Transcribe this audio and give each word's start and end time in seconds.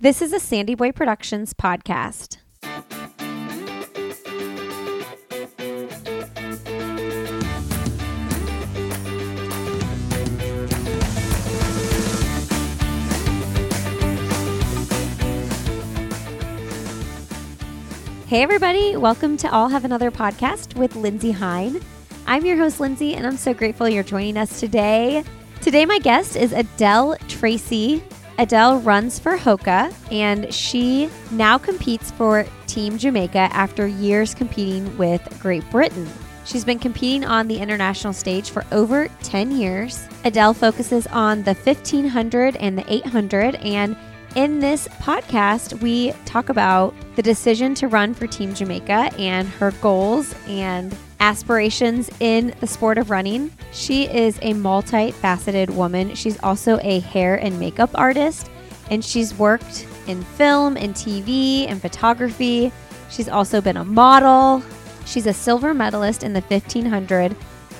This 0.00 0.22
is 0.22 0.32
a 0.32 0.38
Sandy 0.38 0.76
Boy 0.76 0.92
Productions 0.92 1.52
podcast. 1.54 2.36
Hey, 18.28 18.42
everybody. 18.44 18.96
Welcome 18.96 19.36
to 19.38 19.52
I'll 19.52 19.66
Have 19.66 19.84
Another 19.84 20.12
podcast 20.12 20.76
with 20.76 20.94
Lindsey 20.94 21.32
Hein. 21.32 21.80
I'm 22.24 22.46
your 22.46 22.56
host, 22.56 22.78
Lindsey, 22.78 23.14
and 23.14 23.26
I'm 23.26 23.36
so 23.36 23.52
grateful 23.52 23.88
you're 23.88 24.04
joining 24.04 24.36
us 24.36 24.60
today. 24.60 25.24
Today, 25.60 25.84
my 25.84 25.98
guest 25.98 26.36
is 26.36 26.52
Adelle 26.52 27.16
Tracey. 27.26 28.00
Adelle 28.38 28.78
runs 28.84 29.18
for 29.18 29.36
Hoka, 29.36 29.92
and 30.12 30.52
she 30.54 31.10
now 31.32 31.58
competes 31.58 32.12
for 32.12 32.46
Team 32.68 32.96
Jamaica 32.96 33.48
after 33.52 33.86
years 33.88 34.32
competing 34.32 34.96
with 34.96 35.20
Great 35.40 35.68
Britain. 35.70 36.08
She's 36.44 36.64
been 36.64 36.78
competing 36.78 37.24
on 37.24 37.48
the 37.48 37.58
international 37.58 38.12
stage 38.12 38.50
for 38.50 38.64
over 38.70 39.08
10 39.24 39.50
years. 39.50 40.06
Adelle 40.24 40.54
focuses 40.54 41.08
on 41.08 41.42
the 41.42 41.54
1500 41.54 42.56
and 42.56 42.78
the 42.78 42.90
800, 42.92 43.56
and 43.56 43.96
in 44.36 44.60
this 44.60 44.86
podcast, 44.88 45.80
we 45.82 46.12
talk 46.24 46.48
about 46.48 46.94
the 47.16 47.22
decision 47.22 47.74
to 47.74 47.88
run 47.88 48.14
for 48.14 48.28
Team 48.28 48.54
Jamaica 48.54 49.10
and 49.18 49.48
her 49.48 49.72
goals 49.82 50.32
and 50.46 50.96
aspirations 51.20 52.10
in 52.20 52.54
the 52.60 52.66
sport 52.66 52.98
of 52.98 53.10
running. 53.10 53.50
She 53.72 54.04
is 54.04 54.38
a 54.38 54.54
multifaceted 54.54 55.70
woman. 55.70 56.14
She's 56.14 56.40
also 56.42 56.78
a 56.82 57.00
hair 57.00 57.36
and 57.36 57.58
makeup 57.58 57.90
artist, 57.94 58.50
and 58.90 59.04
she's 59.04 59.34
worked 59.34 59.86
in 60.06 60.22
film 60.22 60.76
and 60.76 60.94
TV 60.94 61.66
and 61.68 61.80
photography. 61.80 62.72
She's 63.10 63.28
also 63.28 63.60
been 63.60 63.76
a 63.76 63.84
model. 63.84 64.62
She's 65.04 65.26
a 65.26 65.32
silver 65.32 65.74
medalist 65.74 66.22
in 66.22 66.32
the 66.32 66.40
1500 66.42 67.34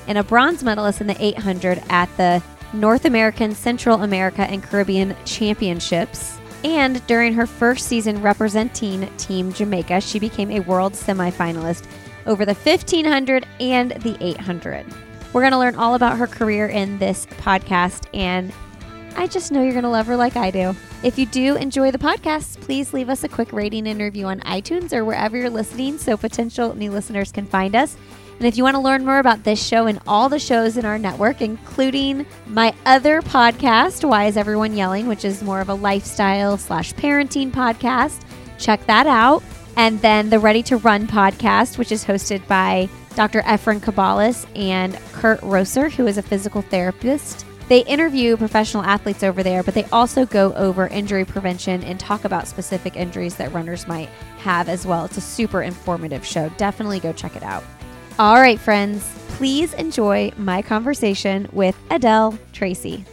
and 0.06 0.18
a 0.18 0.24
bronze 0.24 0.64
medalist 0.64 1.00
in 1.00 1.06
the 1.06 1.22
800 1.22 1.82
at 1.90 2.08
the 2.16 2.42
North 2.72 3.04
American, 3.04 3.54
Central 3.54 4.02
America, 4.02 4.42
and 4.42 4.62
Caribbean 4.62 5.14
Championships. 5.24 6.38
And 6.64 7.06
during 7.06 7.34
her 7.34 7.46
first 7.46 7.86
season 7.86 8.20
representing 8.20 9.08
Team 9.16 9.52
Jamaica, 9.52 10.00
she 10.00 10.18
became 10.18 10.50
a 10.50 10.60
world 10.60 10.94
semifinalist 10.94 11.86
over 12.28 12.44
the 12.44 12.54
1500 12.54 13.46
and 13.58 13.90
the 13.90 14.16
800. 14.20 14.86
We're 15.32 15.42
going 15.42 15.52
to 15.52 15.58
learn 15.58 15.74
all 15.74 15.94
about 15.94 16.16
her 16.18 16.26
career 16.26 16.68
in 16.68 16.98
this 16.98 17.26
podcast, 17.26 18.06
and 18.14 18.52
I 19.16 19.26
just 19.26 19.50
know 19.50 19.62
you're 19.62 19.72
going 19.72 19.82
to 19.82 19.90
love 19.90 20.06
her 20.06 20.16
like 20.16 20.36
I 20.36 20.50
do. 20.50 20.76
If 21.02 21.18
you 21.18 21.26
do 21.26 21.56
enjoy 21.56 21.90
the 21.90 21.98
podcast, 21.98 22.60
please 22.60 22.92
leave 22.92 23.08
us 23.08 23.24
a 23.24 23.28
quick 23.28 23.52
rating 23.52 23.88
and 23.88 24.00
review 24.00 24.26
on 24.26 24.40
iTunes 24.40 24.92
or 24.92 25.04
wherever 25.04 25.36
you're 25.36 25.50
listening 25.50 25.98
so 25.98 26.16
potential 26.16 26.74
new 26.74 26.90
listeners 26.90 27.32
can 27.32 27.46
find 27.46 27.74
us. 27.74 27.96
And 28.38 28.46
if 28.46 28.56
you 28.56 28.62
want 28.62 28.76
to 28.76 28.80
learn 28.80 29.04
more 29.04 29.18
about 29.18 29.42
this 29.42 29.64
show 29.64 29.86
and 29.86 29.98
all 30.06 30.28
the 30.28 30.38
shows 30.38 30.76
in 30.76 30.84
our 30.84 30.98
network, 30.98 31.40
including 31.40 32.24
my 32.46 32.72
other 32.86 33.20
podcast, 33.20 34.08
Why 34.08 34.26
is 34.26 34.36
Everyone 34.36 34.76
Yelling, 34.76 35.08
which 35.08 35.24
is 35.24 35.42
more 35.42 35.60
of 35.60 35.68
a 35.68 35.74
lifestyle 35.74 36.56
slash 36.56 36.94
parenting 36.94 37.50
podcast, 37.50 38.22
check 38.58 38.84
that 38.86 39.08
out. 39.08 39.42
And 39.78 40.00
then 40.00 40.28
the 40.28 40.40
Ready 40.40 40.64
to 40.64 40.76
Run 40.78 41.06
podcast, 41.06 41.78
which 41.78 41.92
is 41.92 42.04
hosted 42.04 42.44
by 42.48 42.88
Dr. 43.14 43.42
Efren 43.42 43.78
Kabalis 43.78 44.44
and 44.58 44.98
Kurt 45.12 45.40
Rosser, 45.40 45.88
who 45.88 46.08
is 46.08 46.18
a 46.18 46.22
physical 46.22 46.62
therapist. 46.62 47.46
They 47.68 47.84
interview 47.84 48.36
professional 48.36 48.82
athletes 48.82 49.22
over 49.22 49.44
there, 49.44 49.62
but 49.62 49.74
they 49.74 49.84
also 49.84 50.26
go 50.26 50.52
over 50.54 50.88
injury 50.88 51.24
prevention 51.24 51.84
and 51.84 52.00
talk 52.00 52.24
about 52.24 52.48
specific 52.48 52.96
injuries 52.96 53.36
that 53.36 53.52
runners 53.52 53.86
might 53.86 54.08
have 54.38 54.68
as 54.68 54.84
well. 54.84 55.04
It's 55.04 55.16
a 55.16 55.20
super 55.20 55.62
informative 55.62 56.26
show. 56.26 56.48
Definitely 56.56 56.98
go 56.98 57.12
check 57.12 57.36
it 57.36 57.44
out. 57.44 57.62
All 58.18 58.40
right, 58.40 58.58
friends, 58.58 59.08
please 59.28 59.74
enjoy 59.74 60.32
my 60.36 60.60
conversation 60.60 61.48
with 61.52 61.78
Adelle 61.88 62.36
Tracey. 62.52 63.04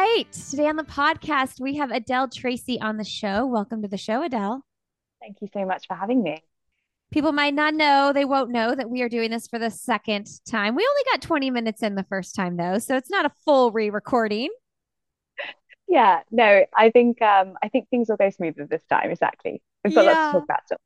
Right, 0.00 0.32
today 0.32 0.66
on 0.66 0.76
the 0.76 0.82
podcast, 0.82 1.60
we 1.60 1.76
have 1.76 1.90
Adelle 1.90 2.26
Tracey 2.34 2.80
on 2.80 2.96
the 2.96 3.04
show. 3.04 3.44
Welcome 3.44 3.82
to 3.82 3.88
the 3.88 3.98
show, 3.98 4.22
Adelle. 4.22 4.62
Thank 5.20 5.42
you 5.42 5.48
so 5.52 5.66
much 5.66 5.86
for 5.86 5.94
having 5.94 6.22
me. 6.22 6.42
People 7.12 7.32
might 7.32 7.52
not 7.52 7.74
know, 7.74 8.10
they 8.14 8.24
won't 8.24 8.48
know 8.50 8.74
that 8.74 8.88
we 8.88 9.02
are 9.02 9.10
doing 9.10 9.30
this 9.30 9.46
for 9.46 9.58
the 9.58 9.68
second 9.70 10.26
time. 10.48 10.74
We 10.74 10.88
only 10.88 11.02
got 11.12 11.20
20 11.20 11.50
minutes 11.50 11.82
in 11.82 11.96
the 11.96 12.04
first 12.04 12.34
time, 12.34 12.56
though, 12.56 12.78
so 12.78 12.96
it's 12.96 13.10
not 13.10 13.26
a 13.26 13.30
full 13.44 13.72
re 13.72 13.90
recording. 13.90 14.48
Yeah, 15.86 16.20
no, 16.30 16.64
I 16.74 16.88
think 16.88 17.20
um 17.20 17.58
I 17.62 17.68
think 17.68 17.90
things 17.90 18.08
will 18.08 18.16
go 18.16 18.30
smoother 18.30 18.66
this 18.66 18.86
time, 18.86 19.10
exactly. 19.10 19.60
We've 19.84 19.94
got 19.94 20.06
Yeah. 20.06 20.32
lots 20.32 20.46
to 20.48 20.54
talk 20.54 20.78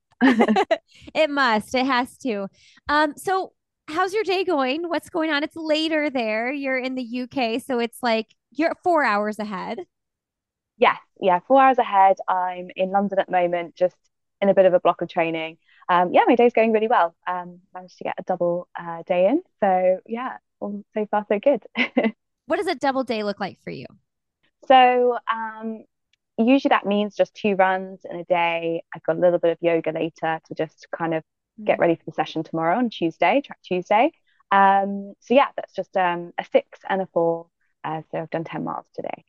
about 0.48 0.78
it 1.14 1.30
must. 1.30 1.72
It 1.76 1.86
has 1.86 2.16
to. 2.18 2.48
Um, 2.88 3.14
so 3.16 3.52
how's 3.88 4.12
your 4.12 4.24
day 4.24 4.44
going? 4.44 4.88
What's 4.88 5.10
going 5.10 5.30
on? 5.30 5.42
It's 5.42 5.56
later 5.56 6.10
there. 6.10 6.52
You're 6.52 6.78
in 6.78 6.94
the 6.94 7.02
UK, 7.02 7.60
so 7.62 7.78
it's 7.78 7.98
like 8.02 8.26
you're 8.52 8.74
four 8.82 9.04
hours 9.04 9.38
ahead. 9.38 9.80
Yes, 10.76 10.98
yeah, 11.20 11.40
four 11.46 11.62
hours 11.62 11.78
ahead. 11.78 12.16
I'm 12.28 12.68
in 12.74 12.90
London 12.90 13.18
at 13.18 13.26
the 13.26 13.32
moment, 13.32 13.76
just 13.76 13.96
in 14.40 14.48
a 14.48 14.54
bit 14.54 14.66
of 14.66 14.74
a 14.74 14.80
block 14.80 15.02
of 15.02 15.08
training. 15.08 15.58
Um, 15.88 16.12
yeah, 16.12 16.22
my 16.26 16.34
day's 16.34 16.52
going 16.52 16.72
really 16.72 16.88
well. 16.88 17.14
Um, 17.26 17.60
managed 17.72 17.98
to 17.98 18.04
get 18.04 18.14
a 18.18 18.22
double 18.22 18.68
uh, 18.78 19.02
day 19.06 19.28
in. 19.28 19.42
So 19.60 20.00
yeah, 20.06 20.38
all 20.60 20.82
so 20.94 21.06
far 21.10 21.24
so 21.28 21.38
good. 21.38 21.62
What 22.46 22.56
does 22.58 22.66
a 22.66 22.74
double 22.74 23.04
day 23.04 23.22
look 23.22 23.40
like 23.40 23.58
for 23.64 23.70
you? 23.70 23.86
So 24.66 25.18
um, 25.32 25.84
usually 26.38 26.70
that 26.70 26.86
means 26.86 27.14
just 27.16 27.34
two 27.34 27.54
runs 27.54 28.00
in 28.08 28.16
a 28.16 28.24
day. 28.24 28.82
I've 28.94 29.02
got 29.02 29.16
a 29.16 29.20
little 29.20 29.38
bit 29.38 29.52
of 29.52 29.58
yoga 29.60 29.92
later 29.92 30.40
to 30.46 30.54
just 30.54 30.86
kind 30.96 31.14
of 31.14 31.22
get 31.62 31.78
ready 31.78 31.94
for 31.94 32.04
the 32.06 32.12
session 32.12 32.42
tomorrow 32.42 32.78
on 32.78 32.90
Tuesday, 32.90 33.40
track 33.44 33.58
Tuesday. 33.62 34.12
Um, 34.50 35.14
so 35.20 35.34
yeah, 35.34 35.48
that's 35.56 35.74
just 35.74 35.96
um, 35.96 36.32
a 36.38 36.44
six 36.44 36.80
and 36.88 37.02
a 37.02 37.06
four. 37.12 37.46
Uh, 37.82 38.02
so 38.10 38.18
I've 38.18 38.30
done 38.30 38.44
10 38.44 38.64
miles 38.64 38.86
today. 38.94 39.24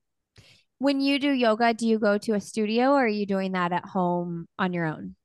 When 0.77 0.99
you 1.01 1.19
do 1.19 1.31
yoga, 1.31 1.73
do 1.73 1.87
you 1.87 1.99
go 1.99 2.17
to 2.17 2.33
a 2.33 2.41
studio 2.41 2.91
or 2.91 3.05
are 3.05 3.07
you 3.07 3.25
doing 3.25 3.53
that 3.53 3.71
at 3.71 3.85
home 3.85 4.47
on 4.57 4.73
your 4.73 4.85
own? 4.85 5.15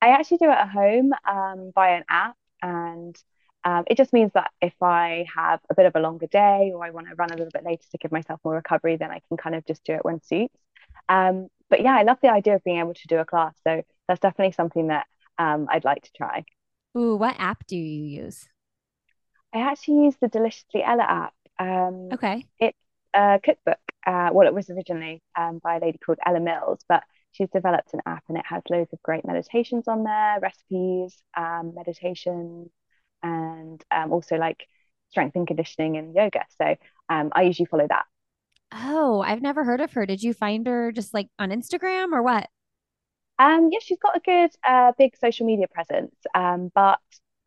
I 0.00 0.08
actually 0.08 0.38
do 0.38 0.46
it 0.46 0.58
at 0.58 0.68
home 0.68 1.12
um, 1.28 1.72
via 1.74 1.96
an 1.96 2.04
app, 2.08 2.36
and 2.62 3.16
um, 3.64 3.84
it 3.88 3.96
just 3.96 4.12
means 4.12 4.30
that 4.34 4.52
if 4.62 4.74
I 4.80 5.26
have 5.34 5.60
a 5.68 5.74
bit 5.74 5.86
of 5.86 5.96
a 5.96 6.00
longer 6.00 6.28
day 6.28 6.70
or 6.72 6.84
I 6.84 6.90
want 6.90 7.08
to 7.08 7.16
run 7.16 7.32
a 7.32 7.36
little 7.36 7.50
bit 7.52 7.64
later 7.64 7.82
to 7.90 7.98
give 7.98 8.12
myself 8.12 8.40
more 8.44 8.54
recovery, 8.54 8.96
then 8.96 9.10
I 9.10 9.20
can 9.26 9.36
kind 9.36 9.56
of 9.56 9.66
just 9.66 9.82
do 9.84 9.94
it 9.94 10.04
when 10.04 10.22
suits. 10.22 10.56
Um, 11.08 11.48
but 11.68 11.82
yeah, 11.82 11.96
I 11.96 12.02
love 12.02 12.18
the 12.22 12.30
idea 12.30 12.54
of 12.54 12.64
being 12.64 12.78
able 12.78 12.94
to 12.94 13.06
do 13.08 13.18
a 13.18 13.24
class. 13.24 13.54
So 13.64 13.82
that's 14.06 14.20
definitely 14.20 14.52
something 14.52 14.86
that 14.88 15.06
um, 15.38 15.68
I'd 15.70 15.84
like 15.84 16.02
to 16.02 16.12
try. 16.16 16.44
Ooh, 16.96 17.16
what 17.16 17.36
app 17.38 17.66
do 17.66 17.76
you 17.78 18.04
use? 18.04 18.46
I 19.54 19.60
actually 19.60 20.04
use 20.04 20.16
the 20.20 20.28
Deliciously 20.28 20.82
Ella 20.82 21.02
app. 21.04 21.34
Um, 21.58 22.12
Okay. 22.12 22.48
it's 22.58 22.78
a 23.14 23.40
cookbook. 23.42 23.78
Uh, 24.06 24.30
well, 24.32 24.46
it 24.46 24.54
was 24.54 24.70
originally 24.70 25.22
um, 25.36 25.58
by 25.62 25.76
a 25.76 25.80
lady 25.80 25.98
called 25.98 26.18
Ella 26.24 26.40
Mills, 26.40 26.80
but 26.88 27.02
she's 27.32 27.48
developed 27.50 27.92
an 27.94 28.00
app 28.06 28.24
and 28.28 28.38
it 28.38 28.46
has 28.46 28.62
loads 28.70 28.92
of 28.92 29.02
great 29.02 29.24
meditations 29.24 29.88
on 29.88 30.04
there, 30.04 30.38
recipes, 30.40 31.22
um, 31.36 31.74
meditations, 31.74 32.70
and 33.22 33.82
um, 33.90 34.12
also 34.12 34.36
like 34.36 34.66
strength 35.10 35.36
and 35.36 35.46
conditioning 35.46 35.96
and 35.96 36.14
yoga. 36.14 36.44
So 36.58 36.76
um, 37.08 37.30
I 37.32 37.42
usually 37.42 37.66
follow 37.66 37.86
that. 37.88 38.04
Oh, 38.72 39.20
I've 39.22 39.42
never 39.42 39.64
heard 39.64 39.80
of 39.80 39.92
her. 39.92 40.06
Did 40.06 40.22
you 40.22 40.34
find 40.34 40.66
her 40.66 40.92
just 40.92 41.14
like 41.14 41.28
on 41.38 41.50
Instagram 41.50 42.12
or 42.12 42.22
what? 42.22 42.48
Um, 43.38 43.70
yeah, 43.72 43.78
she's 43.80 43.98
got 43.98 44.16
a 44.16 44.20
good, 44.20 44.50
uh, 44.66 44.92
big 44.98 45.16
social 45.16 45.46
media 45.46 45.66
presence, 45.68 46.14
um, 46.34 46.70
but 46.74 46.98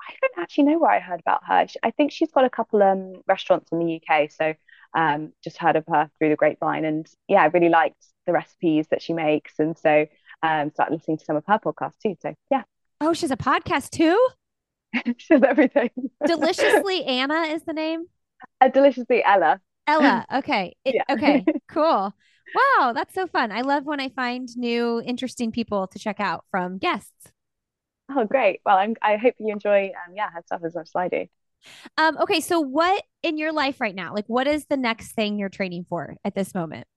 I 0.02 0.14
don't 0.22 0.38
actually 0.44 0.66
know 0.66 0.80
where 0.80 0.92
I 0.92 1.00
heard 1.00 1.20
about 1.20 1.42
her. 1.46 1.68
I 1.84 1.92
think 1.92 2.12
she's 2.12 2.32
got 2.32 2.46
a 2.46 2.50
couple 2.50 2.82
um 2.82 3.22
restaurants 3.28 3.72
in 3.72 3.80
the 3.80 3.86
UK, 3.94 4.28
so 4.30 4.54
um, 4.94 5.34
just 5.44 5.58
heard 5.58 5.76
of 5.76 5.86
her 5.88 6.10
through 6.18 6.30
the 6.30 6.36
grapevine, 6.36 6.86
and 6.86 7.08
yeah, 7.28 7.42
I 7.42 7.46
really 7.48 7.70
liked 7.70 8.04
the 8.26 8.34
recipes 8.34 8.88
that 8.90 9.02
she 9.02 9.14
makes, 9.14 9.54
and 9.60 9.78
so 9.78 10.06
um, 10.44 10.72
started 10.72 10.96
listening 10.96 11.18
to 11.18 11.26
some 11.26 11.36
of 11.36 11.44
her 11.48 11.60
podcasts 11.60 11.98
too. 12.02 12.16
So 12.22 12.34
yeah, 12.50 12.64
Oh, 13.00 13.14
she's 13.14 13.32
a 13.32 13.38
podcast 13.38 13.90
too? 13.90 14.18
she's 15.18 15.42
everything. 15.44 15.90
Deliciously 16.26 17.04
Anna 17.06 17.42
is 17.44 17.64
the 17.64 17.74
name. 17.74 18.06
Uh, 18.60 18.68
deliciously 18.70 19.24
Ella. 19.24 19.60
Ella. 19.88 20.26
Okay. 20.34 20.76
It, 20.86 20.96
Yeah. 20.96 21.04
okay. 21.16 21.46
Cool. 21.68 22.14
Wow. 22.56 22.94
That's 22.94 23.14
so 23.14 23.28
fun. 23.28 23.52
I 23.52 23.62
love 23.62 23.86
when 23.86 24.00
I 24.00 24.10
find 24.10 24.48
new, 24.58 25.02
interesting 25.06 25.52
people 25.52 25.88
to 25.88 26.00
check 26.00 26.20
out 26.20 26.46
from 26.52 26.78
guests. 26.78 27.32
Oh, 28.10 28.26
great. 28.26 28.62
Well, 28.66 28.78
I'm, 28.78 28.96
I 29.02 29.18
hope 29.18 29.36
you 29.40 29.52
enjoy 29.52 29.88
um, 29.88 30.16
yeah 30.16 30.30
her 30.32 30.42
stuff 30.46 30.62
as 30.66 30.76
much 30.76 30.88
as 30.88 30.96
I 30.96 31.08
do. 31.08 31.26
Um, 31.98 32.18
okay. 32.18 32.42
So, 32.42 32.60
what 32.60 33.04
in 33.24 33.38
your 33.38 33.54
life 33.54 33.80
right 33.80 33.96
now? 33.96 34.14
Like, 34.14 34.26
what 34.28 34.48
is 34.48 34.66
the 34.66 34.78
next 34.78 35.14
thing 35.14 35.40
you're 35.40 35.50
training 35.50 35.86
for 35.88 36.16
at 36.26 36.36
this 36.36 36.54
moment? 36.54 36.88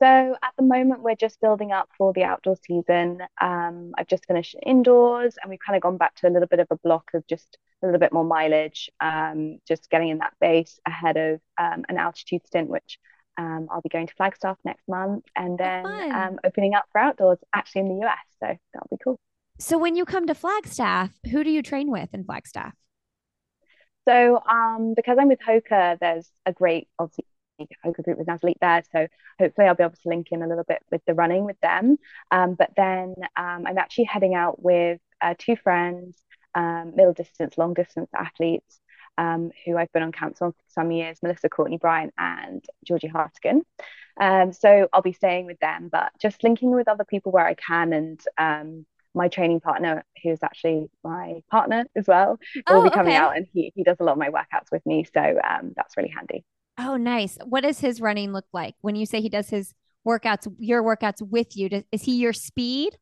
So 0.00 0.36
at 0.42 0.54
the 0.56 0.62
moment, 0.62 1.02
we're 1.02 1.16
just 1.16 1.40
building 1.40 1.72
up 1.72 1.88
for 1.98 2.12
the 2.12 2.22
outdoor 2.22 2.56
season. 2.64 3.20
Um, 3.40 3.92
I've 3.98 4.06
just 4.06 4.26
finished 4.26 4.54
indoors, 4.64 5.36
and 5.42 5.50
we've 5.50 5.58
kind 5.58 5.76
of 5.76 5.82
gone 5.82 5.96
back 5.96 6.14
to 6.16 6.28
a 6.28 6.30
little 6.30 6.46
bit 6.46 6.60
of 6.60 6.68
a 6.70 6.76
block 6.76 7.10
of 7.14 7.26
just 7.26 7.58
a 7.82 7.86
little 7.86 7.98
bit 7.98 8.12
more 8.12 8.24
mileage, 8.24 8.90
um, 9.00 9.58
just 9.66 9.90
getting 9.90 10.10
in 10.10 10.18
that 10.18 10.34
base 10.40 10.78
ahead 10.86 11.16
of 11.16 11.40
um, 11.58 11.84
an 11.88 11.96
altitude 11.98 12.46
stint, 12.46 12.68
which 12.68 13.00
um, 13.38 13.68
I'll 13.70 13.80
be 13.80 13.88
going 13.88 14.08
to 14.08 14.14
Flagstaff 14.14 14.58
next 14.64 14.86
month 14.88 15.24
and 15.36 15.56
then 15.56 15.86
um, 15.86 16.38
opening 16.44 16.74
up 16.74 16.86
for 16.92 17.00
outdoors 17.00 17.38
actually 17.54 17.82
in 17.82 17.88
the 17.88 18.06
US. 18.06 18.18
So 18.40 18.46
that'll 18.74 18.88
be 18.90 18.98
cool. 19.02 19.18
So 19.60 19.78
when 19.78 19.96
you 19.96 20.04
come 20.04 20.26
to 20.26 20.34
Flagstaff, 20.34 21.10
who 21.30 21.44
do 21.44 21.50
you 21.50 21.62
train 21.62 21.90
with 21.90 22.12
in 22.12 22.24
Flagstaff? 22.24 22.74
So 24.08 24.42
um, 24.48 24.94
because 24.94 25.18
I'm 25.20 25.28
with 25.28 25.40
Hoka, 25.40 25.98
there's 26.00 26.30
a 26.46 26.52
great 26.52 26.88
obviously 26.98 27.24
Hoka 27.84 28.02
group 28.02 28.18
with 28.18 28.28
athlete 28.28 28.58
there. 28.60 28.82
So 28.92 29.06
hopefully 29.38 29.68
I'll 29.68 29.74
be 29.74 29.84
able 29.84 29.94
to 29.94 30.08
link 30.08 30.28
in 30.30 30.42
a 30.42 30.48
little 30.48 30.64
bit 30.64 30.82
with 30.90 31.02
the 31.06 31.14
running 31.14 31.44
with 31.44 31.60
them. 31.60 31.96
Um, 32.30 32.54
but 32.54 32.70
then 32.76 33.14
um, 33.36 33.64
I'm 33.66 33.78
actually 33.78 34.04
heading 34.04 34.34
out 34.34 34.62
with 34.62 35.00
uh, 35.20 35.34
two 35.38 35.56
friends, 35.56 36.16
um, 36.54 36.92
middle 36.96 37.12
distance, 37.12 37.56
long 37.58 37.74
distance 37.74 38.10
athletes 38.14 38.80
um, 39.18 39.50
who 39.66 39.76
I've 39.76 39.92
been 39.92 40.02
on 40.02 40.12
on 40.22 40.32
for 40.32 40.54
some 40.68 40.90
years, 40.90 41.18
Melissa 41.22 41.50
Courtney 41.50 41.76
Bryant 41.76 42.14
and 42.16 42.64
Georgie 42.84 43.08
Hartigan. 43.08 43.62
Um, 44.18 44.52
so 44.52 44.88
I'll 44.92 45.02
be 45.02 45.12
staying 45.12 45.46
with 45.46 45.58
them, 45.58 45.88
but 45.90 46.12
just 46.20 46.42
linking 46.42 46.70
with 46.70 46.88
other 46.88 47.04
people 47.04 47.32
where 47.32 47.46
I 47.46 47.54
can 47.54 47.92
and 47.92 48.20
um, 48.38 48.86
my 49.14 49.28
training 49.28 49.60
partner, 49.60 50.04
who's 50.22 50.38
actually 50.42 50.88
my 51.04 51.42
partner 51.50 51.84
as 51.96 52.06
well, 52.06 52.38
oh, 52.68 52.76
will 52.76 52.84
be 52.84 52.90
coming 52.90 53.14
okay. 53.14 53.16
out 53.16 53.36
and 53.36 53.46
he, 53.52 53.72
he 53.74 53.84
does 53.84 53.96
a 54.00 54.04
lot 54.04 54.12
of 54.12 54.18
my 54.18 54.30
workouts 54.30 54.70
with 54.72 54.86
me. 54.86 55.04
So 55.12 55.20
um, 55.20 55.72
that's 55.76 55.96
really 55.96 56.10
handy. 56.10 56.44
Oh, 56.78 56.96
nice. 56.96 57.38
What 57.44 57.62
does 57.62 57.80
his 57.80 58.00
running 58.00 58.32
look 58.32 58.46
like? 58.52 58.76
When 58.80 58.94
you 58.94 59.04
say 59.04 59.20
he 59.20 59.28
does 59.28 59.50
his 59.50 59.74
workouts, 60.06 60.52
your 60.58 60.82
workouts 60.82 61.20
with 61.20 61.56
you, 61.56 61.68
does, 61.68 61.82
is 61.90 62.02
he 62.02 62.16
your 62.16 62.32
speed? 62.32 62.96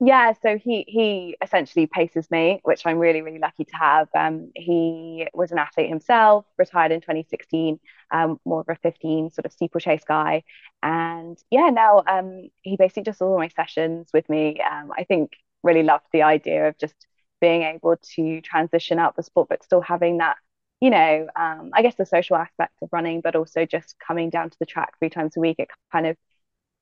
Yeah, 0.00 0.32
so 0.42 0.58
he 0.58 0.84
he 0.88 1.36
essentially 1.42 1.86
paces 1.86 2.30
me, 2.30 2.60
which 2.64 2.84
I'm 2.86 2.98
really 2.98 3.22
really 3.22 3.38
lucky 3.38 3.64
to 3.64 3.76
have. 3.76 4.08
Um, 4.14 4.50
he 4.54 5.26
was 5.32 5.52
an 5.52 5.58
athlete 5.58 5.88
himself, 5.88 6.44
retired 6.58 6.92
in 6.92 7.00
2016, 7.00 7.78
um, 8.10 8.40
more 8.44 8.60
of 8.60 8.68
a 8.68 8.76
15 8.76 9.30
sort 9.30 9.46
of 9.46 9.52
steeplechase 9.52 10.04
guy, 10.04 10.42
and 10.82 11.38
yeah, 11.50 11.70
now 11.70 12.02
um, 12.06 12.50
he 12.62 12.76
basically 12.76 13.04
does 13.04 13.20
all 13.20 13.38
my 13.38 13.48
sessions 13.48 14.08
with 14.12 14.28
me. 14.28 14.60
Um, 14.60 14.92
I 14.96 15.04
think 15.04 15.32
really 15.62 15.82
loved 15.82 16.06
the 16.12 16.22
idea 16.22 16.68
of 16.68 16.78
just 16.78 16.94
being 17.40 17.62
able 17.62 17.96
to 18.14 18.40
transition 18.40 18.98
out 18.98 19.16
the 19.16 19.22
sport, 19.22 19.48
but 19.48 19.62
still 19.64 19.80
having 19.80 20.18
that 20.18 20.36
you 20.80 20.90
know, 20.90 21.26
um, 21.36 21.70
I 21.72 21.80
guess 21.80 21.94
the 21.94 22.04
social 22.04 22.36
aspect 22.36 22.74
of 22.82 22.90
running, 22.92 23.22
but 23.22 23.34
also 23.34 23.64
just 23.64 23.96
coming 23.98 24.28
down 24.28 24.50
to 24.50 24.56
the 24.60 24.66
track 24.66 24.98
three 24.98 25.08
times 25.08 25.34
a 25.36 25.40
week, 25.40 25.56
it 25.58 25.70
kind 25.90 26.06
of 26.06 26.16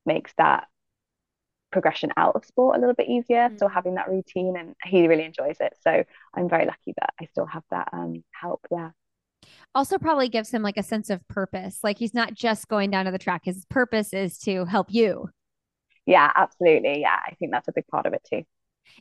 makes 0.06 0.32
that 0.38 0.68
progression 1.74 2.10
out 2.16 2.36
of 2.36 2.44
sport 2.44 2.76
a 2.76 2.80
little 2.80 2.94
bit 2.94 3.08
easier. 3.08 3.48
Mm. 3.48 3.56
Still 3.56 3.68
having 3.68 3.96
that 3.96 4.08
routine, 4.08 4.56
and 4.56 4.74
he 4.84 5.06
really 5.06 5.24
enjoys 5.24 5.56
it. 5.60 5.74
So 5.82 6.04
I'm 6.32 6.48
very 6.48 6.64
lucky 6.64 6.94
that 6.98 7.10
I 7.20 7.26
still 7.26 7.46
have 7.46 7.64
that 7.70 7.88
um, 7.92 8.24
help 8.30 8.66
there. 8.70 8.94
Also, 9.74 9.98
probably 9.98 10.28
gives 10.28 10.50
him 10.50 10.62
like 10.62 10.78
a 10.78 10.82
sense 10.82 11.10
of 11.10 11.26
purpose. 11.28 11.80
Like 11.82 11.98
he's 11.98 12.14
not 12.14 12.32
just 12.32 12.68
going 12.68 12.90
down 12.90 13.04
to 13.04 13.10
the 13.10 13.18
track; 13.18 13.42
his 13.44 13.66
purpose 13.66 14.14
is 14.14 14.38
to 14.38 14.64
help 14.64 14.86
you. 14.90 15.28
Yeah, 16.06 16.30
absolutely. 16.34 17.00
Yeah, 17.00 17.16
I 17.26 17.34
think 17.34 17.50
that's 17.50 17.68
a 17.68 17.72
big 17.72 17.86
part 17.88 18.06
of 18.06 18.14
it 18.14 18.22
too. 18.30 18.42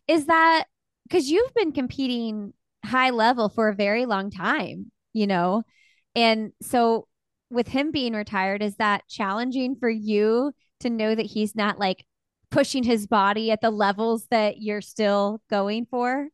Is 0.08 0.26
that 0.26 0.66
because 1.04 1.30
you've 1.30 1.54
been 1.54 1.72
competing 1.72 2.54
high 2.84 3.12
level 3.12 3.50
for 3.50 3.70
a 3.70 3.76
very 3.76 4.06
long 4.06 4.32
time, 4.32 4.92
you 5.14 5.28
know? 5.28 5.64
And 6.16 6.52
so 6.62 7.08
with 7.50 7.68
him 7.68 7.92
being 7.92 8.14
retired, 8.14 8.62
is 8.64 8.76
that 8.78 9.08
challenging 9.08 9.76
for 9.76 9.90
you 9.90 10.54
to 10.80 10.90
know 10.90 11.14
that 11.14 11.26
he's 11.26 11.56
not 11.56 11.80
like 11.80 12.06
pushing 12.54 12.84
his 12.84 13.08
body 13.08 13.52
at 13.52 13.62
the 13.62 13.72
levels 13.72 14.28
that 14.30 14.62
you're 14.62 14.82
still 14.82 15.42
going 15.50 15.88
for? 15.90 16.30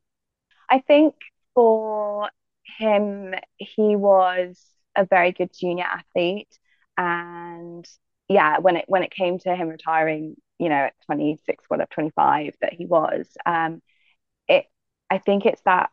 I 0.70 0.80
think 0.80 1.16
for 1.56 2.30
him, 2.78 3.34
he 3.58 3.96
was 3.96 4.62
a 4.96 5.06
very 5.06 5.32
good 5.32 5.52
junior 5.58 5.86
athlete. 5.86 6.60
And 6.98 7.88
yeah, 8.28 8.60
when 8.60 8.76
it 8.76 8.86
when 8.88 9.04
it 9.04 9.12
came 9.12 9.40
to 9.40 9.56
him 9.56 9.70
retiring, 9.70 10.36
you 10.60 10.70
know, 10.70 10.76
at 10.76 10.94
26, 11.06 11.66
what 11.70 11.82
at 11.82 11.90
25 11.90 12.54
that 12.62 12.74
he 12.74 12.86
was, 12.86 13.28
um, 13.46 13.82
it 14.48 14.66
I 15.10 15.18
think 15.20 15.46
it's 15.46 15.62
that 15.64 15.90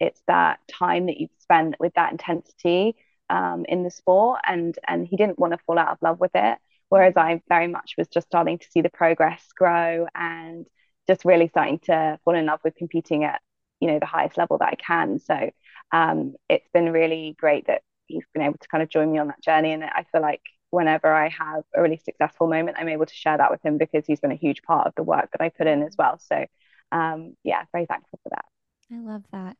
it's 0.00 0.22
that 0.28 0.60
time 0.68 1.06
that 1.06 1.18
you've 1.18 1.30
spent 1.40 1.76
with 1.80 1.94
that 1.94 2.12
intensity 2.12 2.96
um, 3.30 3.64
in 3.68 3.82
the 3.82 3.90
sport 3.90 4.40
and 4.46 4.78
and 4.86 5.06
he 5.06 5.16
didn't 5.16 5.38
want 5.38 5.52
to 5.52 5.58
fall 5.66 5.78
out 5.78 5.88
of 5.88 5.98
love 6.02 6.20
with 6.20 6.32
it 6.34 6.58
whereas 6.88 7.14
I 7.16 7.42
very 7.48 7.66
much 7.66 7.94
was 7.98 8.08
just 8.08 8.26
starting 8.26 8.58
to 8.58 8.66
see 8.70 8.80
the 8.80 8.90
progress 8.90 9.44
grow 9.56 10.06
and 10.14 10.66
just 11.06 11.24
really 11.24 11.48
starting 11.48 11.78
to 11.80 12.18
fall 12.24 12.34
in 12.34 12.46
love 12.46 12.60
with 12.64 12.76
competing 12.76 13.24
at 13.24 13.40
you 13.80 13.88
know 13.88 13.98
the 13.98 14.06
highest 14.06 14.38
level 14.38 14.58
that 14.58 14.68
I 14.68 14.76
can. 14.76 15.18
So 15.18 15.50
um, 15.92 16.34
it's 16.48 16.68
been 16.72 16.92
really 16.92 17.36
great 17.38 17.66
that 17.66 17.82
he's 18.06 18.24
been 18.32 18.42
able 18.42 18.58
to 18.58 18.68
kind 18.68 18.82
of 18.82 18.88
join 18.88 19.12
me 19.12 19.18
on 19.18 19.28
that 19.28 19.42
journey. 19.42 19.72
And 19.72 19.84
I 19.84 20.04
feel 20.12 20.20
like 20.20 20.42
whenever 20.70 21.12
I 21.12 21.28
have 21.28 21.62
a 21.74 21.82
really 21.82 21.98
successful 22.04 22.48
moment 22.48 22.76
I'm 22.80 22.88
able 22.88 23.06
to 23.06 23.14
share 23.14 23.38
that 23.38 23.50
with 23.50 23.64
him 23.64 23.78
because 23.78 24.04
he's 24.06 24.20
been 24.20 24.32
a 24.32 24.36
huge 24.36 24.62
part 24.62 24.86
of 24.88 24.94
the 24.96 25.04
work 25.04 25.30
that 25.32 25.40
I 25.40 25.48
put 25.50 25.66
in 25.66 25.82
as 25.82 25.94
well. 25.96 26.18
So 26.18 26.46
um, 26.92 27.36
yeah 27.44 27.64
very 27.72 27.86
thankful 27.86 28.18
for 28.22 28.30
that. 28.30 28.44
I 28.92 28.98
love 29.00 29.24
that. 29.32 29.56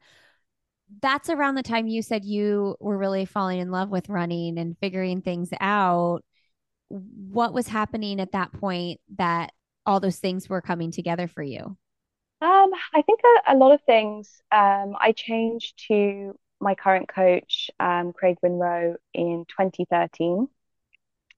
That's 1.00 1.30
around 1.30 1.54
the 1.54 1.62
time 1.62 1.86
you 1.86 2.02
said 2.02 2.24
you 2.24 2.76
were 2.80 2.98
really 2.98 3.24
falling 3.24 3.60
in 3.60 3.70
love 3.70 3.90
with 3.90 4.08
running 4.08 4.58
and 4.58 4.76
figuring 4.78 5.22
things 5.22 5.50
out. 5.60 6.22
What 7.30 7.52
was 7.52 7.68
happening 7.68 8.20
at 8.20 8.32
that 8.32 8.52
point 8.52 9.00
that 9.16 9.52
all 9.86 10.00
those 10.00 10.18
things 10.18 10.48
were 10.48 10.60
coming 10.60 10.90
together 10.90 11.26
for 11.26 11.42
you? 11.42 11.76
Um, 12.40 12.70
I 12.94 13.02
think 13.02 13.20
a, 13.24 13.54
a 13.54 13.56
lot 13.56 13.72
of 13.72 13.80
things. 13.82 14.40
Um, 14.52 14.94
I 14.98 15.12
changed 15.16 15.82
to 15.88 16.38
my 16.60 16.74
current 16.74 17.08
coach, 17.08 17.70
um, 17.80 18.12
Craig 18.12 18.36
Winrow, 18.44 18.96
in 19.12 19.44
2013. 19.48 20.48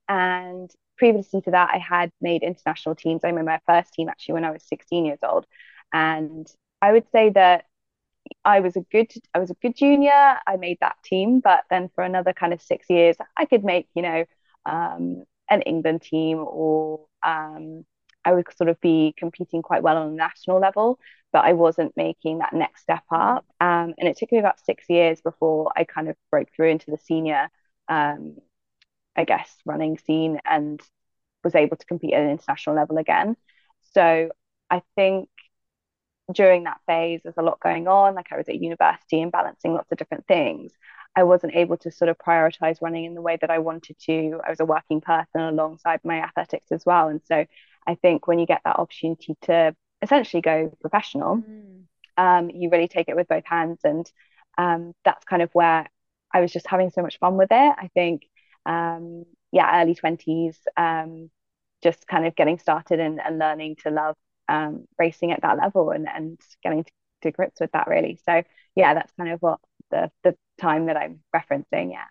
And 0.09 0.71
previously 0.97 1.41
to 1.41 1.51
that, 1.51 1.71
I 1.73 1.77
had 1.77 2.11
made 2.21 2.43
international 2.43 2.95
teams. 2.95 3.21
I 3.23 3.31
made 3.31 3.45
my 3.45 3.59
first 3.65 3.93
team 3.93 4.09
actually 4.09 4.33
when 4.33 4.45
I 4.45 4.51
was 4.51 4.63
16 4.67 5.05
years 5.05 5.19
old. 5.23 5.45
And 5.93 6.47
I 6.81 6.91
would 6.91 7.05
say 7.11 7.29
that 7.31 7.65
I 8.43 8.59
was 8.59 8.75
a 8.75 8.81
good 8.81 9.11
I 9.33 9.39
was 9.39 9.49
a 9.49 9.55
good 9.55 9.75
junior. 9.75 10.11
I 10.11 10.57
made 10.57 10.77
that 10.81 10.97
team, 11.03 11.39
but 11.39 11.63
then 11.69 11.89
for 11.95 12.03
another 12.03 12.33
kind 12.33 12.53
of 12.53 12.61
six 12.61 12.89
years, 12.89 13.15
I 13.37 13.45
could 13.45 13.63
make 13.63 13.87
you 13.95 14.01
know 14.01 14.25
um, 14.65 15.23
an 15.49 15.61
England 15.63 16.01
team, 16.01 16.39
or 16.39 17.05
um, 17.23 17.85
I 18.25 18.33
would 18.33 18.45
sort 18.57 18.69
of 18.69 18.79
be 18.81 19.13
competing 19.17 19.61
quite 19.61 19.83
well 19.83 19.97
on 19.97 20.09
a 20.09 20.15
national 20.15 20.59
level, 20.59 20.99
but 21.31 21.45
I 21.45 21.53
wasn't 21.53 21.95
making 21.95 22.39
that 22.39 22.53
next 22.53 22.81
step 22.81 23.03
up. 23.11 23.45
Um, 23.61 23.93
and 23.97 24.07
it 24.09 24.17
took 24.17 24.31
me 24.31 24.39
about 24.39 24.59
six 24.65 24.85
years 24.89 25.21
before 25.21 25.71
I 25.75 25.83
kind 25.85 26.09
of 26.09 26.15
broke 26.31 26.49
through 26.55 26.69
into 26.69 26.91
the 26.91 26.97
senior, 26.97 27.49
um, 27.87 28.37
I 29.15 29.23
guess, 29.25 29.53
running 29.65 29.97
scene 29.97 30.39
and 30.45 30.81
was 31.43 31.55
able 31.55 31.77
to 31.77 31.85
compete 31.85 32.13
at 32.13 32.21
an 32.23 32.29
international 32.31 32.75
level 32.75 32.97
again. 32.97 33.35
So 33.93 34.29
I 34.69 34.81
think 34.95 35.29
during 36.33 36.63
that 36.63 36.81
phase, 36.85 37.21
there's 37.23 37.37
a 37.37 37.41
lot 37.41 37.59
going 37.59 37.87
on. 37.87 38.15
Like 38.15 38.27
I 38.31 38.37
was 38.37 38.49
at 38.49 38.61
university 38.61 39.21
and 39.21 39.31
balancing 39.31 39.73
lots 39.73 39.91
of 39.91 39.97
different 39.97 40.27
things. 40.27 40.71
I 41.15 41.23
wasn't 41.23 41.55
able 41.55 41.77
to 41.77 41.91
sort 41.91 42.09
of 42.09 42.17
prioritize 42.17 42.81
running 42.81 43.05
in 43.05 43.15
the 43.15 43.21
way 43.21 43.37
that 43.39 43.49
I 43.49 43.59
wanted 43.59 43.97
to. 44.05 44.39
I 44.45 44.49
was 44.49 44.59
a 44.59 44.65
working 44.65 45.01
person 45.01 45.41
alongside 45.41 46.01
my 46.03 46.21
athletics 46.21 46.71
as 46.71 46.85
well. 46.85 47.07
And 47.07 47.21
so 47.25 47.45
I 47.87 47.95
think 47.95 48.27
when 48.27 48.39
you 48.39 48.45
get 48.45 48.61
that 48.65 48.77
opportunity 48.77 49.35
to 49.43 49.75
essentially 50.01 50.41
go 50.41 50.71
professional, 50.81 51.37
mm. 51.37 51.83
um, 52.17 52.49
you 52.49 52.69
really 52.69 52.87
take 52.87 53.09
it 53.09 53.15
with 53.15 53.27
both 53.27 53.45
hands. 53.45 53.79
And 53.83 54.09
um, 54.57 54.93
that's 55.05 55.25
kind 55.25 55.41
of 55.41 55.49
where 55.53 55.87
I 56.31 56.41
was 56.41 56.51
just 56.51 56.67
having 56.67 56.89
so 56.89 57.01
much 57.01 57.17
fun 57.19 57.37
with 57.37 57.49
it. 57.51 57.75
I 57.77 57.89
think, 57.93 58.23
um, 58.65 59.23
yeah, 59.51 59.81
early 59.81 59.95
20s, 59.95 60.57
um, 60.75 61.31
just 61.81 62.05
kind 62.05 62.27
of 62.27 62.35
getting 62.35 62.59
started 62.59 62.99
and, 62.99 63.19
and 63.21 63.39
learning 63.39 63.77
to 63.83 63.91
love 63.91 64.15
um, 64.47 64.85
racing 64.97 65.31
at 65.31 65.41
that 65.41 65.57
level 65.57 65.91
and, 65.91 66.07
and 66.07 66.39
getting 66.63 66.83
to, 66.83 66.91
to 67.23 67.31
grips 67.31 67.59
with 67.59 67.71
that 67.71 67.87
really. 67.87 68.19
So 68.25 68.43
yeah, 68.75 68.93
that's 68.93 69.11
kind 69.13 69.31
of 69.31 69.41
what 69.41 69.59
the 69.91 70.11
the 70.23 70.35
time 70.59 70.87
that 70.87 70.97
I'm 70.97 71.19
referencing. 71.35 71.91
Yeah. 71.91 72.05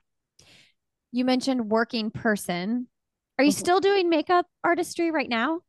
You 1.12 1.24
mentioned 1.24 1.70
working 1.70 2.10
person. 2.10 2.88
Are 3.38 3.44
you 3.44 3.50
mm-hmm. 3.50 3.58
still 3.58 3.80
doing 3.80 4.08
makeup 4.08 4.46
artistry 4.64 5.10
right 5.10 5.28
now? 5.28 5.60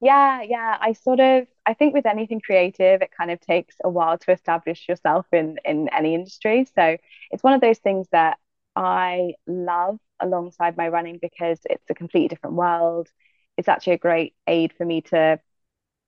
Yeah, 0.00 0.42
yeah. 0.42 0.76
I 0.80 0.92
sort 0.92 1.20
of 1.20 1.46
I 1.66 1.74
think 1.74 1.94
with 1.94 2.06
anything 2.06 2.40
creative, 2.40 3.00
it 3.00 3.10
kind 3.16 3.30
of 3.30 3.40
takes 3.40 3.76
a 3.82 3.88
while 3.88 4.18
to 4.18 4.32
establish 4.32 4.86
yourself 4.88 5.26
in 5.32 5.58
in 5.64 5.88
any 5.92 6.14
industry. 6.14 6.66
So 6.74 6.96
it's 7.30 7.42
one 7.42 7.54
of 7.54 7.60
those 7.60 7.78
things 7.78 8.06
that 8.12 8.38
I 8.76 9.34
love 9.46 9.98
alongside 10.20 10.76
my 10.76 10.88
running 10.88 11.18
because 11.20 11.60
it's 11.64 11.88
a 11.90 11.94
completely 11.94 12.28
different 12.28 12.56
world. 12.56 13.08
It's 13.56 13.68
actually 13.68 13.94
a 13.94 13.98
great 13.98 14.34
aid 14.46 14.72
for 14.76 14.84
me 14.84 15.02
to 15.02 15.40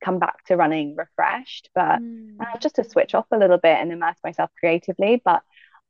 come 0.03 0.19
back 0.19 0.45
to 0.45 0.57
running 0.57 0.97
refreshed, 0.97 1.71
but 1.75 2.01
mm. 2.01 2.37
uh, 2.41 2.59
just 2.59 2.77
to 2.77 2.85
switch 2.85 3.15
off 3.15 3.27
a 3.33 3.39
little 3.39 3.59
bit 3.59 3.79
and 3.79 3.93
immerse 3.93 4.19
myself 4.23 4.51
creatively. 4.59 5.21
But 5.25 5.43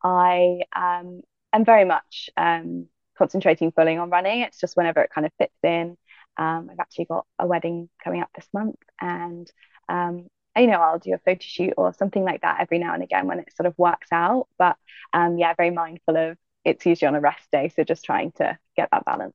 I 0.03 0.61
um, 0.75 1.23
am 1.53 1.65
very 1.65 1.85
much 1.85 2.31
um, 2.37 2.87
concentrating 3.17 3.73
fully 3.73 3.97
on 3.97 4.11
running. 4.11 4.41
It's 4.41 4.61
just 4.61 4.77
whenever 4.77 5.01
it 5.01 5.11
kind 5.15 5.27
of 5.27 5.33
fits 5.39 5.59
in. 5.63 5.97
Um, 6.37 6.69
I've 6.71 6.81
actually 6.81 7.07
got 7.07 7.27
a 7.39 7.47
wedding 7.47 7.89
coming 8.03 8.21
up 8.21 8.31
this 8.35 8.49
month, 8.53 8.77
and 9.01 9.51
um, 9.89 10.29
you 10.57 10.67
know, 10.67 10.81
I'll 10.81 10.99
do 10.99 11.15
a 11.15 11.19
photo 11.19 11.41
shoot 11.41 11.75
or 11.77 11.93
something 11.93 12.25
like 12.25 12.43
that 12.43 12.61
every 12.61 12.79
now 12.79 12.95
and 12.95 13.03
again 13.03 13.27
when 13.27 13.41
it 13.41 13.55
sort 13.55 13.67
of 13.67 13.75
works 13.77 14.09
out. 14.13 14.49
But 14.59 14.77
um, 15.13 15.39
yeah, 15.39 15.55
very 15.55 15.71
mindful 15.71 16.17
of 16.17 16.39
it's 16.65 16.85
usually 16.85 17.09
on 17.09 17.15
a 17.15 17.21
rest 17.21 17.51
day. 17.53 17.69
So 17.75 17.85
just 17.85 18.05
trying 18.05 18.33
to 18.33 18.59
get 18.77 18.89
that 18.93 19.05
balance. 19.05 19.35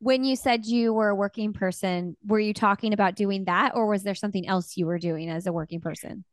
When 0.00 0.22
you 0.24 0.36
said 0.36 0.64
you 0.64 0.92
were 0.92 1.08
a 1.08 1.14
working 1.14 1.52
person, 1.52 2.16
were 2.24 2.38
you 2.38 2.54
talking 2.54 2.92
about 2.92 3.16
doing 3.16 3.44
that 3.46 3.74
or 3.74 3.86
was 3.86 4.04
there 4.04 4.14
something 4.14 4.46
else 4.46 4.76
you 4.76 4.86
were 4.86 4.98
doing 4.98 5.28
as 5.28 5.46
a 5.46 5.52
working 5.52 5.80
person? 5.80 6.24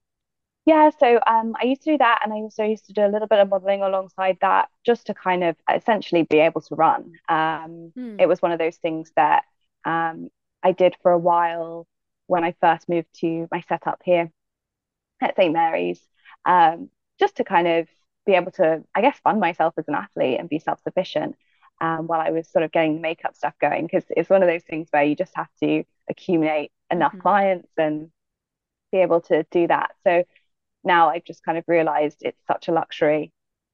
Yeah, 0.66 0.90
so 1.00 1.20
um, 1.28 1.54
I 1.62 1.66
used 1.66 1.84
to 1.84 1.92
do 1.92 1.98
that, 2.00 2.22
and 2.24 2.34
I 2.34 2.38
also 2.38 2.64
used 2.64 2.86
to 2.88 2.94
do 2.94 3.06
a 3.06 3.08
little 3.12 3.28
bit 3.28 3.40
of 3.40 3.50
modeling 3.50 3.84
alongside 3.84 4.38
that, 4.42 4.70
just 4.84 5.06
to 5.08 5.14
kind 5.14 5.44
of 5.44 5.56
essentially 5.72 6.24
be 6.24 6.40
able 6.40 6.62
to 6.62 6.76
run. 6.76 7.14
Um, 7.30 7.94
Hmm. 7.96 8.18
it 8.18 8.26
was 8.28 8.42
one 8.42 8.52
of 8.52 8.58
those 8.58 8.78
things 8.78 9.12
that 9.16 9.44
um, 9.86 10.30
I 10.64 10.72
did 10.72 10.96
for 11.04 11.12
a 11.12 11.20
while 11.20 11.88
when 12.26 12.44
I 12.44 12.56
first 12.62 12.90
moved 12.90 13.10
to 13.20 13.48
my 13.52 13.62
setup 13.70 14.02
here 14.04 14.32
at 15.22 15.36
St. 15.38 15.54
Mary's, 15.54 16.02
um, 16.46 16.90
just 17.20 17.38
to 17.38 17.46
kind 17.46 17.68
of 17.68 17.88
be 18.26 18.34
able 18.34 18.52
to, 18.54 18.84
I 18.96 19.02
guess, 19.02 19.20
fund 19.20 19.40
myself 19.40 19.76
as 19.78 19.88
an 19.88 19.96
athlete 19.96 20.40
and 20.40 20.50
be 20.50 20.60
self-sufficient 20.60 21.36
um, 21.82 22.08
while 22.08 22.22
I 22.22 22.32
was 22.32 22.48
sort 22.50 22.64
of 22.64 22.72
getting 22.72 22.96
the 22.96 23.02
makeup 23.02 23.36
stuff 23.36 23.54
going. 23.60 23.86
Because 23.86 24.06
it's 24.10 24.30
one 24.30 24.44
of 24.44 24.50
those 24.50 24.64
things 24.64 24.88
where 24.92 25.04
you 25.04 25.16
just 25.16 25.36
have 25.36 25.50
to 25.62 25.84
accumulate 26.10 26.72
enough 26.92 27.14
Mhm. 27.14 27.22
clients 27.22 27.70
and 27.78 28.12
be 28.92 29.00
able 29.00 29.22
to 29.22 29.46
do 29.52 29.68
that. 29.68 29.92
So 30.06 30.24
now 30.84 31.10
I've 31.10 31.26
just 31.26 31.44
kind 31.44 31.58
of 31.58 31.64
realized 31.68 32.20
it's 32.22 32.42
such 32.48 32.68
a 32.68 32.72
luxury 32.72 33.34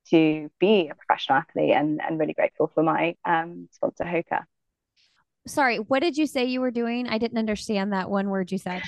to 0.10 0.50
be 0.60 0.90
a 0.90 0.96
professional 0.96 1.40
athlete 1.40 1.72
and, 1.74 2.02
and 2.02 2.20
really 2.20 2.34
grateful 2.34 2.68
for 2.74 2.84
my 2.84 3.16
um, 3.26 3.70
sponsor, 3.72 4.06
Hoka. 4.06 4.46
Sorry, 5.48 5.78
what 5.78 6.02
did 6.02 6.18
you 6.18 6.28
say 6.28 6.46
you 6.46 6.62
were 6.62 6.72
doing? 6.72 7.08
I 7.08 7.18
didn't 7.18 7.40
understand 7.40 7.94
that 7.94 8.10
one 8.10 8.30
word 8.30 8.52
you 8.52 8.58
said. 8.58 8.84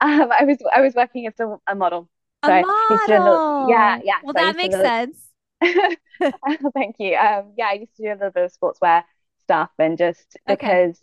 Um, 0.00 0.32
I 0.32 0.44
was 0.44 0.58
I 0.74 0.80
was 0.80 0.94
working 0.94 1.26
as 1.26 1.34
a, 1.40 1.56
a 1.66 1.74
model. 1.74 2.08
So 2.46 2.52
I 2.52 2.64
used 2.88 3.04
to 3.06 3.18
do 3.18 3.24
little, 3.24 3.42
yeah, 3.58 3.98
yeah. 4.02 4.20
Well, 4.22 4.32
So 4.34 4.40
that 4.40 4.56
makes 4.56 4.80
sense. 4.80 5.29
thank 6.74 6.96
you. 6.98 7.16
Um, 7.16 7.52
yeah, 7.56 7.66
I 7.68 7.72
used 7.74 7.96
to 7.96 8.02
do 8.02 8.08
a 8.10 8.14
little 8.14 8.30
bit 8.30 8.44
of 8.44 8.52
sportswear 8.52 9.04
stuff 9.42 9.70
and 9.78 9.98
just 9.98 10.36
Okay. 10.48 10.80
because 10.80 11.00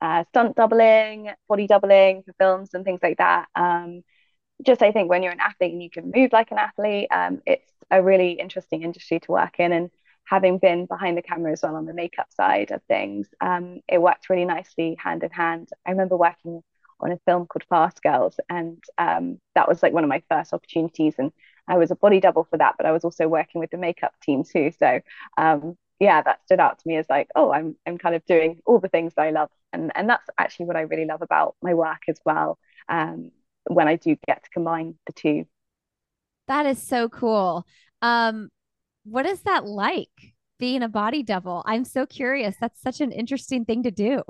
uh, 0.00 0.24
stunt 0.28 0.56
doubling, 0.56 1.30
body 1.48 1.66
doubling 1.66 2.22
for 2.22 2.32
films 2.38 2.74
and 2.74 2.84
things 2.84 3.00
like 3.02 3.18
that. 3.18 3.46
Um, 3.54 4.02
just 4.64 4.82
I 4.82 4.92
think 4.92 5.10
when 5.10 5.22
you're 5.22 5.32
an 5.32 5.40
athlete 5.40 5.72
and 5.72 5.82
you 5.82 5.90
can 5.90 6.12
move 6.14 6.32
like 6.32 6.50
an 6.52 6.58
athlete, 6.58 7.08
um, 7.12 7.42
it's 7.46 7.70
a 7.90 8.02
really 8.02 8.32
interesting 8.32 8.82
industry 8.82 9.20
to 9.20 9.32
work 9.32 9.60
in. 9.60 9.72
And 9.72 9.90
having 10.24 10.58
been 10.58 10.86
behind 10.86 11.18
the 11.18 11.22
camera 11.22 11.52
as 11.52 11.62
well 11.62 11.76
on 11.76 11.86
the 11.86 11.94
makeup 11.94 12.28
side 12.32 12.72
of 12.72 12.82
things, 12.84 13.28
um, 13.40 13.80
it 13.88 14.00
worked 14.02 14.30
really 14.30 14.46
nicely 14.46 14.96
hand 15.02 15.24
in 15.24 15.30
hand. 15.30 15.70
I 15.86 15.92
remember 15.92 16.16
working 16.16 16.62
on 17.00 17.12
a 17.12 17.18
film 17.26 17.46
called 17.46 17.64
Fast 17.68 18.02
Girls, 18.02 18.40
and 18.50 18.82
um, 18.98 19.40
that 19.54 19.68
was 19.68 19.82
like 19.82 19.92
one 19.92 20.04
of 20.04 20.10
my 20.10 20.22
first 20.30 20.52
opportunities. 20.54 21.14
And 21.18 21.32
I 21.68 21.76
was 21.78 21.90
a 21.90 21.96
body 21.96 22.20
double 22.20 22.44
for 22.44 22.58
that, 22.58 22.74
but 22.76 22.86
I 22.86 22.92
was 22.92 23.04
also 23.04 23.28
working 23.28 23.60
with 23.60 23.70
the 23.70 23.78
makeup 23.78 24.14
team 24.22 24.44
too. 24.44 24.72
So 24.78 25.00
um, 25.36 25.76
yeah, 25.98 26.22
that 26.22 26.44
stood 26.44 26.60
out 26.60 26.78
to 26.78 26.88
me 26.88 26.96
as 26.96 27.06
like, 27.08 27.28
oh, 27.34 27.52
I'm 27.52 27.76
I'm 27.86 27.98
kind 27.98 28.14
of 28.14 28.24
doing 28.26 28.60
all 28.66 28.78
the 28.78 28.88
things 28.88 29.14
that 29.16 29.22
I 29.22 29.30
love, 29.30 29.50
and 29.72 29.90
and 29.94 30.08
that's 30.08 30.28
actually 30.38 30.66
what 30.66 30.76
I 30.76 30.82
really 30.82 31.06
love 31.06 31.22
about 31.22 31.56
my 31.62 31.74
work 31.74 32.02
as 32.08 32.18
well. 32.24 32.58
Um, 32.88 33.30
when 33.68 33.88
I 33.88 33.96
do 33.96 34.16
get 34.26 34.44
to 34.44 34.50
combine 34.50 34.94
the 35.06 35.12
two. 35.12 35.46
That 36.48 36.66
is 36.66 36.80
so 36.80 37.08
cool. 37.08 37.66
Um, 38.02 38.50
what 39.04 39.26
is 39.26 39.42
that 39.42 39.66
like 39.66 40.34
being 40.58 40.82
a 40.82 40.88
body 40.88 41.22
double? 41.22 41.62
I'm 41.66 41.84
so 41.84 42.06
curious. 42.06 42.56
That's 42.60 42.80
such 42.80 43.00
an 43.00 43.10
interesting 43.12 43.64
thing 43.64 43.82
to 43.82 43.90
do. 43.90 44.22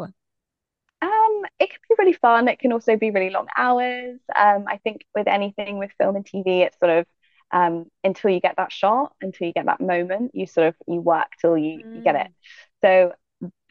Um, 1.02 1.42
it 1.60 1.68
can 1.70 1.78
be 1.88 1.94
really 1.98 2.12
fun. 2.14 2.48
It 2.48 2.58
can 2.58 2.72
also 2.72 2.96
be 2.96 3.10
really 3.10 3.30
long 3.30 3.48
hours. 3.56 4.18
Um, 4.34 4.64
I 4.66 4.78
think 4.78 5.04
with 5.14 5.28
anything 5.28 5.78
with 5.78 5.90
film 5.98 6.16
and 6.16 6.24
TV, 6.24 6.60
it's 6.60 6.78
sort 6.78 6.90
of 6.90 7.06
um, 7.52 7.86
until 8.04 8.30
you 8.30 8.40
get 8.40 8.56
that 8.56 8.72
shot, 8.72 9.14
until 9.20 9.46
you 9.46 9.52
get 9.52 9.66
that 9.66 9.80
moment, 9.80 10.32
you 10.34 10.46
sort 10.46 10.68
of 10.68 10.76
you 10.86 11.00
work 11.00 11.28
till 11.40 11.56
you 11.56 11.82
you 11.92 12.02
get 12.02 12.16
it. 12.16 12.28
Mm, 12.28 12.32
So 12.82 13.12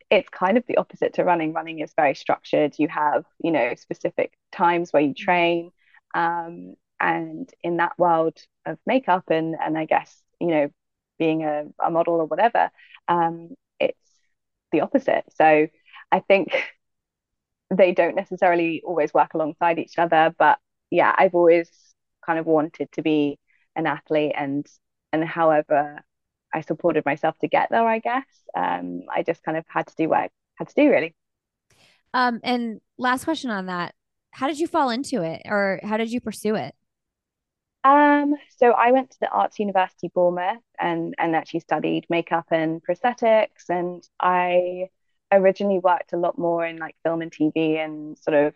it's 0.09 0.29
kind 0.29 0.57
of 0.57 0.65
the 0.67 0.77
opposite 0.77 1.13
to 1.15 1.23
running. 1.23 1.53
Running 1.53 1.79
is 1.79 1.93
very 1.95 2.15
structured. 2.15 2.75
You 2.77 2.87
have, 2.89 3.25
you 3.43 3.51
know, 3.51 3.75
specific 3.75 4.33
times 4.51 4.91
where 4.91 5.01
you 5.03 5.13
train. 5.13 5.71
Um, 6.13 6.75
and 6.99 7.49
in 7.63 7.77
that 7.77 7.97
world 7.99 8.37
of 8.65 8.77
makeup 8.85 9.25
and 9.29 9.55
and 9.59 9.77
I 9.77 9.85
guess, 9.85 10.15
you 10.39 10.47
know, 10.47 10.69
being 11.19 11.43
a, 11.43 11.65
a 11.83 11.91
model 11.91 12.15
or 12.15 12.25
whatever, 12.25 12.69
um, 13.07 13.55
it's 13.79 13.99
the 14.71 14.81
opposite. 14.81 15.25
So 15.35 15.67
I 16.11 16.19
think 16.21 16.49
they 17.75 17.93
don't 17.93 18.15
necessarily 18.15 18.81
always 18.85 19.13
work 19.13 19.33
alongside 19.33 19.79
each 19.79 19.97
other. 19.97 20.33
But 20.37 20.59
yeah, 20.91 21.13
I've 21.17 21.35
always 21.35 21.69
kind 22.25 22.39
of 22.39 22.45
wanted 22.45 22.91
to 22.93 23.01
be 23.01 23.39
an 23.75 23.87
athlete 23.87 24.33
and 24.35 24.65
and 25.11 25.23
however 25.23 26.03
I 26.53 26.61
supported 26.61 27.05
myself 27.05 27.37
to 27.39 27.47
get 27.47 27.69
there, 27.69 27.85
I 27.85 27.99
guess. 27.99 28.25
Um, 28.55 29.01
I 29.13 29.23
just 29.23 29.43
kind 29.43 29.57
of 29.57 29.65
had 29.67 29.87
to 29.87 29.95
do 29.97 30.09
what 30.09 30.19
I 30.19 30.29
had 30.55 30.69
to 30.69 30.75
do 30.75 30.89
really. 30.89 31.13
Um, 32.13 32.39
and 32.43 32.79
last 32.97 33.25
question 33.25 33.51
on 33.51 33.65
that. 33.65 33.93
How 34.31 34.47
did 34.47 34.59
you 34.59 34.67
fall 34.67 34.89
into 34.89 35.21
it 35.21 35.41
or 35.45 35.79
how 35.83 35.97
did 35.97 36.11
you 36.11 36.21
pursue 36.21 36.55
it? 36.55 36.73
Um, 37.83 38.35
so 38.57 38.71
I 38.71 38.91
went 38.91 39.11
to 39.11 39.17
the 39.21 39.29
Arts 39.29 39.59
University 39.59 40.09
Bournemouth 40.13 40.63
and 40.79 41.13
and 41.17 41.35
actually 41.35 41.59
studied 41.59 42.05
makeup 42.09 42.45
and 42.51 42.81
prosthetics 42.83 43.69
and 43.69 44.03
I 44.19 44.89
originally 45.31 45.79
worked 45.79 46.13
a 46.13 46.17
lot 46.17 46.37
more 46.37 46.65
in 46.65 46.77
like 46.77 46.95
film 47.03 47.21
and 47.21 47.31
TV 47.31 47.77
and 47.77 48.17
sort 48.17 48.35
of 48.35 48.53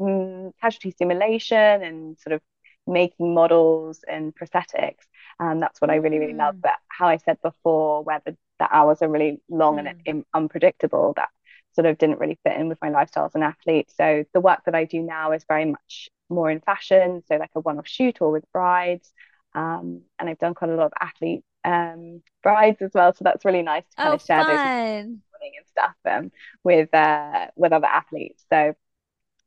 mm, 0.00 0.52
casualty 0.60 0.94
simulation 0.96 1.82
and 1.82 2.18
sort 2.18 2.34
of 2.34 2.40
making 2.86 3.34
models 3.34 4.04
and 4.08 4.34
prosthetics. 4.34 5.04
And 5.38 5.62
that's 5.62 5.80
what 5.80 5.90
I 5.90 5.96
really, 5.96 6.18
really 6.18 6.34
love. 6.34 6.56
Mm, 6.56 6.62
But 6.62 6.76
how 6.88 7.08
I 7.08 7.16
said 7.18 7.38
before, 7.42 8.02
where 8.04 8.20
the, 8.24 8.36
the 8.58 8.68
hours 8.74 9.02
are 9.02 9.08
really 9.08 9.40
long 9.48 9.78
and 9.78 9.88
mm. 9.88 10.00
it, 10.04 10.26
unpredictable, 10.34 11.12
that 11.16 11.30
sort 11.74 11.86
of 11.86 11.98
didn't 11.98 12.18
really 12.20 12.38
fit 12.44 12.56
in 12.56 12.68
with 12.68 12.78
my 12.80 12.90
lifestyle 12.90 13.26
as 13.26 13.34
an 13.34 13.42
athlete. 13.42 13.90
So 13.96 14.24
the 14.32 14.40
work 14.40 14.60
that 14.66 14.74
I 14.74 14.84
do 14.84 15.02
now 15.02 15.32
is 15.32 15.44
very 15.48 15.64
much 15.64 16.08
more 16.30 16.50
in 16.50 16.60
fashion, 16.60 17.22
so 17.26 17.36
like 17.36 17.50
a 17.54 17.60
one-off 17.60 17.88
shoot 17.88 18.20
or 18.20 18.30
with 18.30 18.44
brides. 18.52 19.12
Um, 19.54 20.02
and 20.18 20.28
I've 20.28 20.38
done 20.38 20.54
quite 20.54 20.70
a 20.70 20.74
lot 20.76 20.86
of 20.86 20.92
athlete 21.00 21.44
um, 21.64 22.22
brides 22.42 22.82
as 22.82 22.90
well. 22.94 23.12
So 23.12 23.24
that's 23.24 23.44
really 23.44 23.62
nice 23.62 23.84
to 23.90 23.96
kind 23.96 24.14
Oh, 24.14 24.14
of 24.14 24.22
share 24.22 24.44
those 24.44 24.60
fun. 24.60 25.22
and 25.42 25.66
stuff 25.66 25.94
um, 26.04 26.32
with 26.62 26.92
uh, 26.94 27.48
with 27.56 27.72
other 27.72 27.86
athletes. 27.86 28.44
So 28.50 28.74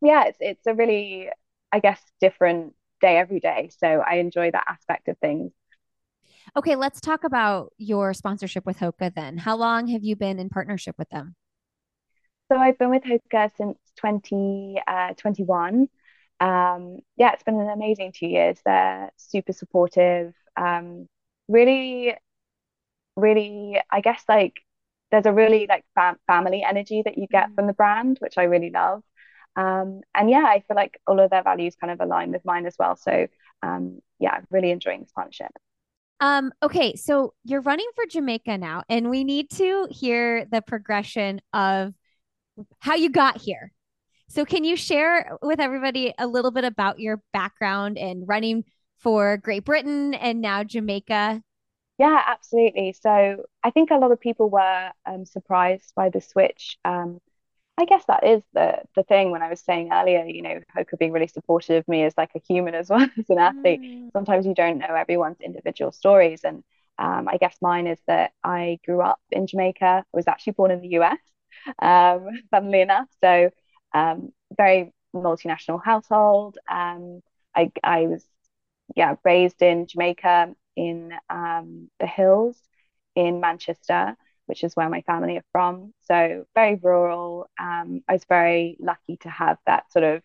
yeah, 0.02 0.26
it's 0.28 0.40
it's 0.42 0.68
a 0.68 0.76
really, 0.76 1.30
I 1.72 1.80
guess, 1.82 2.02
different 2.22 2.76
day 3.02 3.18
every 3.18 3.40
day. 3.40 3.70
So 3.80 3.88
I 3.88 4.16
enjoy 4.16 4.52
that 4.52 4.66
aspect 4.68 5.08
of 5.08 5.18
things. 5.20 5.52
Okay, 6.56 6.76
let's 6.76 7.00
talk 7.02 7.24
about 7.24 7.74
your 7.78 8.14
sponsorship 8.14 8.66
with 8.66 8.80
Hoka 8.80 9.14
then. 9.14 9.38
How 9.38 9.56
long 9.56 9.88
have 9.88 10.04
you 10.04 10.16
been 10.16 10.40
in 10.40 10.50
partnership 10.50 10.96
with 10.98 11.10
them? 11.10 11.36
So 12.52 12.58
I've 12.58 12.78
been 12.78 12.90
with 12.90 13.04
Hoka 13.04 13.52
since 13.58 13.78
2021. 13.98 15.90
Um, 16.40 17.00
yeah, 17.18 17.34
it's 17.34 17.44
been 17.44 17.60
an 17.60 17.70
amazing 17.70 18.14
two 18.14 18.28
years. 18.28 18.60
They're 18.64 19.12
super 19.18 19.54
supportive. 19.54 20.34
Um, 20.56 21.08
really, 21.48 22.16
really, 23.16 23.80
I 23.90 24.02
guess 24.02 24.24
like 24.30 24.60
there's 25.12 25.26
a 25.26 25.34
really 25.34 25.66
like 25.68 25.86
fam 25.96 26.18
family 26.28 26.64
energy 26.64 27.02
that 27.04 27.18
you 27.18 27.28
get 27.28 27.50
Mm. 27.50 27.56
from 27.56 27.68
the 27.68 27.74
brand, 27.74 28.18
which 28.22 28.38
I 28.38 28.44
really 28.44 28.70
love. 28.70 29.04
Um, 29.58 30.02
and 30.16 30.30
yeah, 30.30 30.46
I 30.48 30.64
feel 30.68 30.76
like 30.76 31.00
all 31.08 31.20
of 31.20 31.30
their 31.30 31.44
values 31.44 31.76
kind 31.76 31.92
of 31.92 32.00
align 32.00 32.32
with 32.32 32.46
mine 32.46 32.66
as 32.66 32.76
well. 32.78 32.96
So 32.96 33.28
um, 33.64 34.00
yeah, 34.20 34.40
really 34.50 34.72
enjoying 34.72 35.02
this 35.02 35.12
partnership. 35.12 35.52
Um, 36.20 36.52
okay, 36.64 36.96
so 36.96 37.34
you're 37.44 37.62
running 37.62 37.88
for 37.96 38.06
Jamaica 38.08 38.58
now, 38.58 38.84
and 38.90 39.10
we 39.10 39.24
need 39.24 39.52
to 39.52 39.88
hear 39.92 40.46
the 40.46 40.62
progression 40.62 41.42
of 41.54 41.94
how 42.80 42.96
you 42.96 43.10
got 43.10 43.38
here. 43.38 43.72
So, 44.30 44.44
can 44.44 44.64
you 44.64 44.76
share 44.76 45.38
with 45.44 45.60
everybody 45.60 46.14
a 46.18 46.26
little 46.26 46.50
bit 46.50 46.64
about 46.64 47.00
your 47.00 47.22
background 47.34 47.98
in 47.98 48.26
running 48.26 48.64
for 48.98 49.38
Great 49.38 49.64
Britain 49.64 50.16
and 50.16 50.42
now 50.42 50.64
Jamaica? 50.64 51.42
Yeah, 51.98 52.22
absolutely. 52.28 52.94
So 52.94 53.46
I 53.64 53.72
think 53.72 53.90
a 53.90 53.96
lot 53.96 54.12
of 54.12 54.20
people 54.20 54.50
were 54.50 54.92
um, 55.06 55.26
surprised 55.26 55.94
by 55.96 56.10
the 56.10 56.22
switch. 56.22 56.78
Um, 56.86 57.20
I 57.78 57.86
guess 57.86 58.06
that 58.06 58.24
is 58.24 58.44
the 58.54 58.82
the 58.96 59.04
thing 59.04 59.32
when 59.32 59.42
I 59.44 59.50
was 59.50 59.62
saying 59.62 59.90
earlier, 59.92 60.24
you 60.26 60.42
know, 60.42 60.60
Hoka 60.76 60.98
being 60.98 61.12
really 61.12 61.28
supportive 61.28 61.78
of 61.78 61.88
me 61.88 62.04
as 62.04 62.18
like 62.18 62.32
a 62.36 62.40
human 62.40 62.74
as 62.76 62.90
well 62.90 63.08
as 63.18 63.30
an 63.30 63.38
athlete. 63.40 63.82
Mm, 63.82 64.10
Sometimes 64.14 64.46
you 64.46 64.54
don't 64.56 64.80
know 64.80 64.96
everyone's 64.96 65.42
individual 65.42 65.92
stories. 65.92 66.42
And 66.44 66.64
um, 66.98 67.28
I 67.30 67.38
guess 67.38 67.58
mine 67.62 67.88
is 67.88 68.00
that 68.08 68.32
I 68.44 68.80
grew 68.86 69.02
up 69.02 69.20
in 69.32 69.46
Jamaica. 69.48 69.86
I 69.86 70.04
was 70.14 70.28
actually 70.28 70.54
born 70.54 70.72
in 70.72 70.82
the 70.82 70.90
US, 70.90 71.20
um, 71.80 72.28
funnily 72.52 72.82
enough. 72.82 73.08
So 73.22 73.52
um, 73.94 74.32
very 74.56 74.94
multinational 75.16 75.84
household. 75.84 76.58
Um, 76.70 77.22
I 77.56 77.72
I 77.84 78.08
was 78.08 78.26
yeah, 78.96 79.16
raised 79.24 79.62
in 79.62 79.88
Jamaica 79.88 80.54
in 80.76 81.14
um, 81.30 81.90
the 82.00 82.08
hills 82.08 82.58
in 83.16 83.40
Manchester, 83.40 84.16
which 84.48 84.64
is 84.64 84.76
where 84.76 84.90
my 84.90 85.02
family 85.02 85.38
are 85.38 85.46
from. 85.52 85.94
So 86.02 86.46
very 86.56 86.76
rural. 86.76 87.50
Um, 87.60 88.02
I 88.08 88.14
was 88.14 88.26
very 88.28 88.78
lucky 88.80 89.18
to 89.18 89.30
have 89.30 89.58
that 89.68 89.92
sort 89.92 90.04
of 90.04 90.24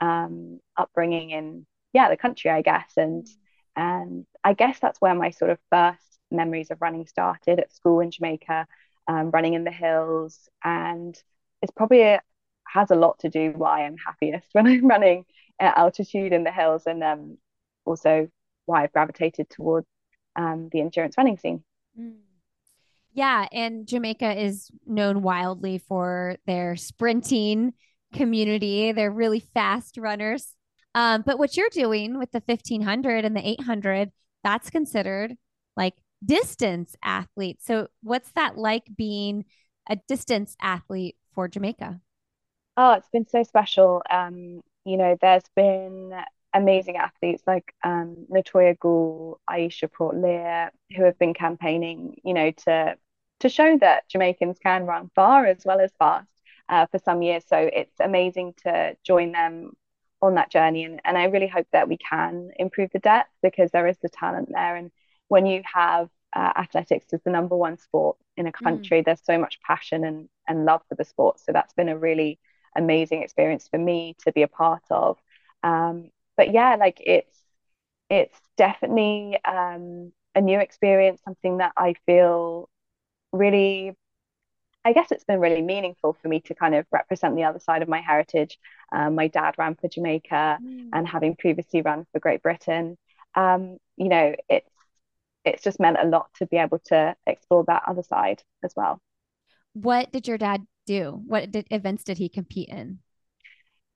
um, 0.00 0.60
upbringing 0.76 1.30
in 1.30 1.66
yeah 1.92 2.08
the 2.08 2.16
country, 2.16 2.50
I 2.50 2.62
guess, 2.62 2.92
and 2.96 3.26
and 3.76 4.26
I 4.42 4.54
guess 4.54 4.78
that's 4.80 5.00
where 5.00 5.14
my 5.14 5.30
sort 5.30 5.50
of 5.50 5.58
first 5.70 6.02
memories 6.30 6.70
of 6.70 6.82
running 6.82 7.06
started 7.06 7.60
at 7.60 7.72
school 7.72 8.00
in 8.00 8.10
Jamaica, 8.10 8.66
um, 9.06 9.30
running 9.30 9.54
in 9.54 9.64
the 9.64 9.70
hills, 9.70 10.48
and 10.64 11.20
it's 11.62 11.72
probably 11.72 12.02
a, 12.02 12.20
has 12.66 12.90
a 12.90 12.96
lot 12.96 13.18
to 13.20 13.28
do 13.28 13.52
why 13.56 13.84
I'm 13.84 13.96
happiest 13.96 14.48
when 14.52 14.66
I'm 14.66 14.86
running 14.86 15.24
at 15.60 15.78
altitude 15.78 16.32
in 16.32 16.44
the 16.44 16.52
hills, 16.52 16.84
and 16.86 17.02
um, 17.04 17.38
also 17.84 18.28
why 18.66 18.82
I've 18.82 18.92
gravitated 18.92 19.48
towards 19.50 19.86
um, 20.36 20.68
the 20.72 20.80
endurance 20.80 21.16
running 21.16 21.38
scene. 21.38 21.64
Mm. 21.98 22.27
Yeah, 23.18 23.48
and 23.50 23.84
Jamaica 23.84 24.40
is 24.40 24.70
known 24.86 25.22
wildly 25.22 25.78
for 25.78 26.36
their 26.46 26.76
sprinting 26.76 27.72
community. 28.14 28.92
They're 28.92 29.10
really 29.10 29.40
fast 29.40 29.98
runners. 29.98 30.54
Um, 30.94 31.24
but 31.26 31.36
what 31.36 31.56
you're 31.56 31.68
doing 31.72 32.16
with 32.16 32.30
the 32.30 32.40
1500 32.46 33.24
and 33.24 33.34
the 33.36 33.44
800, 33.44 34.12
that's 34.44 34.70
considered 34.70 35.34
like 35.76 35.94
distance 36.24 36.94
athlete. 37.02 37.58
So, 37.60 37.88
what's 38.04 38.30
that 38.36 38.56
like 38.56 38.84
being 38.96 39.46
a 39.90 39.96
distance 40.06 40.54
athlete 40.62 41.16
for 41.34 41.48
Jamaica? 41.48 42.00
Oh, 42.76 42.92
it's 42.92 43.08
been 43.08 43.26
so 43.26 43.42
special. 43.42 44.00
Um, 44.08 44.60
you 44.84 44.96
know, 44.96 45.16
there's 45.20 45.42
been 45.56 46.12
amazing 46.54 46.98
athletes 46.98 47.42
like 47.48 47.74
um, 47.82 48.28
Latoya 48.30 48.76
Aisha 49.50 49.90
Praught-Leer, 49.90 50.70
who 50.96 51.02
have 51.02 51.18
been 51.18 51.34
campaigning, 51.34 52.14
you 52.22 52.32
know, 52.32 52.52
to 52.52 52.96
to 53.40 53.48
show 53.48 53.78
that 53.78 54.08
Jamaicans 54.08 54.58
can 54.58 54.86
run 54.86 55.10
far 55.14 55.46
as 55.46 55.64
well 55.64 55.80
as 55.80 55.92
fast 55.98 56.28
uh, 56.68 56.86
for 56.86 56.98
some 56.98 57.22
years. 57.22 57.44
So 57.46 57.56
it's 57.56 58.00
amazing 58.00 58.54
to 58.64 58.96
join 59.04 59.32
them 59.32 59.72
on 60.20 60.34
that 60.34 60.50
journey, 60.50 60.84
and 60.84 61.00
and 61.04 61.16
I 61.16 61.24
really 61.24 61.46
hope 61.46 61.68
that 61.72 61.88
we 61.88 61.96
can 61.96 62.50
improve 62.58 62.90
the 62.92 62.98
depth 62.98 63.30
because 63.42 63.70
there 63.70 63.86
is 63.86 63.98
the 64.02 64.08
talent 64.08 64.48
there, 64.52 64.76
and 64.76 64.90
when 65.28 65.46
you 65.46 65.62
have 65.72 66.08
uh, 66.34 66.52
athletics 66.56 67.12
as 67.12 67.22
the 67.22 67.30
number 67.30 67.56
one 67.56 67.78
sport 67.78 68.16
in 68.36 68.46
a 68.46 68.52
mm. 68.52 68.64
country, 68.64 69.00
mm. 69.00 69.04
there's 69.04 69.24
so 69.24 69.38
much 69.38 69.60
passion 69.62 70.04
and 70.04 70.28
and 70.48 70.64
love 70.64 70.82
for 70.88 70.94
the 70.96 71.04
sport. 71.04 71.38
So 71.40 71.52
that's 71.52 71.74
been 71.74 71.88
a 71.88 71.98
really 71.98 72.38
amazing 72.76 73.22
experience 73.22 73.68
for 73.68 73.78
me 73.78 74.16
to 74.24 74.32
be 74.32 74.42
a 74.42 74.48
part 74.48 74.82
of. 74.90 75.18
Um, 75.62 76.10
but 76.36 76.52
yeah, 76.52 76.76
like 76.76 77.00
it's 77.04 77.36
it's 78.10 78.38
definitely 78.56 79.38
um, 79.44 80.12
a 80.34 80.40
new 80.40 80.58
experience, 80.58 81.20
something 81.24 81.58
that 81.58 81.72
I 81.76 81.94
feel 82.06 82.68
really 83.32 83.94
I 84.84 84.92
guess 84.92 85.10
it's 85.10 85.24
been 85.24 85.40
really 85.40 85.60
meaningful 85.60 86.16
for 86.22 86.28
me 86.28 86.40
to 86.42 86.54
kind 86.54 86.74
of 86.74 86.86
represent 86.90 87.36
the 87.36 87.44
other 87.44 87.58
side 87.58 87.82
of 87.82 87.88
my 87.88 88.00
heritage. 88.00 88.58
Um, 88.90 89.16
my 89.16 89.26
dad 89.26 89.54
ran 89.58 89.74
for 89.74 89.88
Jamaica, 89.88 90.58
mm. 90.62 90.88
and 90.92 91.06
having 91.06 91.36
previously 91.36 91.82
run 91.82 92.06
for 92.10 92.20
Great 92.20 92.42
Britain, 92.42 92.96
um, 93.34 93.78
you 93.96 94.08
know, 94.08 94.34
it's 94.48 94.70
it's 95.44 95.62
just 95.62 95.80
meant 95.80 95.96
a 96.00 96.06
lot 96.06 96.28
to 96.34 96.46
be 96.46 96.56
able 96.56 96.78
to 96.86 97.14
explore 97.26 97.64
that 97.66 97.82
other 97.86 98.02
side 98.02 98.42
as 98.62 98.72
well. 98.76 99.00
What 99.72 100.10
did 100.12 100.26
your 100.26 100.38
dad 100.38 100.66
do? 100.86 101.22
What 101.26 101.50
did, 101.50 101.66
events 101.70 102.04
did 102.04 102.18
he 102.18 102.28
compete 102.28 102.68
in? 102.68 102.98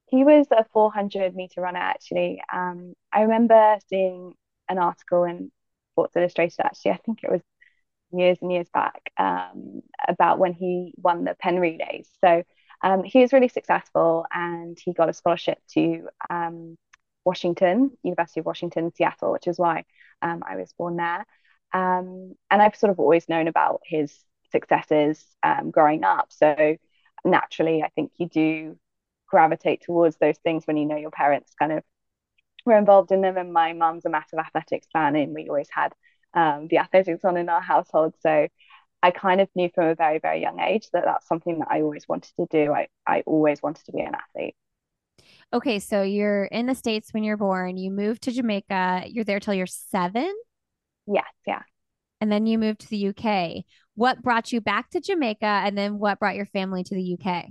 He 0.06 0.24
was 0.24 0.46
a 0.50 0.64
400 0.72 1.34
meter 1.34 1.60
runner, 1.60 1.80
actually. 1.80 2.42
Um, 2.52 2.94
I 3.12 3.22
remember 3.22 3.78
seeing 3.88 4.34
an 4.68 4.78
article 4.78 5.24
in 5.24 5.50
Sports 5.92 6.16
Illustrated, 6.16 6.60
actually, 6.60 6.92
I 6.92 6.98
think 6.98 7.20
it 7.22 7.30
was 7.30 7.42
years 8.12 8.38
and 8.42 8.52
years 8.52 8.68
back, 8.72 9.10
um, 9.18 9.82
about 10.06 10.38
when 10.38 10.52
he 10.52 10.94
won 10.96 11.24
the 11.24 11.34
Penn 11.34 11.58
Relays. 11.58 12.08
So 12.22 12.42
um, 12.82 13.04
he 13.04 13.20
was 13.20 13.32
really 13.32 13.48
successful 13.48 14.26
and 14.32 14.78
he 14.82 14.92
got 14.92 15.08
a 15.08 15.12
scholarship 15.12 15.58
to 15.74 16.08
um, 16.30 16.76
Washington, 17.24 17.92
University 18.02 18.40
of 18.40 18.46
Washington, 18.46 18.92
Seattle, 18.94 19.32
which 19.32 19.46
is 19.46 19.58
why 19.58 19.84
um, 20.20 20.42
I 20.46 20.56
was 20.56 20.72
born 20.72 20.96
there. 20.96 21.24
Um, 21.72 22.34
and 22.50 22.60
I've 22.60 22.76
sort 22.76 22.90
of 22.90 22.98
always 22.98 23.28
known 23.28 23.48
about 23.48 23.80
his 23.84 24.16
successes 24.50 25.24
um, 25.42 25.70
growing 25.70 26.04
up. 26.04 26.26
So 26.30 26.76
naturally, 27.24 27.82
I 27.82 27.88
think 27.90 28.12
you 28.18 28.28
do 28.28 28.78
gravitate 29.28 29.82
towards 29.82 30.16
those 30.18 30.36
things 30.38 30.66
when 30.66 30.76
you 30.76 30.84
know 30.86 30.96
your 30.96 31.10
parents 31.10 31.52
kind 31.58 31.72
of 31.72 31.84
were 32.66 32.76
involved 32.76 33.12
in 33.12 33.20
them. 33.22 33.36
And 33.36 33.52
my 33.52 33.72
mum's 33.72 34.04
a 34.04 34.10
massive 34.10 34.38
athletics 34.38 34.88
fan, 34.92 35.16
and 35.16 35.34
we 35.34 35.48
always 35.48 35.68
had 35.70 35.92
um, 36.34 36.68
the 36.68 36.78
athletics 36.78 37.24
on 37.24 37.36
in 37.36 37.48
our 37.48 37.60
household. 37.60 38.14
So 38.20 38.48
I 39.02 39.10
kind 39.10 39.40
of 39.40 39.48
knew 39.54 39.68
from 39.74 39.86
a 39.86 39.94
very, 39.94 40.18
very 40.18 40.40
young 40.40 40.60
age 40.60 40.88
that 40.92 41.04
that's 41.04 41.26
something 41.26 41.58
that 41.58 41.68
I 41.70 41.82
always 41.82 42.08
wanted 42.08 42.32
to 42.36 42.46
do. 42.50 42.72
I, 42.72 42.88
I 43.06 43.22
always 43.26 43.62
wanted 43.62 43.84
to 43.86 43.92
be 43.92 44.00
an 44.00 44.14
athlete. 44.14 44.54
Okay, 45.52 45.78
so 45.80 46.02
you're 46.02 46.44
in 46.44 46.66
the 46.66 46.74
States 46.74 47.12
when 47.12 47.24
you're 47.24 47.36
born, 47.36 47.76
you 47.76 47.90
move 47.90 48.20
to 48.20 48.32
Jamaica, 48.32 49.04
you're 49.06 49.24
there 49.24 49.40
till 49.40 49.54
you're 49.54 49.66
seven? 49.66 50.32
Yes, 51.06 51.26
yeah. 51.46 51.62
And 52.20 52.30
then 52.30 52.46
you 52.46 52.58
moved 52.58 52.80
to 52.82 52.88
the 52.88 53.08
UK. 53.08 53.64
What 53.94 54.22
brought 54.22 54.52
you 54.52 54.60
back 54.60 54.90
to 54.90 55.00
Jamaica 55.00 55.44
and 55.44 55.76
then 55.76 55.98
what 55.98 56.18
brought 56.18 56.36
your 56.36 56.46
family 56.46 56.84
to 56.84 56.94
the 56.94 57.18
UK? 57.18 57.46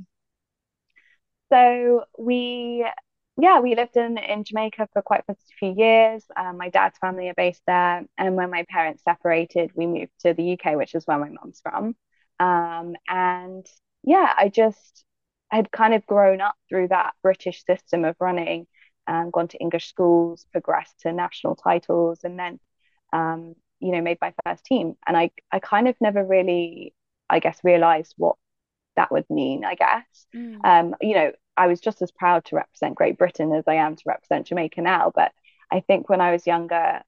So 1.51 2.05
we, 2.17 2.85
yeah, 3.41 3.60
we 3.60 3.75
lived 3.75 3.97
in, 3.97 4.17
in 4.17 4.43
Jamaica 4.43 4.88
for 4.93 5.01
quite 5.01 5.23
a 5.27 5.36
few 5.58 5.73
years. 5.75 6.23
Um, 6.38 6.58
my 6.58 6.69
dad's 6.69 6.97
family 6.99 7.27
are 7.30 7.34
based 7.34 7.63
there. 7.65 8.06
And 8.17 8.36
when 8.36 8.51
my 8.51 8.65
parents 8.69 9.04
separated, 9.04 9.71
we 9.75 9.88
moved 9.88 10.12
to 10.21 10.34
the 10.34 10.54
UK, 10.54 10.75
which 10.75 10.93
is 10.93 11.06
where 11.06 11.17
my 11.17 11.30
mom's 11.30 11.62
from. 11.62 11.95
Um, 12.39 12.95
and 13.08 13.65
yeah, 14.04 14.32
I 14.38 14.49
just 14.49 15.04
had 15.49 15.71
kind 15.71 15.93
of 15.93 16.06
grown 16.06 16.39
up 16.39 16.56
through 16.69 16.89
that 16.89 17.13
British 17.23 17.65
system 17.65 18.06
of 18.06 18.15
running, 18.19 18.67
um, 19.08 19.32
gone 19.32 19.47
to 19.49 19.58
English 19.58 19.89
schools, 19.89 20.45
progressed 20.51 20.99
to 21.01 21.12
national 21.12 21.56
titles, 21.56 22.19
and 22.23 22.38
then, 22.38 22.60
um, 23.12 23.56
you 23.80 23.91
know, 23.91 24.01
made 24.01 24.19
my 24.21 24.34
first 24.45 24.63
team. 24.65 24.95
And 25.08 25.17
I, 25.17 25.32
I 25.51 25.60
kind 25.60 25.88
of 25.88 25.95
never 25.99 26.23
really, 26.23 26.93
I 27.30 27.39
guess, 27.39 27.60
realized 27.63 28.13
what 28.17 28.36
that 28.95 29.12
would 29.12 29.30
mean, 29.30 29.65
I 29.65 29.75
guess. 29.75 30.27
Mm. 30.36 30.60
Um, 30.63 30.95
you 31.01 31.15
know, 31.15 31.32
I 31.57 31.67
was 31.67 31.81
just 31.81 32.01
as 32.01 32.11
proud 32.11 32.45
to 32.45 32.55
represent 32.55 32.95
Great 32.95 33.17
Britain 33.17 33.53
as 33.53 33.65
I 33.67 33.75
am 33.75 33.95
to 33.95 34.03
represent 34.05 34.47
Jamaica 34.47 34.81
now. 34.81 35.11
But 35.13 35.31
I 35.71 35.81
think 35.81 36.09
when 36.09 36.21
I 36.21 36.31
was 36.31 36.47
younger, 36.47 37.01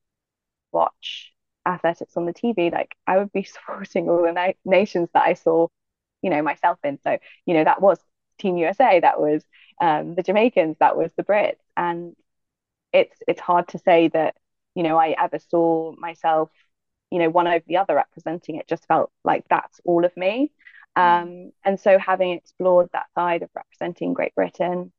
watch 0.71 1.33
athletics 1.65 2.17
on 2.17 2.25
the 2.25 2.33
TV, 2.33 2.69
like 2.71 2.95
I 3.07 3.17
would 3.17 3.31
be 3.31 3.43
supporting 3.45 4.09
all 4.09 4.23
the 4.23 4.31
na- 4.33 4.53
nations 4.65 5.09
that 5.13 5.23
I 5.23 5.33
saw, 5.33 5.67
you 6.21 6.29
know, 6.29 6.41
myself 6.41 6.79
in. 6.83 6.99
So, 7.01 7.17
you 7.45 7.53
know, 7.55 7.63
that 7.63 7.81
was 7.81 7.99
Team 8.39 8.57
USA, 8.57 8.99
that 8.99 9.19
was 9.19 9.43
um, 9.81 10.15
the 10.15 10.23
Jamaicans, 10.23 10.77
that 10.79 10.97
was 10.97 11.11
the 11.17 11.23
Brits. 11.23 11.57
And 11.77 12.15
it's 12.91 13.17
it's 13.27 13.41
hard 13.41 13.67
to 13.69 13.79
say 13.79 14.07
that, 14.09 14.35
you 14.75 14.83
know, 14.83 14.97
I 14.97 15.15
ever 15.19 15.39
saw 15.39 15.93
myself, 15.97 16.51
you 17.11 17.19
know, 17.19 17.29
one 17.29 17.47
over 17.47 17.63
the 17.67 17.77
other 17.77 17.95
representing 17.95 18.55
it 18.57 18.67
just 18.67 18.85
felt 18.87 19.11
like 19.23 19.45
that's 19.49 19.79
all 19.85 20.05
of 20.05 20.15
me. 20.17 20.51
Um, 20.95 21.51
and 21.63 21.79
so, 21.79 21.97
having 21.97 22.31
explored 22.31 22.89
that 22.93 23.07
side 23.15 23.43
of 23.43 23.49
representing 23.55 24.13
Great 24.13 24.35
Britain 24.35 24.91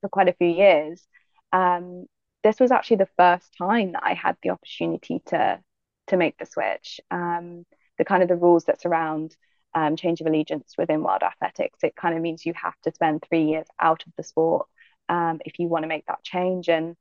for 0.00 0.08
quite 0.08 0.28
a 0.28 0.34
few 0.34 0.48
years, 0.48 1.06
um, 1.52 2.06
this 2.42 2.60
was 2.60 2.70
actually 2.70 2.98
the 2.98 3.08
first 3.16 3.54
time 3.56 3.92
that 3.92 4.02
I 4.04 4.14
had 4.14 4.36
the 4.42 4.50
opportunity 4.50 5.22
to 5.26 5.60
to 6.08 6.16
make 6.16 6.36
the 6.38 6.46
switch. 6.46 7.00
Um, 7.10 7.64
the 7.98 8.04
kind 8.04 8.22
of 8.22 8.28
the 8.28 8.36
rules 8.36 8.64
that 8.64 8.80
surround 8.80 9.36
um, 9.74 9.96
change 9.96 10.20
of 10.20 10.26
allegiance 10.26 10.74
within 10.76 11.02
world 11.02 11.22
athletics, 11.22 11.78
it 11.82 11.96
kind 11.96 12.14
of 12.14 12.22
means 12.22 12.44
you 12.44 12.52
have 12.54 12.78
to 12.82 12.92
spend 12.92 13.24
three 13.28 13.44
years 13.44 13.66
out 13.80 14.04
of 14.06 14.12
the 14.16 14.22
sport 14.22 14.66
um, 15.08 15.40
if 15.44 15.58
you 15.58 15.68
want 15.68 15.84
to 15.84 15.88
make 15.88 16.06
that 16.06 16.22
change. 16.22 16.68
And 16.68 16.96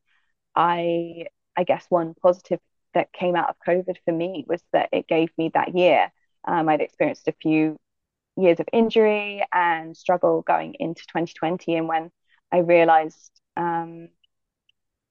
I, 0.56 1.26
I 1.58 1.63
guess 1.63 1.86
one 1.89 2.13
positive 2.22 2.60
that 2.94 3.13
came 3.13 3.36
out 3.36 3.50
of 3.50 3.56
COVID 3.65 3.98
for 4.06 4.13
me 4.13 4.46
was 4.48 4.62
that 4.74 4.89
it 4.91 5.08
gave 5.08 5.30
me 5.38 5.52
that 5.54 5.76
year. 5.76 6.12
Um, 6.46 6.70
I'd 6.70 6.82
experienced 6.82 7.28
a 7.28 7.34
few 7.34 7.78
years 8.42 8.60
of 8.60 8.68
injury 8.74 9.44
and 9.54 9.96
struggle 9.96 10.42
going 10.42 10.76
into 10.80 11.02
2020. 11.08 11.76
And 11.76 11.88
when 11.88 12.12
I 12.52 12.60
realized 12.60 13.32
um, 13.58 14.10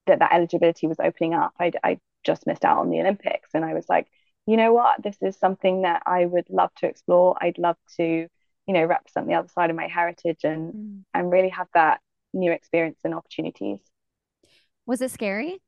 that 0.07 0.19
that 0.19 0.33
eligibility 0.33 0.87
was 0.87 0.99
opening 0.99 1.33
up, 1.33 1.53
I, 1.59 1.71
I 1.83 1.99
just 2.23 2.47
missed 2.47 2.65
out 2.65 2.79
on 2.79 2.89
the 2.89 2.99
Olympics. 2.99 3.49
And 3.53 3.65
I 3.65 3.73
was 3.73 3.87
like, 3.89 4.07
you 4.45 4.57
know 4.57 4.73
what, 4.73 5.01
this 5.01 5.17
is 5.21 5.37
something 5.37 5.83
that 5.83 6.03
I 6.05 6.25
would 6.25 6.49
love 6.49 6.71
to 6.77 6.87
explore. 6.87 7.37
I'd 7.41 7.57
love 7.57 7.77
to, 7.97 8.03
you 8.03 8.73
know, 8.73 8.85
represent 8.85 9.27
the 9.27 9.35
other 9.35 9.49
side 9.49 9.69
of 9.69 9.75
my 9.75 9.87
heritage 9.87 10.43
and 10.43 10.73
mm. 10.73 11.03
and 11.13 11.31
really 11.31 11.49
have 11.49 11.67
that 11.73 11.99
new 12.33 12.51
experience 12.51 12.97
and 13.03 13.13
opportunities. 13.13 13.79
Was 14.85 15.01
it 15.01 15.11
scary? 15.11 15.61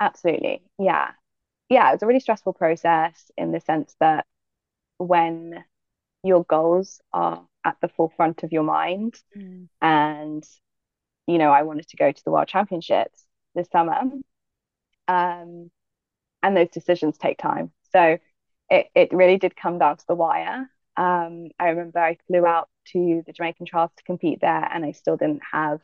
Absolutely. 0.00 0.62
Yeah. 0.78 1.10
Yeah, 1.68 1.88
it 1.88 1.92
was 1.92 2.02
a 2.02 2.06
really 2.06 2.20
stressful 2.20 2.54
process 2.54 3.30
in 3.38 3.52
the 3.52 3.60
sense 3.60 3.94
that 4.00 4.26
when 4.98 5.64
your 6.22 6.44
goals 6.44 7.00
are 7.12 7.44
at 7.64 7.76
the 7.80 7.88
forefront 7.88 8.42
of 8.42 8.52
your 8.52 8.62
mind. 8.62 9.14
Mm. 9.36 9.68
And, 9.80 10.44
you 11.26 11.38
know, 11.38 11.50
I 11.50 11.62
wanted 11.62 11.88
to 11.88 11.96
go 11.96 12.10
to 12.10 12.24
the 12.24 12.30
World 12.30 12.48
Championships 12.48 13.24
this 13.54 13.68
summer. 13.70 14.00
Um, 15.08 15.70
and 16.42 16.56
those 16.56 16.70
decisions 16.70 17.18
take 17.18 17.38
time. 17.38 17.72
So 17.92 18.18
it, 18.70 18.86
it 18.94 19.12
really 19.12 19.38
did 19.38 19.56
come 19.56 19.78
down 19.78 19.96
to 19.96 20.04
the 20.06 20.14
wire. 20.14 20.70
Um, 20.96 21.48
I 21.58 21.68
remember 21.70 21.98
I 21.98 22.18
flew 22.26 22.46
out 22.46 22.68
to 22.92 23.22
the 23.26 23.32
Jamaican 23.32 23.66
trials 23.66 23.90
to 23.96 24.02
compete 24.04 24.40
there, 24.40 24.68
and 24.72 24.84
I 24.84 24.92
still 24.92 25.16
didn't 25.16 25.42
have 25.52 25.80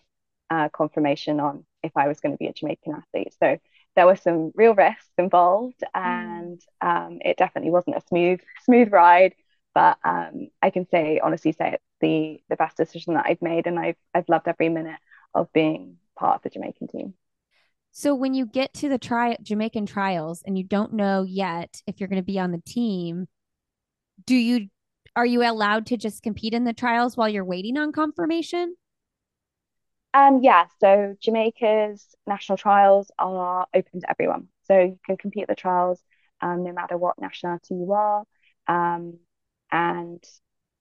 uh, 0.51 0.68
confirmation 0.68 1.40
on 1.40 1.64
if 1.83 1.92
I 1.96 2.09
was 2.09 2.20
going 2.20 2.33
to 2.33 2.38
be 2.38 2.46
a 2.46 2.53
Jamaican 2.53 2.94
athlete. 2.94 3.35
So 3.40 3.59
there 3.94 4.07
were 4.07 4.16
some 4.16 4.53
real 4.55 4.75
risks 4.75 5.09
involved, 5.18 5.83
mm. 5.83 6.01
and 6.01 6.61
um, 6.81 7.18
it 7.25 7.37
definitely 7.37 7.70
wasn't 7.70 7.96
a 7.96 8.03
smooth 8.09 8.40
smooth 8.64 8.92
ride. 8.92 9.35
But 9.77 9.99
um, 10.05 10.49
I 10.62 10.71
can 10.71 10.89
say 10.89 11.21
honestly 11.23 11.53
say 11.53 11.75
it's 11.75 11.85
the 12.01 12.41
the 12.49 12.57
best 12.57 12.79
decision 12.79 13.12
that 13.12 13.27
I've 13.29 13.43
made, 13.43 13.67
and 13.67 13.79
I've 13.79 13.99
I've 14.15 14.27
loved 14.27 14.49
every 14.49 14.71
minute 14.71 14.99
of 15.35 15.53
being 15.53 15.99
part 16.19 16.37
of 16.37 16.43
the 16.43 16.49
Jamaican 16.49 16.89
team. 16.89 17.12
So 17.93 18.15
when 18.15 18.33
you 18.33 18.47
get 18.47 18.73
to 18.77 18.89
the 18.89 18.97
tri- 18.97 19.37
Jamaican 19.43 19.85
trials 19.85 20.43
and 20.47 20.57
you 20.57 20.65
don't 20.65 20.95
know 20.95 21.25
yet 21.25 21.83
if 21.87 22.01
you're 22.01 22.09
going 22.09 22.23
to 22.23 22.25
be 22.25 22.39
on 22.39 22.53
the 22.53 22.62
team, 22.67 23.27
do 24.25 24.35
you 24.35 24.69
are 25.15 25.27
you 25.27 25.43
allowed 25.43 25.85
to 25.89 25.99
just 25.99 26.23
compete 26.23 26.55
in 26.55 26.65
the 26.65 26.73
trials 26.73 27.15
while 27.15 27.29
you're 27.29 27.45
waiting 27.45 27.77
on 27.77 27.93
confirmation? 27.93 28.77
Um, 30.15 30.41
yeah, 30.43 30.69
so 30.81 31.17
Jamaica's 31.21 32.15
national 32.27 32.57
trials 32.57 33.11
are 33.19 33.67
open 33.75 34.01
to 34.01 34.11
everyone. 34.11 34.49
So 34.62 34.79
you 34.79 34.99
can 35.05 35.19
compete 35.19 35.43
at 35.43 35.49
the 35.51 35.55
trials 35.55 36.03
um, 36.41 36.65
no 36.65 36.73
matter 36.73 36.97
what 36.97 37.21
nationality 37.21 37.75
you 37.75 37.93
are. 37.93 38.25
Um, 38.69 39.19
and 39.73 40.23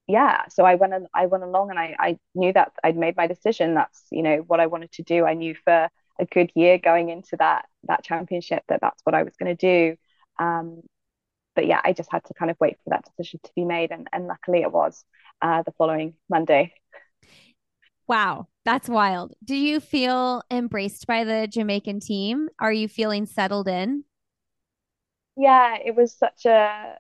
yeah, 0.08 0.48
so 0.50 0.66
I 0.66 0.76
went 0.76 0.94
I 1.14 1.26
went 1.26 1.44
along 1.44 1.72
and 1.72 1.80
I, 1.80 1.96
I 2.00 2.20
knew 2.36 2.54
that 2.54 2.74
I'd 2.84 2.98
made 2.98 3.16
my 3.18 3.28
decision. 3.28 3.74
That's 3.76 4.04
you 4.12 4.22
know 4.22 4.38
what 4.48 4.60
I 4.60 4.68
wanted 4.68 4.92
to 4.94 5.04
do. 5.04 5.26
I 5.26 5.34
knew 5.34 5.56
for 5.64 5.90
a 6.20 6.26
good 6.26 6.52
year 6.56 6.78
going 6.78 7.10
into 7.10 7.36
that 7.38 7.66
that 7.86 8.04
championship 8.04 8.64
that 8.70 8.82
that's 8.82 9.02
what 9.04 9.16
I 9.16 9.24
was 9.24 9.36
going 9.38 9.56
to 9.56 9.96
do. 9.96 9.98
Um, 10.44 10.82
but 11.56 11.68
yeah, 11.68 11.82
I 11.84 11.94
just 11.94 12.12
had 12.12 12.24
to 12.26 12.34
kind 12.34 12.52
of 12.52 12.58
wait 12.60 12.78
for 12.84 12.92
that 12.92 13.06
decision 13.06 13.40
to 13.44 13.52
be 13.56 13.66
made, 13.66 13.92
and 13.92 14.08
and 14.14 14.28
luckily 14.28 14.62
it 14.62 14.72
was 14.72 15.04
uh, 15.42 15.64
the 15.64 15.72
following 15.78 16.16
Monday. 16.30 16.74
Wow, 18.08 18.48
that's 18.66 18.88
wild. 18.88 19.34
Do 19.44 19.56
you 19.56 19.80
feel 19.80 20.44
embraced 20.52 21.08
by 21.08 21.24
the 21.24 21.48
Jamaican 21.48 22.02
team? 22.02 22.50
Are 22.60 22.72
you 22.74 22.88
feeling 22.88 23.26
settled 23.26 23.68
in? 23.68 24.04
Yeah, 25.38 25.78
it 25.84 25.96
was 25.96 26.14
such 26.14 26.46
a 26.46 26.98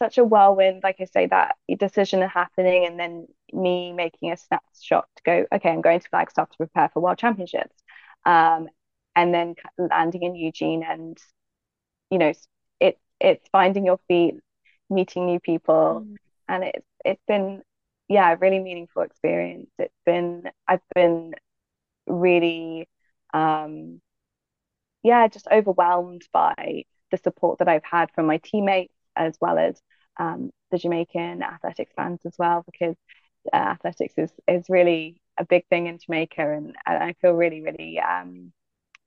such 0.00 0.18
a 0.18 0.24
whirlwind. 0.24 0.82
Like 0.82 0.96
I 1.00 1.04
say, 1.04 1.26
that 1.26 1.56
decision 1.78 2.22
happening, 2.22 2.86
and 2.86 2.98
then 2.98 3.26
me 3.52 3.92
making 3.92 4.32
a 4.32 4.36
snapshot 4.36 5.06
to 5.16 5.22
go, 5.24 5.46
okay, 5.52 5.70
I'm 5.70 5.80
going 5.82 6.00
to 6.00 6.08
Flagstaff 6.08 6.50
to 6.50 6.56
prepare 6.56 6.88
for 6.92 7.00
World 7.00 7.18
Championships, 7.18 7.76
um, 8.24 8.68
and 9.14 9.32
then 9.34 9.54
landing 9.78 10.22
in 10.22 10.34
Eugene, 10.34 10.82
and 10.82 11.18
you 12.10 12.18
know, 12.18 12.32
it 12.80 12.98
it's 13.20 13.48
finding 13.52 13.86
your 13.86 14.00
feet, 14.08 14.34
meeting 14.88 15.26
new 15.26 15.40
people, 15.40 16.04
mm. 16.06 16.16
and 16.48 16.64
it's 16.64 16.86
it's 17.04 17.22
been 17.28 17.62
yeah, 18.08 18.32
a 18.32 18.36
really 18.36 18.58
meaningful 18.58 19.02
experience. 19.02 19.70
It's 19.78 19.94
been 20.04 20.44
I've 20.66 20.80
been 20.94 21.34
really 22.06 22.88
um 23.32 24.00
yeah, 25.02 25.28
just 25.28 25.46
overwhelmed 25.50 26.22
by 26.32 26.84
the 27.10 27.16
support 27.18 27.58
that 27.58 27.68
I've 27.68 27.84
had 27.84 28.10
from 28.14 28.26
my 28.26 28.38
teammates 28.38 28.94
as 29.26 29.36
well 29.40 29.58
as 29.58 29.80
um, 30.18 30.50
the 30.70 30.78
Jamaican 30.78 31.42
athletics 31.42 31.92
fans 31.94 32.20
as 32.24 32.34
well, 32.38 32.64
because 32.70 32.96
uh, 33.52 33.56
athletics 33.56 34.14
is 34.16 34.32
is 34.46 34.64
really 34.68 35.20
a 35.38 35.44
big 35.44 35.64
thing 35.68 35.86
in 35.86 35.98
Jamaica, 35.98 36.42
and, 36.56 36.74
and 36.86 37.02
I 37.02 37.14
feel 37.20 37.32
really, 37.32 37.62
really, 37.62 37.98
um, 37.98 38.52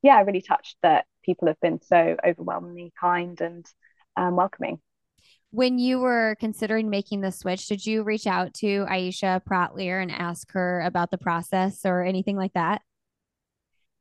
yeah, 0.01 0.21
really 0.21 0.41
touched 0.41 0.77
that 0.81 1.05
people 1.23 1.47
have 1.47 1.59
been 1.59 1.79
so 1.81 2.15
overwhelmingly 2.25 2.91
kind 2.99 3.39
and 3.41 3.65
um, 4.17 4.35
welcoming. 4.35 4.79
When 5.51 5.77
you 5.77 5.99
were 5.99 6.35
considering 6.39 6.89
making 6.89 7.21
the 7.21 7.31
switch, 7.31 7.67
did 7.67 7.85
you 7.85 8.03
reach 8.03 8.25
out 8.25 8.55
to 8.55 8.85
Aisha 8.89 9.45
Praught-Leer 9.45 9.99
and 9.99 10.11
ask 10.11 10.51
her 10.53 10.81
about 10.81 11.11
the 11.11 11.19
process 11.19 11.85
or 11.85 12.01
anything 12.03 12.37
like 12.37 12.53
that? 12.53 12.81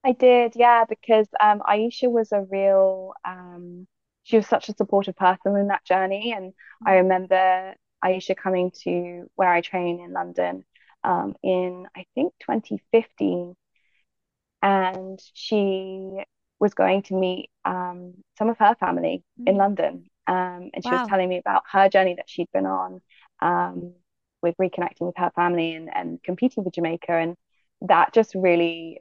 I 0.03 0.13
did, 0.13 0.55
yeah, 0.57 0.85
because 0.89 1.29
um, 1.41 1.61
Aisha 1.61 2.11
was 2.11 2.33
a 2.33 2.47
real, 2.51 3.13
um, 3.25 3.87
she 4.25 4.37
was 4.37 4.47
such 4.47 4.69
a 4.69 4.75
supportive 4.75 5.17
person 5.17 5.57
in 5.57 5.69
that 5.69 5.85
journey. 5.85 6.33
And 6.33 6.53
I 6.85 6.93
mm. 6.93 7.03
remember 7.03 7.75
Aisha 8.05 8.37
coming 8.37 8.71
to 8.85 9.31
where 9.35 9.53
I 9.53 9.61
train 9.61 10.01
in 10.01 10.13
London 10.13 10.65
um, 11.05 11.35
in, 11.43 11.87
I 11.97 12.07
think, 12.15 12.33
2015. 12.41 13.57
And 14.63 15.21
she 15.35 16.23
was 16.61 16.75
going 16.75 17.03
to 17.03 17.15
meet 17.15 17.51
um, 17.65 18.15
some 18.39 18.49
of 18.49 18.59
her 18.59 18.77
family 18.79 19.25
mm-hmm. 19.41 19.49
in 19.49 19.55
mm. 19.55 19.59
London. 19.59 20.05
Um, 20.29 20.71
and 20.73 20.85
she 20.85 20.91
wow. 20.91 21.01
was 21.01 21.09
telling 21.09 21.29
me 21.29 21.39
about 21.39 21.65
her 21.73 21.89
journey 21.89 22.15
that 22.15 22.31
she'd 22.31 22.51
been 22.53 22.67
on 22.67 23.01
um, 23.41 23.95
with 24.41 24.57
reconnecting 24.57 25.01
with 25.07 25.17
her 25.17 25.33
family 25.35 25.75
and, 25.75 25.91
and 25.93 26.23
competing 26.23 26.63
for 26.63 26.71
Jamaica. 26.71 27.13
And 27.13 27.37
that 27.81 28.15
just 28.15 28.37
really, 28.37 29.01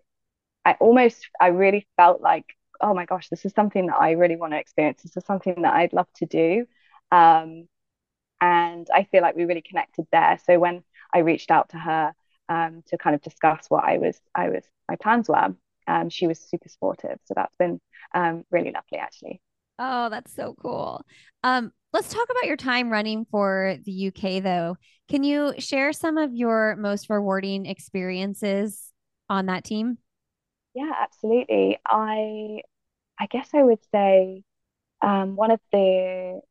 I 0.66 0.74
almost, 0.80 1.30
I 1.40 1.48
really 1.48 1.88
felt 1.96 2.22
like, 2.22 2.46
oh 2.82 2.94
my 2.94 3.06
gosh, 3.06 3.30
this 3.30 3.46
is 3.46 3.54
something 3.54 3.88
that 3.88 3.98
I 4.00 4.12
really 4.12 4.36
want 4.36 4.54
to 4.54 4.60
experience. 4.60 5.04
This 5.04 5.18
is 5.18 5.26
something 5.26 5.62
that 5.62 5.74
I'd 5.74 5.94
love 5.94 6.08
to 6.16 6.26
do. 6.26 6.66
Um, 7.12 7.68
and 8.42 8.88
I 8.94 9.04
feel 9.04 9.22
like 9.22 9.36
we 9.36 9.46
really 9.46 9.62
connected 9.62 10.08
there. 10.12 10.40
So 10.46 10.60
when 10.60 10.84
I 11.14 11.20
reached 11.20 11.52
out 11.52 11.70
to 11.70 11.78
her 11.78 12.14
um, 12.50 12.84
to 12.88 12.98
kind 12.98 13.16
of 13.16 13.22
discuss 13.22 13.66
what 13.70 13.84
I 13.84 13.98
was, 13.98 14.20
I 14.34 14.50
was, 14.50 14.64
my 14.90 14.96
plans 14.96 15.30
were, 15.30 15.56
um, 15.88 16.10
she 16.10 16.28
was 16.28 16.40
super 16.40 16.70
supportive. 16.70 17.20
So 17.26 17.34
that's 17.36 17.56
been 17.58 17.80
um, 18.14 18.44
really 18.50 18.72
lovely, 18.72 18.98
actually. 18.98 19.42
Oh, 19.78 20.10
that's 20.10 20.34
so 20.34 20.56
cool. 20.62 21.04
Um, 21.44 21.72
let's 21.94 22.14
talk 22.14 22.28
about 22.30 22.48
your 22.48 22.58
time 22.58 22.92
running 22.92 23.26
for 23.30 23.78
the 23.84 23.92
UK, 23.92 24.42
though. 24.42 24.78
Can 25.10 25.24
you 25.24 25.54
share 25.60 25.94
some 25.94 26.18
of 26.18 26.34
your 26.34 26.76
most 26.78 27.10
rewarding 27.10 27.66
experiences 27.66 28.92
on 29.30 29.48
that 29.48 29.64
team? 29.64 29.98
Yeah, 30.74 30.92
absolutely. 31.00 31.78
I, 31.86 32.62
I 33.22 33.28
guess 33.28 33.50
I 33.54 33.62
would 33.62 33.78
say 33.92 34.44
um, 35.04 35.36
one 35.36 35.52
of 35.52 35.60
the 35.72 36.42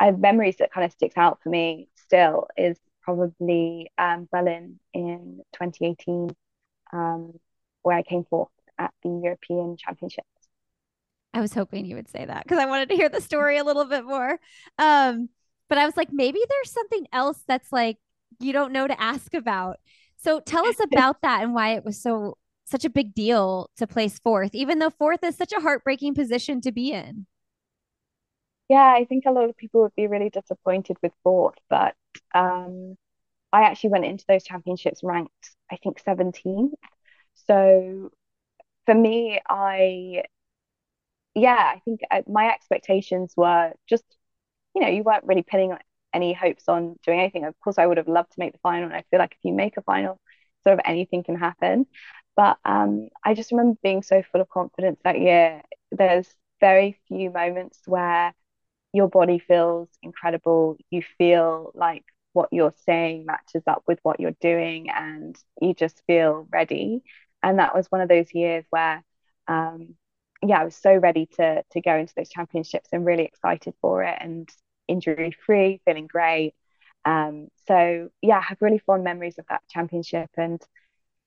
uh, 0.00 0.12
memories 0.12 0.56
that 0.58 0.72
kind 0.72 0.86
of 0.86 0.92
sticks 0.92 1.18
out 1.18 1.40
for 1.42 1.50
me 1.50 1.88
still 1.96 2.48
is 2.56 2.78
probably 3.02 3.92
um, 3.98 4.26
Berlin 4.32 4.80
in 4.94 5.42
2018, 5.52 6.34
um, 6.94 7.38
where 7.82 7.98
I 7.98 8.02
came 8.02 8.24
fourth 8.24 8.48
at 8.78 8.90
the 9.02 9.20
European 9.22 9.76
Championships. 9.76 10.26
I 11.34 11.42
was 11.42 11.52
hoping 11.52 11.84
you 11.84 11.96
would 11.96 12.08
say 12.08 12.24
that 12.24 12.44
because 12.44 12.58
I 12.58 12.66
wanted 12.66 12.88
to 12.88 12.96
hear 12.96 13.10
the 13.10 13.20
story 13.20 13.58
a 13.58 13.64
little 13.64 13.84
bit 13.84 14.06
more. 14.06 14.38
Um, 14.78 15.28
but 15.68 15.76
I 15.76 15.84
was 15.84 15.96
like, 15.96 16.08
maybe 16.10 16.38
there's 16.48 16.72
something 16.72 17.06
else 17.12 17.42
that's 17.46 17.70
like 17.70 17.98
you 18.40 18.54
don't 18.54 18.72
know 18.72 18.86
to 18.86 18.98
ask 18.98 19.34
about. 19.34 19.76
So 20.16 20.40
tell 20.40 20.66
us 20.66 20.76
about 20.92 21.20
that 21.20 21.42
and 21.42 21.52
why 21.52 21.74
it 21.74 21.84
was 21.84 22.00
so 22.00 22.38
such 22.64 22.84
a 22.84 22.90
big 22.90 23.14
deal 23.14 23.70
to 23.76 23.86
place 23.86 24.18
fourth, 24.18 24.54
even 24.54 24.78
though 24.78 24.90
fourth 24.90 25.22
is 25.24 25.36
such 25.36 25.52
a 25.52 25.60
heartbreaking 25.60 26.14
position 26.14 26.60
to 26.62 26.72
be 26.72 26.92
in. 26.92 27.26
Yeah, 28.68 28.94
I 28.96 29.04
think 29.04 29.24
a 29.26 29.30
lot 29.30 29.48
of 29.48 29.56
people 29.56 29.82
would 29.82 29.94
be 29.94 30.06
really 30.06 30.30
disappointed 30.30 30.96
with 31.02 31.12
fourth, 31.22 31.58
but 31.68 31.94
um, 32.34 32.96
I 33.52 33.62
actually 33.64 33.90
went 33.90 34.06
into 34.06 34.24
those 34.28 34.44
championships 34.44 35.02
ranked, 35.04 35.50
I 35.70 35.76
think, 35.76 36.00
17th. 36.00 36.74
So 37.34 38.10
for 38.86 38.94
me, 38.94 39.40
I 39.48 40.24
yeah, 41.34 41.72
I 41.74 41.80
think 41.84 42.00
uh, 42.10 42.22
my 42.28 42.50
expectations 42.52 43.34
were 43.36 43.72
just, 43.88 44.04
you 44.74 44.82
know, 44.82 44.88
you 44.88 45.02
weren't 45.02 45.24
really 45.24 45.42
pinning 45.42 45.76
any 46.12 46.32
hopes 46.32 46.68
on 46.68 46.96
doing 47.04 47.20
anything. 47.20 47.44
Of 47.44 47.58
course, 47.60 47.78
I 47.78 47.86
would 47.86 47.96
have 47.98 48.08
loved 48.08 48.32
to 48.32 48.40
make 48.40 48.52
the 48.52 48.58
final, 48.58 48.84
and 48.84 48.94
I 48.94 49.04
feel 49.10 49.18
like 49.18 49.32
if 49.32 49.38
you 49.44 49.52
make 49.52 49.76
a 49.76 49.82
final, 49.82 50.20
sort 50.64 50.74
of 50.74 50.80
anything 50.84 51.24
can 51.24 51.36
happen. 51.36 51.86
But 52.36 52.58
um, 52.64 53.08
I 53.24 53.34
just 53.34 53.52
remember 53.52 53.78
being 53.82 54.02
so 54.02 54.22
full 54.22 54.40
of 54.40 54.48
confidence 54.48 55.00
that 55.04 55.20
year. 55.20 55.62
There's 55.92 56.28
very 56.60 56.98
few 57.08 57.30
moments 57.30 57.80
where 57.86 58.34
your 58.92 59.08
body 59.08 59.38
feels 59.38 59.88
incredible. 60.02 60.76
You 60.90 61.02
feel 61.18 61.72
like 61.74 62.04
what 62.32 62.48
you're 62.52 62.74
saying 62.86 63.26
matches 63.26 63.62
up 63.66 63.84
with 63.86 63.98
what 64.02 64.20
you're 64.20 64.36
doing, 64.40 64.90
and 64.90 65.36
you 65.60 65.74
just 65.74 66.02
feel 66.06 66.46
ready. 66.52 67.02
And 67.42 67.58
that 67.58 67.74
was 67.74 67.86
one 67.90 68.00
of 68.00 68.08
those 68.08 68.32
years 68.34 68.64
where 68.70 69.04
um, 69.48 69.96
yeah, 70.42 70.60
I 70.60 70.64
was 70.64 70.76
so 70.76 70.94
ready 70.94 71.26
to 71.36 71.62
to 71.72 71.80
go 71.80 71.96
into 71.96 72.12
those 72.16 72.28
championships 72.30 72.88
and 72.92 73.04
really 73.06 73.24
excited 73.24 73.74
for 73.80 74.02
it 74.04 74.16
and 74.20 74.48
injury 74.88 75.36
free, 75.46 75.80
feeling 75.84 76.06
great. 76.06 76.54
Um, 77.04 77.48
so 77.66 78.08
yeah, 78.22 78.38
I 78.38 78.42
have 78.42 78.58
really 78.60 78.78
fond 78.78 79.04
memories 79.04 79.38
of 79.38 79.46
that 79.48 79.62
championship 79.70 80.30
and 80.36 80.60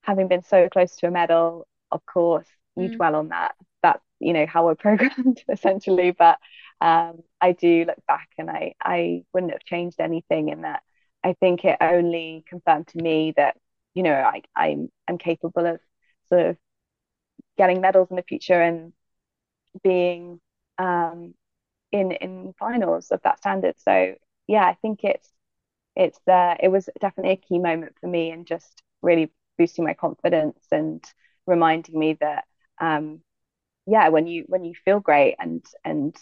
having 0.08 0.30
been 0.30 0.44
so 0.44 0.70
close 0.70 0.96
to 0.96 1.08
a 1.08 1.12
medal, 1.12 1.68
of 1.92 2.06
course, 2.06 2.48
you 2.78 2.90
mm. 2.90 2.96
dwell 2.96 3.16
on 3.16 3.30
that. 3.30 3.56
That's 3.84 4.04
you 4.20 4.34
know 4.34 4.46
how 4.48 4.66
we're 4.66 4.76
programmed 4.88 5.44
essentially. 5.52 6.12
But 6.12 6.40
um, 6.82 7.20
I 7.42 7.52
do 7.52 7.86
look 7.86 8.00
back 8.08 8.30
and 8.38 8.50
I 8.50 8.74
I 8.82 9.24
wouldn't 9.34 9.52
have 9.52 9.64
changed 9.64 10.00
anything 10.00 10.50
in 10.50 10.62
that. 10.62 10.82
I 11.24 11.34
think 11.34 11.66
it 11.66 11.78
only 11.82 12.46
confirmed 12.48 12.88
to 12.90 13.04
me 13.04 13.34
that 13.36 13.58
you 13.94 14.04
know 14.04 14.14
I 14.14 14.42
I'm 14.56 14.90
I'm 15.08 15.18
capable 15.18 15.66
of 15.66 15.80
sort 16.30 16.46
of 16.48 16.58
getting 17.58 17.82
medals 17.82 18.10
in 18.10 18.16
the 18.16 18.24
future 18.24 18.62
and 18.62 18.94
being 19.84 20.40
um, 20.78 21.34
in 21.92 22.12
in 22.14 22.54
finals 22.58 23.12
of 23.12 23.22
that 23.24 23.40
standard. 23.40 23.76
So 23.80 24.16
yeah, 24.48 24.66
I 24.66 24.76
think 24.82 25.04
it's 25.04 25.30
it's 25.96 26.20
uh, 26.28 26.56
it 26.62 26.70
was 26.70 26.90
definitely 27.02 27.34
a 27.34 27.38
key 27.38 27.60
moment 27.60 27.96
for 28.00 28.08
me 28.08 28.32
and 28.32 28.46
just 28.48 28.84
really 29.02 29.32
boosting 29.58 29.86
my 29.86 29.94
confidence 29.94 30.60
and 30.72 31.04
reminding 31.46 31.98
me 31.98 32.14
that 32.22 32.46
um, 32.80 33.22
yeah, 33.88 34.10
when 34.10 34.28
you 34.28 34.46
when 34.48 34.64
you 34.66 34.74
feel 34.86 35.00
great 35.00 35.36
and 35.40 35.66
and 35.86 36.16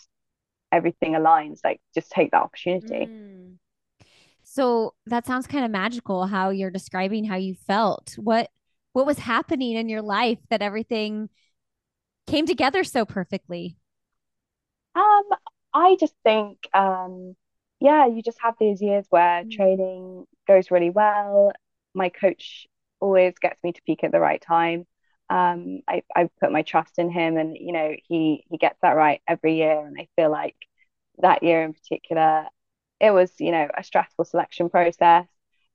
everything 0.72 1.14
aligns, 1.14 1.60
like 1.64 1.82
just 1.96 2.12
take 2.12 2.32
that 2.32 2.44
opportunity. 2.44 3.12
Mm. 3.12 3.58
So 4.44 4.94
that 5.08 5.26
sounds 5.26 5.48
kind 5.48 5.66
of 5.66 5.72
magical 5.72 6.28
how 6.28 6.50
you're 6.50 6.72
describing 6.72 7.26
how 7.26 7.36
you 7.36 7.56
felt. 7.56 8.14
What 8.18 8.50
what 8.94 9.06
was 9.06 9.20
happening 9.20 9.76
in 9.76 9.90
your 9.90 10.02
life 10.02 10.40
that 10.50 10.62
everything 10.62 11.30
came 12.28 12.46
together 12.46 12.84
so 12.84 13.06
perfectly? 13.06 13.78
Um, 14.96 15.24
I 15.74 15.98
just 16.00 16.16
think 16.24 16.60
um 16.74 17.36
yeah, 17.82 18.08
you 18.08 18.22
just 18.24 18.40
have 18.42 18.56
these 18.60 18.82
years 18.82 19.06
where 19.10 19.44
Mm. 19.44 19.52
training 19.52 20.26
goes 20.48 20.72
really 20.72 20.90
well. 20.90 21.52
My 21.94 22.10
coach 22.10 22.68
always 23.06 23.36
gets 23.40 23.64
me 23.64 23.72
to 23.72 23.82
peak 23.84 24.04
at 24.04 24.12
the 24.12 24.20
right 24.20 24.42
time. 24.42 24.86
Um, 25.30 25.82
I, 25.88 26.04
I 26.16 26.30
put 26.40 26.52
my 26.52 26.64
trust 26.64 27.00
in 27.00 27.10
him 27.10 27.38
and 27.38 27.58
you 27.58 27.72
know 27.72 27.96
he 28.08 28.44
he 28.50 28.58
gets 28.58 28.78
that 28.82 28.96
right 28.96 29.22
every 29.28 29.56
year 29.56 29.86
and 29.86 29.96
I 30.00 30.08
feel 30.16 30.30
like 30.30 30.56
that 31.20 31.42
year 31.42 31.64
in 31.64 31.74
particular 31.74 32.46
it 33.00 33.10
was 33.10 33.32
you 33.40 33.52
know 33.52 33.68
a 33.76 33.84
stressful 33.84 34.26
selection 34.26 34.70
process 34.70 35.26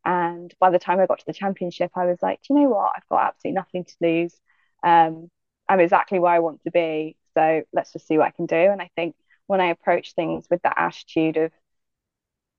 and 0.05 0.55
by 0.61 0.71
the 0.71 0.79
time 0.79 1.01
I 1.01 1.07
got 1.07 1.19
to 1.19 1.27
the 1.27 1.33
championship 1.33 1.90
I 1.97 2.07
was 2.07 2.19
like 2.23 2.40
do 2.43 2.55
you 2.55 2.61
know 2.61 2.69
what 2.69 2.93
I've 2.97 3.09
got 3.09 3.27
absolutely 3.27 3.57
nothing 3.57 3.85
to 3.85 3.95
lose 4.01 4.37
um, 4.85 5.29
I'm 5.69 5.81
exactly 5.81 6.21
where 6.21 6.33
I 6.33 6.38
want 6.38 6.62
to 6.62 6.71
be 6.71 7.16
so 7.35 7.62
let's 7.73 7.93
just 7.93 8.07
see 8.07 8.19
what 8.19 8.29
I 8.29 8.31
can 8.31 8.47
do 8.47 8.55
and 8.55 8.81
I 8.81 8.90
think 8.95 9.16
when 9.49 9.61
I 9.61 9.71
approach 9.71 10.14
things 10.14 10.47
with 10.49 10.62
that 10.62 10.79
attitude 10.79 11.38
of 11.38 11.51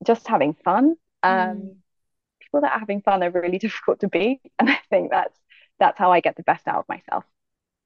just 0.04 0.26
having 0.26 0.54
fun. 0.54 0.96
Mm. 1.30 1.81
People 2.52 2.62
that 2.62 2.72
are 2.72 2.80
having 2.80 3.00
fun 3.00 3.22
are 3.22 3.30
really 3.30 3.58
difficult 3.66 4.00
to 4.00 4.08
beat, 4.08 4.40
and 4.58 4.68
I 4.68 4.78
think 4.90 5.10
that's 5.10 5.38
that's 5.78 5.98
how 5.98 6.12
I 6.12 6.20
get 6.20 6.36
the 6.36 6.42
best 6.42 6.68
out 6.68 6.80
of 6.80 6.88
myself. 6.88 7.24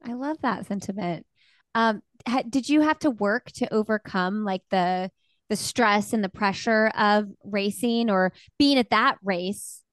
I 0.04 0.14
love 0.14 0.38
that 0.42 0.66
sentiment. 0.66 1.24
Um, 1.74 2.02
ha- 2.26 2.42
did 2.48 2.68
you 2.68 2.80
have 2.80 2.98
to 3.00 3.10
work 3.10 3.52
to 3.52 3.72
overcome 3.72 4.44
like 4.44 4.62
the 4.70 5.10
the 5.48 5.56
stress 5.56 6.12
and 6.12 6.24
the 6.24 6.28
pressure 6.28 6.88
of 6.98 7.28
racing 7.44 8.10
or 8.10 8.32
being 8.58 8.78
at 8.78 8.90
that 8.90 9.18
race, 9.22 9.84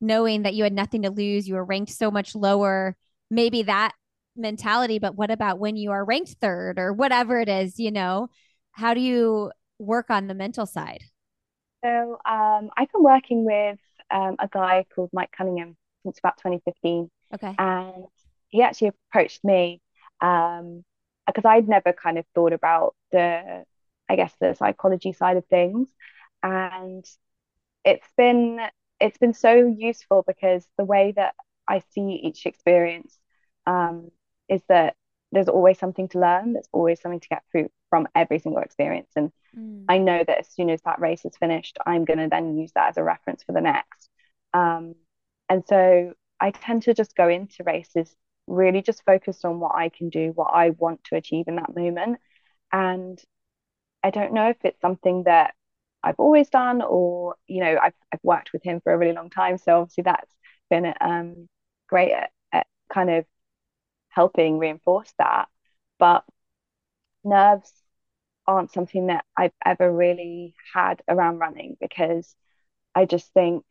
knowing 0.00 0.42
that 0.42 0.54
you 0.54 0.64
had 0.64 0.72
nothing 0.72 1.02
to 1.02 1.10
lose, 1.10 1.46
you 1.46 1.54
were 1.54 1.64
ranked 1.64 1.92
so 1.92 2.10
much 2.10 2.34
lower, 2.34 2.96
maybe 3.30 3.62
that 3.62 3.92
mentality, 4.36 4.98
but 4.98 5.14
what 5.14 5.30
about 5.30 5.60
when 5.60 5.76
you 5.76 5.92
are 5.92 6.04
ranked 6.04 6.34
third 6.40 6.78
or 6.78 6.92
whatever 6.92 7.38
it 7.38 7.48
is, 7.48 7.78
you 7.78 7.92
know? 7.92 8.28
How 8.72 8.94
do 8.94 9.00
you 9.00 9.52
work 9.78 10.10
on 10.10 10.26
the 10.26 10.34
mental 10.34 10.66
side? 10.66 11.04
So 11.84 12.18
um, 12.28 12.70
I've 12.76 12.90
been 12.92 13.02
working 13.02 13.44
with 13.44 13.78
um, 14.10 14.36
a 14.38 14.48
guy 14.48 14.84
called 14.94 15.10
Mike 15.12 15.32
Cunningham 15.36 15.76
since 16.02 16.18
about 16.18 16.38
2015, 16.38 17.10
Okay. 17.34 17.58
and 17.58 18.04
he 18.48 18.62
actually 18.62 18.88
approached 19.10 19.44
me 19.44 19.80
um, 20.20 20.84
because 21.26 21.44
I'd 21.44 21.68
never 21.68 21.92
kind 21.92 22.18
of 22.18 22.26
thought 22.34 22.52
about 22.52 22.94
the, 23.12 23.64
I 24.08 24.16
guess, 24.16 24.34
the 24.40 24.54
psychology 24.54 25.12
side 25.12 25.36
of 25.36 25.46
things, 25.46 25.88
and 26.42 27.04
it's 27.84 28.08
been 28.16 28.60
it's 29.00 29.18
been 29.18 29.34
so 29.34 29.54
useful 29.78 30.24
because 30.26 30.66
the 30.76 30.84
way 30.84 31.12
that 31.16 31.34
I 31.68 31.82
see 31.90 32.20
each 32.22 32.46
experience 32.46 33.18
um, 33.66 34.10
is 34.48 34.62
that 34.68 34.94
there's 35.32 35.48
always 35.48 35.78
something 35.78 36.08
to 36.08 36.20
learn. 36.20 36.54
There's 36.54 36.68
always 36.72 37.00
something 37.00 37.20
to 37.20 37.28
get 37.28 37.42
through 37.52 37.70
from 37.90 38.08
every 38.14 38.38
single 38.38 38.62
experience. 38.62 39.10
And 39.16 39.32
Mm. 39.56 39.86
I 39.88 39.98
know 39.98 40.22
that 40.24 40.38
as 40.40 40.48
soon 40.48 40.70
as 40.70 40.82
that 40.82 41.00
race 41.00 41.24
is 41.24 41.36
finished, 41.36 41.78
I'm 41.86 42.04
going 42.04 42.18
to 42.18 42.28
then 42.28 42.56
use 42.58 42.72
that 42.74 42.90
as 42.90 42.96
a 42.96 43.04
reference 43.04 43.42
for 43.42 43.52
the 43.52 43.60
next. 43.60 44.08
Um, 44.54 44.94
and 45.48 45.64
so 45.66 46.14
I 46.40 46.50
tend 46.52 46.84
to 46.84 46.94
just 46.94 47.16
go 47.16 47.28
into 47.28 47.64
races 47.64 48.14
really 48.46 48.82
just 48.82 49.04
focused 49.04 49.44
on 49.44 49.60
what 49.60 49.74
I 49.74 49.88
can 49.88 50.08
do, 50.08 50.32
what 50.34 50.52
I 50.54 50.70
want 50.70 51.04
to 51.04 51.16
achieve 51.16 51.46
in 51.48 51.56
that 51.56 51.74
moment. 51.74 52.20
And 52.72 53.20
I 54.02 54.10
don't 54.10 54.32
know 54.32 54.48
if 54.50 54.56
it's 54.64 54.80
something 54.80 55.24
that 55.24 55.54
I've 56.02 56.18
always 56.18 56.48
done 56.48 56.82
or, 56.82 57.36
you 57.46 57.60
know, 57.60 57.78
I've, 57.82 57.94
I've 58.12 58.24
worked 58.24 58.52
with 58.52 58.62
him 58.62 58.80
for 58.80 58.92
a 58.92 58.98
really 58.98 59.12
long 59.12 59.30
time. 59.30 59.58
So 59.58 59.80
obviously 59.82 60.04
that's 60.04 60.32
been 60.70 60.94
um, 61.00 61.48
great 61.88 62.12
at, 62.12 62.30
at 62.52 62.66
kind 62.92 63.10
of 63.10 63.26
helping 64.10 64.58
reinforce 64.58 65.12
that. 65.18 65.48
But 65.98 66.24
nerves 67.24 67.72
aren't 68.46 68.72
something 68.72 69.08
that 69.08 69.24
I've 69.36 69.52
ever 69.64 69.92
really 69.92 70.54
had 70.74 71.02
around 71.08 71.38
running 71.38 71.76
because 71.80 72.34
I 72.94 73.06
just 73.06 73.32
think 73.34 73.64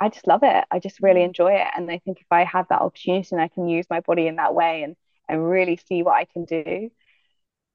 I 0.00 0.08
just 0.08 0.26
love 0.26 0.42
it. 0.42 0.64
I 0.70 0.78
just 0.78 1.00
really 1.00 1.20
Mm. 1.22 1.26
enjoy 1.26 1.54
it. 1.54 1.68
And 1.74 1.90
I 1.90 1.98
think 1.98 2.20
if 2.20 2.26
I 2.30 2.44
have 2.44 2.68
that 2.68 2.80
opportunity 2.82 3.28
and 3.32 3.40
I 3.40 3.48
can 3.48 3.68
use 3.68 3.86
my 3.90 4.00
body 4.00 4.26
in 4.26 4.36
that 4.36 4.54
way 4.54 4.82
and 4.82 4.96
and 5.28 5.48
really 5.48 5.76
see 5.76 6.02
what 6.04 6.14
I 6.16 6.24
can 6.26 6.44
do, 6.44 6.90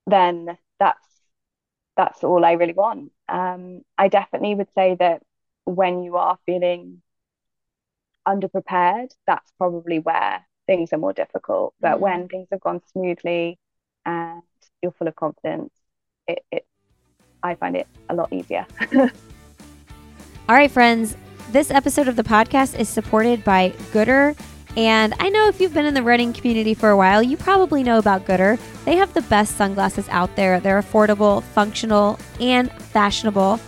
then 0.07 0.57
that's 0.79 1.07
that's 1.97 2.23
all 2.23 2.45
I 2.45 2.53
really 2.53 2.73
want. 2.73 3.11
Um, 3.29 3.83
I 3.97 4.07
definitely 4.09 4.55
would 4.55 4.71
say 4.73 4.95
that 4.95 5.23
when 5.65 6.03
you 6.03 6.17
are 6.17 6.37
feeling 6.45 7.01
underprepared, 8.27 9.13
that's 9.27 9.51
probably 9.57 9.99
where 9.99 10.45
things 10.67 10.93
are 10.93 10.97
more 10.97 11.13
difficult. 11.13 11.73
But 11.79 11.97
Mm. 11.97 11.99
when 11.99 12.27
things 12.27 12.47
have 12.51 12.61
gone 12.61 12.81
smoothly 12.91 13.57
and 14.05 14.41
you're 14.81 14.91
full 14.91 15.07
of 15.07 15.15
confidence, 15.15 15.71
it, 16.27 16.43
it 16.51 16.65
I 17.43 17.55
find 17.55 17.75
it 17.75 17.87
a 18.09 18.13
lot 18.13 18.31
easier. 18.31 18.65
All 20.49 20.55
right, 20.55 20.69
friends. 20.71 21.15
This 21.51 21.71
episode 21.71 22.07
of 22.07 22.15
the 22.15 22.23
podcast 22.23 22.77
is 22.79 22.87
supported 22.87 23.43
by 23.43 23.71
Goodr. 23.91 24.37
And 24.77 25.13
I 25.19 25.29
know 25.29 25.47
if 25.49 25.59
you've 25.59 25.73
been 25.73 25.85
in 25.85 25.93
the 25.93 26.03
running 26.03 26.31
community 26.33 26.73
for 26.73 26.89
a 26.91 26.97
while, 26.97 27.21
you 27.21 27.35
probably 27.35 27.83
know 27.83 27.97
about 27.97 28.25
Goodr. 28.25 28.57
They 28.85 28.95
have 28.95 29.13
the 29.13 29.21
best 29.23 29.57
sunglasses 29.57 30.07
out 30.09 30.33
there. 30.35 30.59
They're 30.59 30.81
affordable, 30.81 31.43
functional, 31.43 32.17
and 32.39 32.71
fashionable. 32.71 33.59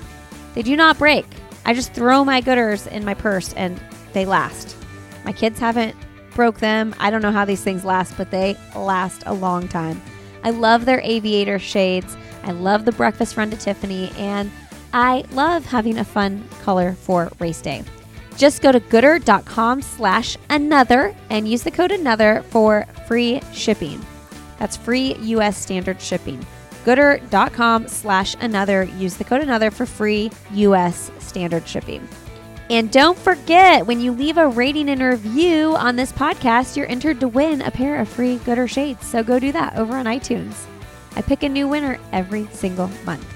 They 0.53 0.61
do 0.61 0.75
not 0.77 0.97
break. 0.97 1.25
I 1.65 1.73
just 1.73 1.93
throw 1.93 2.23
my 2.23 2.41
Goodrs 2.41 2.87
in 2.87 3.03
my 3.03 3.13
purse 3.15 3.53
and 3.53 3.81
they 4.13 4.25
last. 4.25 4.77
My 5.25 5.33
kids 5.33 5.59
haven't 5.59 5.95
broke 6.35 6.59
them. 6.59 6.95
I 6.99 7.09
don't 7.09 7.21
know 7.21 7.31
how 7.31 7.45
these 7.45 7.63
things 7.63 7.85
last, 7.85 8.17
but 8.17 8.31
they 8.31 8.57
last 8.75 9.23
a 9.25 9.33
long 9.33 9.67
time. 9.67 10.01
I 10.43 10.49
love 10.49 10.85
their 10.85 11.01
aviator 11.01 11.59
shades. 11.59 12.17
I 12.43 12.51
love 12.51 12.85
the 12.85 12.91
breakfast 12.91 13.37
run 13.37 13.49
to 13.51 13.57
Tiffany, 13.57 14.11
and 14.17 14.51
I 14.93 15.23
love 15.31 15.65
having 15.65 15.97
a 15.97 16.05
fun 16.05 16.47
color 16.61 16.93
for 16.93 17.31
race 17.39 17.61
day. 17.61 17.83
Just 18.37 18.61
go 18.61 18.71
to 18.71 18.79
goodr.com 18.79 19.81
slash 19.81 20.37
another 20.49 21.15
and 21.29 21.47
use 21.47 21.63
the 21.63 21.71
code 21.71 21.91
another 21.91 22.43
for 22.49 22.85
free 23.07 23.41
shipping. 23.53 24.03
That's 24.59 24.77
free 24.77 25.15
US 25.15 25.57
standard 25.57 26.01
shipping. 26.01 26.45
Goodr.com 26.85 27.87
slash 27.87 28.35
another. 28.41 28.83
Use 28.83 29.15
the 29.15 29.23
code 29.23 29.41
another 29.41 29.71
for 29.71 29.85
free 29.85 30.31
US 30.51 31.11
standard 31.19 31.67
shipping. 31.67 32.07
And 32.69 32.91
don't 32.91 33.17
forget, 33.17 33.85
when 33.85 33.99
you 33.99 34.13
leave 34.13 34.37
a 34.37 34.47
rating 34.47 34.89
and 34.89 35.01
review 35.01 35.75
on 35.75 35.95
this 35.95 36.11
podcast, 36.11 36.77
you're 36.77 36.89
entered 36.89 37.19
to 37.19 37.27
win 37.27 37.61
a 37.61 37.69
pair 37.69 37.99
of 37.99 38.07
free 38.07 38.37
Goodr 38.37 38.69
shades. 38.69 39.05
So 39.05 39.21
go 39.23 39.37
do 39.37 39.51
that 39.51 39.77
over 39.77 39.97
on 39.97 40.05
iTunes. 40.05 40.65
I 41.15 41.21
pick 41.21 41.43
a 41.43 41.49
new 41.49 41.67
winner 41.67 41.99
every 42.11 42.47
single 42.47 42.89
month 43.05 43.27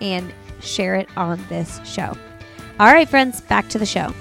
and 0.00 0.32
share 0.60 0.94
it 0.94 1.08
on 1.16 1.44
this 1.48 1.80
show. 1.84 2.16
All 2.78 2.92
right, 2.92 3.08
friends, 3.08 3.40
back 3.40 3.68
to 3.70 3.78
the 3.78 3.86
show. 3.86 4.14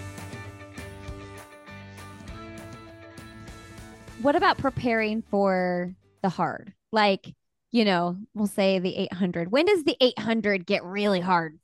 What 4.21 4.35
about 4.35 4.57
preparing 4.57 5.21
for 5.21 5.95
the 6.21 6.29
hard? 6.29 6.73
Like, 6.91 7.33
you 7.71 7.85
know, 7.85 8.17
we'll 8.33 8.47
say 8.47 8.79
the 8.79 8.95
800. 8.97 9.51
When 9.51 9.65
does 9.65 9.83
the 9.83 9.95
800 10.01 10.65
get 10.65 10.83
really 10.83 11.21
hard? 11.21 11.57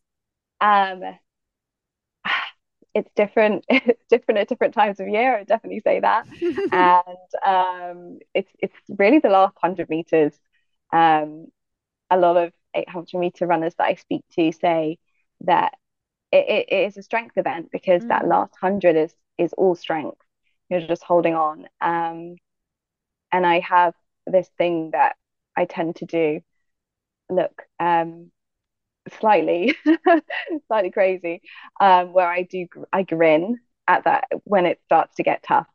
Um, 0.62 1.04
it's 2.96 3.12
different. 3.16 3.66
It's 3.72 4.06
different 4.10 4.40
at 4.42 4.50
different 4.50 4.76
times 4.76 5.02
of 5.02 5.10
year. 5.10 5.38
I 5.38 5.46
definitely 5.46 5.82
say 5.82 6.02
that. 6.02 6.28
And 6.74 7.30
um, 7.48 8.20
it's 8.36 8.52
it's 8.60 8.76
really 8.90 9.20
the 9.20 9.30
last 9.30 9.58
hundred 9.62 9.90
meters. 9.90 10.34
Um, 10.94 11.48
a 12.12 12.18
lot 12.18 12.38
of 12.38 12.54
800 12.76 13.20
meter 13.20 13.48
runners 13.48 13.76
that 13.78 13.86
I 13.88 13.96
speak 13.96 14.24
to 14.34 14.52
say 14.54 15.00
that 15.42 15.74
it, 16.32 16.68
it, 16.70 16.76
is 16.88 16.98
a 16.98 17.04
strength 17.04 17.38
event 17.38 17.70
because 17.72 18.06
that 18.08 18.26
Mm. 18.26 18.30
last 18.30 18.54
hundred 18.62 18.98
is 18.98 19.16
is 19.40 19.54
all 19.54 19.76
strength. 19.76 20.22
You're 20.70 20.88
just 20.88 21.04
holding 21.04 21.36
on. 21.36 21.68
Um, 21.82 22.38
and 23.32 23.46
I 23.46 23.60
have 23.62 23.96
this 24.28 24.50
thing 24.58 24.92
that 24.94 25.18
I 25.58 25.66
tend 25.66 25.98
to 25.98 26.06
do. 26.06 26.42
Look, 27.30 27.64
um, 27.80 28.32
slightly 29.20 29.76
slightly 30.68 30.92
crazy 30.92 31.42
um 31.80 32.14
where 32.14 32.28
I 32.28 32.44
do 32.44 32.68
I 32.92 33.04
grin 33.04 33.60
at 33.88 34.06
that 34.06 34.26
when 34.44 34.66
it 34.66 34.82
starts 34.86 35.16
to 35.16 35.24
get 35.24 35.44
tough. 35.44 35.68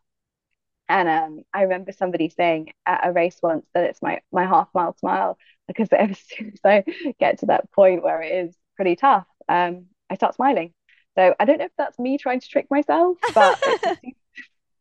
And 0.88 1.08
um 1.08 1.42
I 1.54 1.62
remember 1.62 1.92
somebody 1.92 2.28
saying 2.28 2.72
at 2.86 3.06
a 3.06 3.12
race 3.12 3.38
once 3.42 3.66
that 3.74 3.84
it's 3.84 4.02
my 4.02 4.20
my 4.32 4.46
half 4.46 4.68
mile 4.74 4.96
smile 4.98 5.38
because 5.68 5.88
as 5.92 6.18
soon 6.18 6.52
as 6.54 6.60
I 6.64 6.84
get 7.18 7.38
to 7.40 7.46
that 7.46 7.70
point 7.72 8.02
where 8.02 8.20
it 8.22 8.46
is 8.46 8.56
pretty 8.76 8.96
tough 8.96 9.26
um 9.48 9.86
I 10.10 10.16
start 10.16 10.34
smiling. 10.34 10.74
So 11.16 11.34
I 11.38 11.44
don't 11.44 11.58
know 11.58 11.64
if 11.66 11.72
that's 11.76 11.98
me 11.98 12.18
trying 12.18 12.40
to 12.40 12.48
trick 12.48 12.66
myself 12.70 13.18
but 13.34 13.58
it 13.62 13.80
seems, 14.02 14.16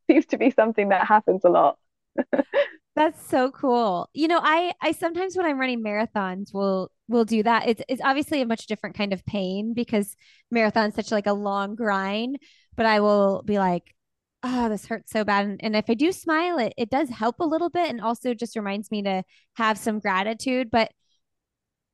seems 0.10 0.26
to 0.28 0.38
be 0.38 0.52
something 0.52 0.90
that 0.90 1.06
happens 1.08 1.44
a 1.46 1.50
lot 1.50 1.78
That's 2.96 3.26
so 3.30 3.52
cool. 3.52 4.10
You 4.14 4.28
know, 4.28 4.40
I 4.42 4.74
I 4.82 4.92
sometimes 4.92 5.38
when 5.38 5.46
I'm 5.46 5.60
running 5.60 5.84
marathons 5.84 6.54
will 6.54 6.92
will 7.08 7.24
do 7.26 7.44
that. 7.44 7.68
It's 7.68 7.82
it's 7.88 8.02
obviously 8.04 8.42
a 8.42 8.46
much 8.46 8.68
different 8.68 8.98
kind 8.98 9.14
of 9.14 9.26
pain 9.26 9.74
because 9.74 10.16
marathon's 10.52 10.96
such 10.96 11.12
like 11.12 11.28
a 11.28 11.34
long 11.34 11.76
grind, 11.76 12.40
but 12.76 12.86
I 12.86 13.00
will 13.00 13.42
be 13.44 13.58
like, 13.58 13.96
oh, 14.44 14.68
this 14.70 14.86
hurts 14.86 15.12
so 15.12 15.24
bad. 15.24 15.46
And, 15.46 15.60
and 15.64 15.76
if 15.76 15.86
I 15.90 15.94
do 15.94 16.12
smile, 16.12 16.58
it 16.60 16.74
it 16.78 16.90
does 16.90 17.10
help 17.10 17.40
a 17.40 17.46
little 17.46 17.70
bit 17.70 17.90
and 17.90 18.02
also 18.02 18.34
just 18.34 18.56
reminds 18.58 18.92
me 18.92 19.04
to 19.04 19.24
have 19.56 19.78
some 19.78 20.00
gratitude. 20.00 20.70
But 20.72 20.92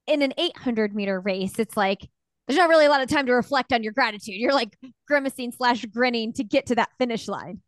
in 0.08 0.21
an 0.21 0.34
800 0.38 0.93
meter 0.93 1.19
race, 1.19 1.58
it's 1.60 1.75
like 1.77 2.08
there's 2.47 2.58
not 2.58 2.69
really 2.69 2.86
a 2.86 2.89
lot 2.89 3.01
of 3.01 3.10
time 3.10 3.25
to 3.25 3.34
reflect 3.34 3.73
on 3.73 3.84
your 3.84 3.93
gratitude. 3.93 4.36
You're 4.36 4.53
like 4.53 4.77
grimacing 5.08 5.51
slash 5.51 5.84
grinning 5.86 6.34
to 6.34 6.43
get 6.43 6.67
to 6.67 6.75
that 6.75 6.89
finish 6.99 7.27
line. 7.27 7.62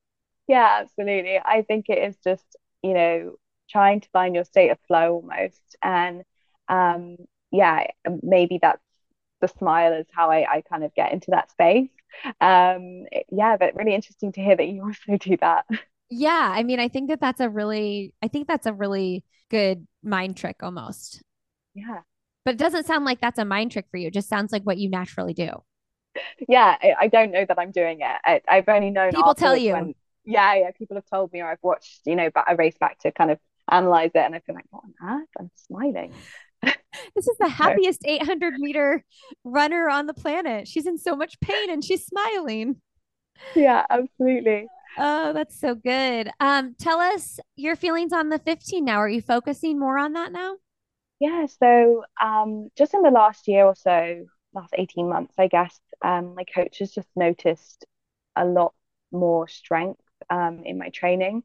Yeah, 0.48 0.80
absolutely. 0.82 1.38
I 1.38 1.64
think 1.64 1.86
it 1.90 1.98
is 1.98 2.18
just, 2.24 2.56
you 2.84 2.94
know, 2.94 3.36
trying 3.70 4.02
to 4.02 4.10
find 4.10 4.36
your 4.36 4.44
state 4.44 4.70
of 4.70 4.80
flow 4.88 5.16
almost. 5.16 5.76
And 5.82 6.24
um, 6.68 7.18
yeah, 7.52 7.88
maybe 8.22 8.60
that's 8.62 8.82
the 9.42 9.48
smile 9.48 9.94
is 9.94 10.08
how 10.12 10.32
I, 10.32 10.46
I 10.50 10.62
kind 10.62 10.84
of 10.84 10.94
get 10.96 11.12
into 11.12 11.32
that 11.32 11.52
space. 11.52 11.90
Um, 12.42 13.06
yeah, 13.30 13.58
but 13.58 13.76
really 13.76 13.94
interesting 13.94 14.32
to 14.34 14.42
hear 14.42 14.56
that 14.56 14.68
you 14.68 14.84
also 14.86 15.18
do 15.18 15.38
that. 15.38 15.66
Yeah, 16.10 16.54
I 16.54 16.64
mean, 16.64 16.80
I 16.80 16.88
think 16.88 17.10
that 17.10 17.20
that's 17.20 17.42
a 17.42 17.50
really, 17.50 18.14
I 18.22 18.28
think 18.28 18.48
that's 18.48 18.66
a 18.66 18.74
really 18.74 19.24
good 19.50 19.86
mind 20.04 20.38
trick 20.38 20.58
almost. 20.62 21.22
Yeah. 21.74 22.02
But 22.46 22.56
it 22.56 22.58
doesn't 22.58 22.86
sound 22.86 23.04
like 23.04 23.20
that's 23.20 23.40
a 23.40 23.46
mind 23.46 23.72
trick 23.72 23.86
for 23.92 23.98
you. 23.98 24.08
It 24.08 24.14
just 24.14 24.30
sounds 24.30 24.54
like 24.54 24.64
what 24.64 24.78
you 24.78 24.90
naturally 24.90 25.34
do. 25.34 25.50
Yeah, 26.48 26.78
I, 26.82 26.94
I 27.02 27.08
don't 27.08 27.32
know 27.32 27.46
that 27.46 27.60
I'm 27.60 27.72
doing 27.72 28.00
it. 28.02 28.42
I, 28.48 28.56
have 28.56 28.70
only 28.70 28.90
known 28.90 29.12
people 29.12 29.36
tell 29.36 29.56
you. 29.56 29.74
When, 29.74 29.96
yeah, 30.28 30.56
yeah, 30.56 30.72
people 30.72 30.98
have 30.98 31.10
told 31.10 31.32
me, 31.32 31.42
or 31.42 31.50
I've 31.50 31.64
watched, 31.64 32.02
you 32.06 32.16
know, 32.16 32.30
a 32.48 32.56
race 32.56 32.78
back 32.78 33.00
to 33.00 33.12
kind 33.12 33.32
of 33.32 33.40
analyze 33.72 34.12
it, 34.14 34.20
and 34.20 34.36
I 34.36 34.40
feel 34.40 34.56
like, 34.56 34.66
what 34.70 34.84
on 34.84 35.22
earth? 35.22 35.30
I'm 35.40 35.50
smiling. 35.56 36.14
this 36.62 37.28
is 37.28 37.38
the 37.40 37.48
happiest 37.64 38.02
800 38.06 38.56
meter 38.56 39.04
runner 39.44 39.90
on 39.90 40.06
the 40.06 40.14
planet. 40.14 40.68
She's 40.68 40.86
in 40.86 40.98
so 40.98 41.16
much 41.16 41.40
pain 41.40 41.70
and 41.70 41.84
she's 41.84 42.06
smiling. 42.06 42.78
Yeah, 43.56 43.86
absolutely. 43.90 44.68
Oh, 44.98 45.32
that's 45.32 45.60
so 45.60 45.76
good. 45.76 46.30
Um, 46.40 46.76
tell 46.80 47.00
us 47.00 47.40
your 47.56 47.76
feelings 47.76 48.12
on 48.12 48.30
the 48.30 48.40
15 48.40 48.84
now. 48.84 48.98
Are 48.98 49.10
you 49.10 49.22
focusing 49.22 49.80
more 49.80 49.98
on 49.98 50.14
that 50.14 50.32
now? 50.32 50.56
Yeah, 51.20 51.46
so 51.46 52.04
um, 52.22 52.70
just 52.78 52.94
in 52.94 53.02
the 53.02 53.12
last 53.12 53.48
year 53.48 53.66
or 53.66 53.76
so, 53.76 54.26
last 54.54 54.74
18 54.78 55.08
months, 55.08 55.36
I 55.38 55.48
guess, 55.48 55.80
um, 56.04 56.36
my 56.36 56.44
coach 56.44 56.80
has 56.80 56.92
just 56.92 57.10
noticed 57.16 57.86
a 58.36 58.46
lot 58.46 58.74
more 59.12 59.48
strength 59.48 60.02
um, 60.30 60.64
in 60.66 60.78
my 60.78 60.90
training. 60.90 61.44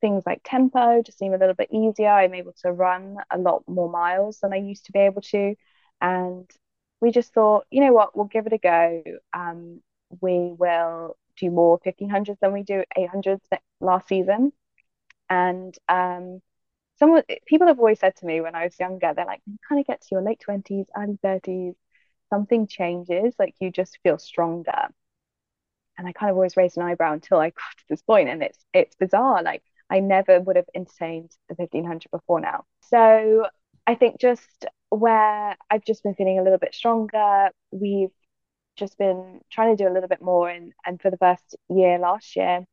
Things 0.00 0.24
like 0.26 0.40
tempo 0.44 1.02
just 1.02 1.18
seem 1.18 1.34
a 1.34 1.38
little 1.38 1.54
bit 1.54 1.70
easier. 1.72 2.10
I'm 2.10 2.34
able 2.34 2.54
to 2.62 2.72
run 2.72 3.16
a 3.30 3.38
lot 3.38 3.64
more 3.68 3.90
miles 3.90 4.40
than 4.40 4.52
I 4.52 4.56
used 4.56 4.86
to 4.86 4.92
be 4.92 5.00
able 5.00 5.22
to. 5.22 5.54
And 6.00 6.50
we 7.00 7.10
just 7.10 7.32
thought, 7.32 7.66
you 7.70 7.80
know 7.84 7.92
what, 7.92 8.16
we'll 8.16 8.26
give 8.26 8.46
it 8.46 8.52
a 8.52 8.58
go. 8.58 9.02
Um, 9.32 9.82
we 10.20 10.54
will 10.58 11.16
do 11.38 11.50
more 11.50 11.80
1500s 11.82 12.38
than 12.40 12.52
we 12.52 12.62
do 12.62 12.84
800s 12.96 13.42
last 13.80 14.08
season. 14.08 14.52
And 15.30 15.76
um, 15.88 16.40
someone 16.98 17.22
people 17.46 17.66
have 17.68 17.78
always 17.78 18.00
said 18.00 18.16
to 18.16 18.26
me 18.26 18.40
when 18.40 18.54
I 18.54 18.64
was 18.64 18.78
younger, 18.78 19.12
they're 19.14 19.26
like, 19.26 19.42
you 19.46 19.56
kind 19.68 19.80
of 19.80 19.86
get 19.86 20.02
to 20.02 20.08
your 20.12 20.22
late 20.22 20.40
20s, 20.40 20.86
early 20.96 21.18
30s, 21.22 21.74
something 22.30 22.66
changes, 22.66 23.34
like 23.38 23.54
you 23.60 23.70
just 23.70 23.98
feel 24.02 24.18
stronger. 24.18 24.88
And 25.96 26.06
I 26.06 26.12
kind 26.12 26.30
of 26.30 26.36
always 26.36 26.56
raised 26.56 26.76
an 26.76 26.82
eyebrow 26.82 27.12
until 27.12 27.38
I 27.38 27.50
got 27.50 27.78
to 27.78 27.84
this 27.88 28.02
point, 28.02 28.28
and 28.28 28.42
it's 28.42 28.58
it's 28.72 28.96
bizarre. 28.96 29.42
Like 29.42 29.62
I 29.90 30.00
never 30.00 30.40
would 30.40 30.56
have 30.56 30.68
entertained 30.74 31.30
the 31.48 31.54
1500 31.54 32.10
before 32.10 32.40
now. 32.40 32.64
So 32.80 33.46
I 33.86 33.94
think 33.94 34.20
just 34.20 34.66
where 34.90 35.56
I've 35.70 35.84
just 35.84 36.02
been 36.02 36.14
feeling 36.14 36.38
a 36.38 36.42
little 36.42 36.58
bit 36.58 36.74
stronger, 36.74 37.50
we've 37.70 38.10
just 38.76 38.98
been 38.98 39.40
trying 39.50 39.76
to 39.76 39.82
do 39.82 39.88
a 39.88 39.92
little 39.92 40.08
bit 40.08 40.22
more 40.22 40.48
and 40.48 40.72
and 40.84 41.00
for 41.00 41.10
the 41.10 41.16
first 41.16 41.56
year 41.68 41.98
last 41.98 42.34
year 42.34 42.64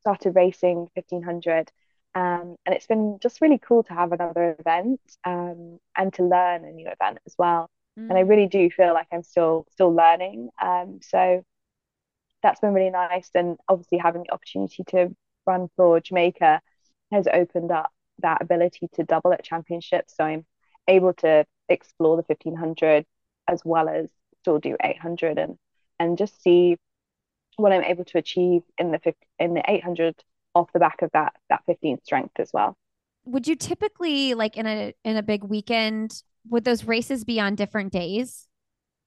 started 0.00 0.34
racing 0.34 0.88
1500 0.94 1.70
um, 2.14 2.56
and 2.66 2.74
it's 2.74 2.86
been 2.86 3.18
just 3.22 3.40
really 3.40 3.58
cool 3.58 3.82
to 3.84 3.94
have 3.94 4.12
another 4.12 4.56
event 4.58 5.00
um, 5.24 5.78
and 5.96 6.12
to 6.14 6.24
learn 6.24 6.64
a 6.64 6.70
new 6.70 6.88
event 6.88 7.18
as 7.26 7.34
well. 7.38 7.70
Mm. 7.98 8.10
And 8.10 8.18
I 8.18 8.22
mm. 8.22 8.28
really 8.28 8.46
do 8.46 8.68
feel 8.70 8.92
like 8.92 9.06
I'm 9.12 9.22
still 9.22 9.66
still 9.70 9.94
learning. 9.94 10.50
Um, 10.60 11.00
so 11.02 11.42
that's 12.42 12.60
been 12.60 12.74
really 12.74 12.90
nice. 12.90 13.30
And 13.34 13.56
obviously 13.68 13.98
having 13.98 14.24
the 14.24 14.32
opportunity 14.32 14.84
to 14.88 15.14
run 15.46 15.68
for 15.76 16.00
Jamaica 16.00 16.60
has 17.10 17.26
opened 17.32 17.70
up 17.70 17.90
that 18.20 18.42
ability 18.42 18.88
to 18.94 19.04
double 19.04 19.32
at 19.32 19.44
championships. 19.44 20.14
So 20.16 20.24
I'm 20.24 20.44
able 20.88 21.12
to 21.14 21.44
explore 21.68 22.16
the 22.16 22.24
1500 22.26 23.06
as 23.48 23.62
well 23.64 23.88
as 23.88 24.10
still 24.40 24.58
do 24.58 24.76
800 24.82 25.38
and 25.38 25.56
and 25.98 26.18
just 26.18 26.42
see 26.42 26.76
what 27.56 27.72
I'm 27.72 27.84
able 27.84 28.04
to 28.06 28.18
achieve 28.18 28.62
in 28.78 28.90
the 28.90 29.14
in 29.38 29.54
the 29.54 29.62
800 29.66 30.14
off 30.54 30.72
the 30.72 30.80
back 30.80 31.02
of 31.02 31.10
that 31.12 31.34
that 31.48 31.62
15 31.66 31.98
strength 32.02 32.38
as 32.38 32.50
well. 32.52 32.76
Would 33.24 33.46
you 33.46 33.54
typically 33.56 34.34
like 34.34 34.56
in 34.56 34.66
a 34.66 34.94
in 35.04 35.16
a 35.16 35.22
big 35.22 35.44
weekend 35.44 36.22
would 36.48 36.64
those 36.64 36.84
races 36.84 37.24
be 37.24 37.38
on 37.38 37.54
different 37.54 37.92
days? 37.92 38.48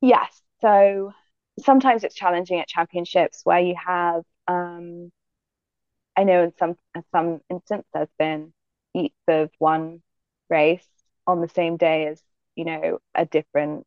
Yes. 0.02 0.42
So 0.62 1.14
sometimes 1.60 2.04
it's 2.04 2.16
challenging 2.16 2.60
at 2.60 2.68
championships 2.68 3.42
where 3.44 3.60
you 3.60 3.76
have 3.76 4.24
um 4.48 5.12
I 6.16 6.24
know 6.24 6.44
in 6.44 6.54
some 6.58 6.78
in 6.96 7.04
some 7.12 7.42
instance 7.50 7.86
there's 7.94 8.10
been 8.18 8.54
each 8.94 9.14
of 9.28 9.52
one 9.60 10.02
race 10.50 10.88
on 11.28 11.42
the 11.42 11.50
same 11.50 11.78
day 11.78 12.08
as 12.08 12.22
you 12.56 12.66
know 12.66 13.00
a 13.14 13.26
different 13.26 13.86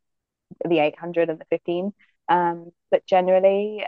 the 0.65 0.81
800 0.81 1.31
and 1.31 1.41
the 1.41 1.47
15 1.51 1.93
um 2.29 2.73
but 2.91 3.07
generally 3.07 3.87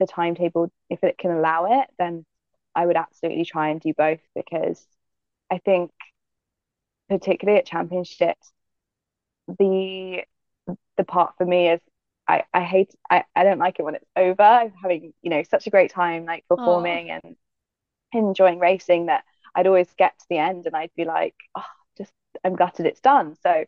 the 0.00 0.06
timetable 0.06 0.70
if 0.90 1.04
it 1.04 1.18
can 1.18 1.30
allow 1.32 1.80
it 1.80 1.88
then 1.98 2.24
I 2.74 2.86
would 2.86 2.96
absolutely 2.96 3.44
try 3.44 3.70
and 3.70 3.80
do 3.80 3.94
both 3.94 4.20
because 4.34 4.86
I 5.50 5.58
think 5.58 5.92
particularly 7.08 7.58
at 7.58 7.66
championships 7.66 8.52
the 9.58 10.24
the 10.96 11.04
part 11.04 11.34
for 11.36 11.46
me 11.46 11.68
is 11.70 11.80
I, 12.30 12.44
I 12.54 12.62
hate 12.62 12.94
I, 13.10 13.24
I 13.34 13.42
don't 13.44 13.58
like 13.58 13.78
it 13.78 13.82
when 13.82 13.96
it's 13.96 14.10
over. 14.16 14.42
I'm 14.42 14.72
having 14.80 15.12
you 15.22 15.30
know 15.30 15.42
such 15.42 15.66
a 15.66 15.70
great 15.70 15.90
time 15.90 16.24
like 16.24 16.44
performing 16.48 17.08
Aww. 17.08 17.20
and 17.22 17.36
enjoying 18.12 18.58
racing 18.58 19.06
that 19.06 19.24
I'd 19.54 19.66
always 19.66 19.88
get 19.98 20.18
to 20.18 20.26
the 20.30 20.38
end 20.38 20.66
and 20.66 20.76
I'd 20.76 20.94
be 20.96 21.04
like 21.04 21.34
oh 21.56 21.64
just 21.98 22.12
I'm 22.44 22.56
gutted 22.56 22.86
it's 22.86 23.00
done. 23.00 23.36
So 23.42 23.64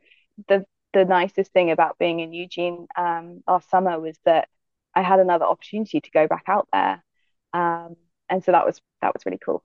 the 0.49 0.65
the 0.93 1.05
nicest 1.05 1.53
thing 1.53 1.71
about 1.71 1.99
being 1.99 2.21
in 2.21 2.33
Eugene 2.33 2.87
um, 2.97 3.43
last 3.49 3.69
summer 3.71 3.99
was 3.99 4.17
that 4.25 4.49
I 4.95 5.03
had 5.03 5.21
another 5.21 5.47
opportunity 5.47 6.01
to 6.01 6.11
go 6.11 6.29
back 6.29 6.45
out 6.49 6.69
there. 6.73 7.03
Um, 7.55 7.97
and 8.29 8.45
so 8.45 8.53
that 8.53 8.65
was 8.65 8.81
that 9.01 9.13
was 9.13 9.25
really 9.27 9.41
cool. 9.45 9.65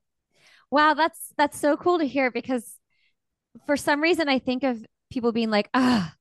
Wow 0.71 0.95
that's 0.95 1.33
that's 1.37 1.59
so 1.59 1.77
cool 1.77 1.99
to 1.99 2.07
hear 2.07 2.31
because 2.31 2.79
for 3.65 3.77
some 3.77 4.01
reason 4.01 4.29
i 4.29 4.37
think 4.37 4.63
of 4.63 4.85
people 5.09 5.31
being 5.31 5.49
like 5.49 5.69
ah 5.73 6.13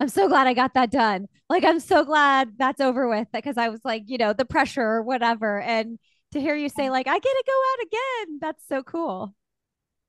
i'm 0.00 0.08
so 0.08 0.28
glad 0.28 0.46
i 0.46 0.54
got 0.54 0.74
that 0.74 0.90
done. 0.90 1.26
Like 1.48 1.64
i'm 1.64 1.80
so 1.80 2.04
glad 2.04 2.52
that's 2.58 2.80
over 2.80 3.08
with 3.08 3.28
because 3.32 3.56
i 3.56 3.68
was 3.68 3.80
like 3.84 4.04
you 4.06 4.18
know 4.18 4.32
the 4.32 4.44
pressure 4.44 4.82
or 4.82 5.02
whatever. 5.02 5.60
And 5.60 5.98
to 6.32 6.40
hear 6.40 6.54
you 6.54 6.68
say 6.68 6.90
like 6.90 7.06
i 7.06 7.18
get 7.18 7.22
to 7.22 7.44
go 7.46 7.62
out 7.72 7.86
again 7.86 8.38
that's 8.40 8.66
so 8.68 8.82
cool. 8.82 9.34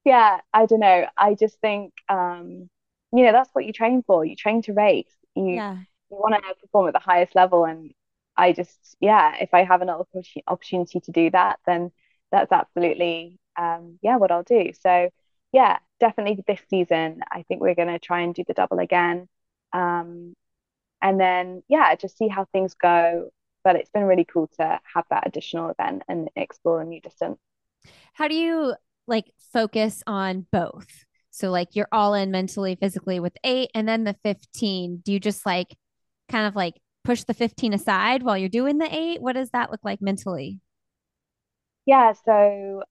Yeah 0.05 0.39
i 0.53 0.65
don't 0.65 0.79
know. 0.79 1.07
I 1.17 1.35
just 1.35 1.59
think 1.59 1.93
um 2.09 2.69
you 3.11 3.23
know 3.25 3.31
that's 3.31 3.49
what 3.53 3.65
you 3.65 3.73
train 3.73 4.03
for. 4.05 4.25
You 4.25 4.35
train 4.35 4.61
to 4.63 4.73
race. 4.73 5.11
You 5.35 5.55
yeah. 5.55 5.77
you 6.09 6.17
want 6.17 6.35
to 6.35 6.55
perform 6.61 6.87
at 6.87 6.93
the 6.93 6.99
highest 6.99 7.35
level. 7.35 7.65
And 7.65 7.91
I 8.37 8.53
just, 8.53 8.95
yeah, 8.99 9.35
if 9.39 9.53
I 9.53 9.63
have 9.63 9.81
another 9.81 10.05
opportunity 10.47 10.99
to 11.01 11.11
do 11.11 11.29
that, 11.31 11.59
then 11.65 11.91
that's 12.31 12.51
absolutely, 12.51 13.39
um, 13.57 13.99
yeah, 14.01 14.17
what 14.17 14.31
I'll 14.31 14.43
do. 14.43 14.71
So, 14.81 15.09
yeah, 15.51 15.79
definitely 15.99 16.43
this 16.47 16.61
season, 16.69 17.21
I 17.29 17.43
think 17.43 17.61
we're 17.61 17.75
going 17.75 17.89
to 17.89 17.99
try 17.99 18.21
and 18.21 18.33
do 18.33 18.43
the 18.47 18.53
double 18.53 18.79
again. 18.79 19.27
Um, 19.73 20.33
and 21.01 21.19
then, 21.19 21.63
yeah, 21.67 21.95
just 21.95 22.17
see 22.17 22.27
how 22.27 22.45
things 22.51 22.73
go. 22.75 23.29
But 23.63 23.75
it's 23.75 23.89
been 23.89 24.03
really 24.03 24.25
cool 24.25 24.47
to 24.57 24.79
have 24.95 25.05
that 25.09 25.27
additional 25.27 25.69
event 25.69 26.03
and 26.07 26.29
explore 26.35 26.81
a 26.81 26.85
new 26.85 27.01
distance. 27.01 27.39
How 28.13 28.27
do 28.27 28.35
you 28.35 28.75
like 29.07 29.25
focus 29.53 30.03
on 30.07 30.45
both? 30.51 31.05
So, 31.31 31.51
like, 31.51 31.75
you're 31.75 31.87
all 31.91 32.13
in 32.13 32.31
mentally, 32.31 32.75
physically 32.75 33.19
with 33.19 33.33
eight, 33.43 33.69
and 33.75 33.87
then 33.87 34.03
the 34.03 34.15
15. 34.23 35.01
Do 35.03 35.13
you 35.13 35.19
just 35.19 35.45
like 35.45 35.75
kind 36.29 36.47
of 36.47 36.55
like 36.55 36.75
push 37.03 37.23
the 37.23 37.33
15 37.33 37.73
aside 37.73 38.23
while 38.23 38.37
you're 38.37 38.49
doing 38.49 38.77
the 38.77 38.93
eight? 38.93 39.21
What 39.21 39.33
does 39.33 39.51
that 39.51 39.71
look 39.71 39.81
like 39.83 40.01
mentally? 40.01 40.59
Yeah, 41.85 42.13
so 42.13 42.83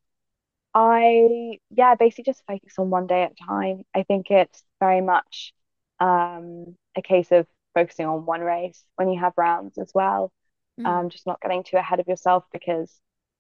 I, 0.74 1.59
yeah, 1.70 1.95
basically 1.97 2.24
just 2.24 2.45
focus 2.47 2.74
on 2.79 2.91
one 2.91 3.07
day 3.07 3.24
at 3.24 3.33
a 3.33 3.47
time. 3.47 3.85
I 3.95 4.03
think 4.05 4.31
it's 4.31 4.62
very 4.81 5.01
much 5.01 5.53
um, 6.01 6.76
a 6.96 7.03
case 7.03 7.32
of 7.32 7.46
focusing 7.74 8.07
on 8.07 8.26
one 8.26 8.40
race 8.40 8.82
when 8.96 9.11
you 9.11 9.20
have 9.20 9.32
rounds 9.36 9.78
as 9.78 9.90
well. 9.94 10.32
Mm. 10.80 10.86
Um, 10.86 11.09
just 11.11 11.26
not 11.26 11.40
getting 11.40 11.64
too 11.64 11.76
ahead 11.76 12.01
of 12.01 12.09
yourself 12.09 12.44
because 12.53 12.92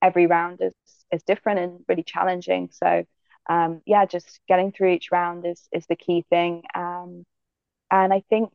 every 0.02 0.26
round 0.26 0.60
is 0.60 0.74
is 1.12 1.22
different 1.22 1.60
and 1.60 1.84
really 1.88 2.02
challenging. 2.02 2.70
So 2.72 3.04
um, 3.48 3.80
yeah, 3.86 4.04
just 4.04 4.40
getting 4.48 4.72
through 4.72 4.90
each 4.92 5.10
round 5.10 5.46
is 5.46 5.68
is 5.72 5.86
the 5.86 5.96
key 5.96 6.24
thing. 6.30 6.62
Um, 6.74 7.24
and 7.90 8.12
I 8.12 8.22
think 8.28 8.50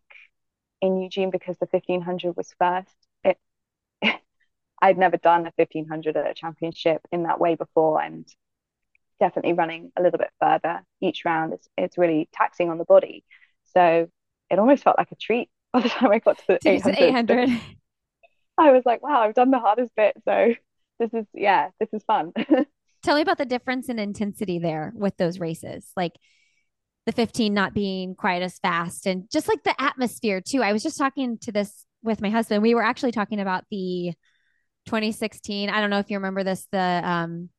in 0.82 1.02
Eugene 1.02 1.32
because 1.32 1.58
the 1.58 1.68
1500 1.72 2.36
was 2.36 2.54
first, 2.60 2.96
it 3.24 3.38
I'd 4.82 4.98
never 4.98 5.18
done 5.18 5.48
a 5.48 5.54
1500 5.56 6.18
at 6.18 6.30
a 6.30 6.34
championship 6.34 7.02
in 7.12 7.24
that 7.24 7.40
way 7.40 7.56
before, 7.56 8.02
and 8.02 8.28
definitely 9.20 9.54
running 9.54 9.92
a 9.98 10.02
little 10.02 10.20
bit 10.20 10.32
further 10.40 10.84
each 11.02 11.24
round 11.26 11.54
is 11.54 11.68
it's 11.78 11.98
really 11.98 12.30
taxing 12.34 12.70
on 12.70 12.78
the 12.78 12.86
body. 12.86 13.24
So 13.76 14.08
it 14.50 14.60
almost 14.60 14.84
felt 14.84 14.98
like 14.98 15.12
a 15.12 15.16
treat 15.16 15.50
by 15.74 15.82
the 15.82 15.90
time 15.90 16.12
I 16.12 16.20
got 16.20 16.38
to 16.40 16.44
the 16.48 16.60
800. 16.66 17.00
800. 17.00 17.50
I 18.58 18.72
was 18.72 18.84
like, 18.86 19.02
wow, 19.02 19.22
I've 19.22 19.34
done 19.34 19.50
the 19.50 19.60
hardest 19.60 19.92
bit. 19.96 20.16
So 20.26 20.54
this 21.00 21.14
is, 21.14 21.26
yeah, 21.34 21.70
this 21.80 21.90
is 21.92 22.04
fun. 22.04 22.34
Tell 23.04 23.16
me 23.16 23.22
about 23.22 23.40
the 23.40 23.46
difference 23.46 23.90
in 23.90 23.98
intensity 24.00 24.60
there 24.60 24.94
with 24.96 25.18
those 25.18 25.40
races. 25.40 25.92
Like 25.98 26.14
the 27.06 27.12
15 27.12 27.54
not 27.54 27.74
being 27.74 28.16
quite 28.16 28.44
as 28.44 28.60
fast 28.60 29.08
and 29.08 29.30
just 29.32 29.48
like 29.48 29.64
the 29.64 29.76
atmosphere 29.82 30.40
too. 30.40 30.62
I 30.62 30.72
was 30.72 30.84
just 30.84 30.98
talking 30.98 31.38
to 31.40 31.52
this 31.52 31.86
with 32.04 32.22
my 32.22 32.30
husband. 32.30 32.62
We 32.62 32.76
were 32.76 32.84
actually 32.84 33.12
talking 33.12 33.40
about 33.40 33.66
the 33.72 34.14
2016. 34.86 35.70
I 35.70 35.82
don't 35.82 35.90
know 35.90 36.00
if 36.00 36.10
you 36.10 36.18
remember 36.18 36.44
this, 36.44 36.68
the 36.72 37.02
um, 37.04 37.50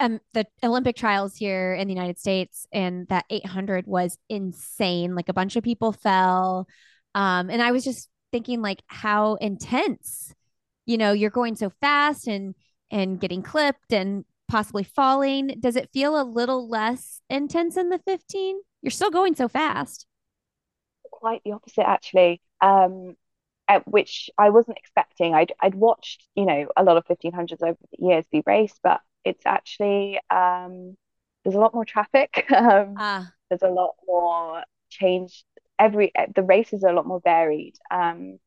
um 0.00 0.20
the 0.34 0.46
Olympic 0.62 0.96
trials 0.96 1.36
here 1.36 1.74
in 1.74 1.88
the 1.88 1.94
United 1.94 2.18
States 2.18 2.66
and 2.72 3.08
that 3.08 3.24
800 3.30 3.86
was 3.86 4.18
insane. 4.28 5.14
Like 5.14 5.28
a 5.28 5.34
bunch 5.34 5.56
of 5.56 5.64
people 5.64 5.92
fell. 5.92 6.66
Um, 7.14 7.50
and 7.50 7.62
I 7.62 7.72
was 7.72 7.84
just 7.84 8.08
thinking 8.32 8.60
like 8.62 8.82
how 8.88 9.36
intense, 9.36 10.34
you 10.84 10.98
know, 10.98 11.12
you're 11.12 11.30
going 11.30 11.56
so 11.56 11.70
fast 11.80 12.26
and 12.26 12.54
and 12.90 13.20
getting 13.20 13.42
clipped 13.42 13.92
and 13.92 14.24
possibly 14.48 14.84
falling. 14.84 15.58
Does 15.60 15.76
it 15.76 15.90
feel 15.92 16.20
a 16.20 16.22
little 16.22 16.68
less 16.68 17.20
intense 17.28 17.76
in 17.76 17.88
the 17.88 17.98
15? 17.98 18.60
You're 18.82 18.90
still 18.90 19.10
going 19.10 19.34
so 19.34 19.48
fast. 19.48 20.06
Quite 21.10 21.42
the 21.44 21.52
opposite, 21.52 21.88
actually. 21.88 22.40
Um, 22.60 23.16
which 23.84 24.30
I 24.38 24.50
wasn't 24.50 24.78
expecting. 24.78 25.34
I'd 25.34 25.52
I'd 25.60 25.74
watched, 25.74 26.26
you 26.34 26.46
know, 26.46 26.68
a 26.76 26.84
lot 26.84 26.96
of 26.96 27.04
1500s 27.06 27.62
over 27.62 27.78
the 27.90 28.06
years 28.06 28.24
be 28.30 28.42
raced, 28.46 28.80
but 28.82 29.00
it's 29.26 29.44
actually 29.44 30.20
um, 30.30 30.96
there's 31.42 31.56
a 31.56 31.60
lot 31.60 31.74
more 31.74 31.84
traffic. 31.84 32.46
um, 32.56 32.94
ah. 32.96 33.30
There's 33.50 33.62
a 33.62 33.68
lot 33.68 33.94
more 34.06 34.62
change. 34.88 35.44
Every 35.78 36.12
the 36.34 36.42
races 36.42 36.84
are 36.84 36.90
a 36.90 36.94
lot 36.94 37.06
more 37.06 37.20
varied. 37.22 37.74
Um, 37.90 38.38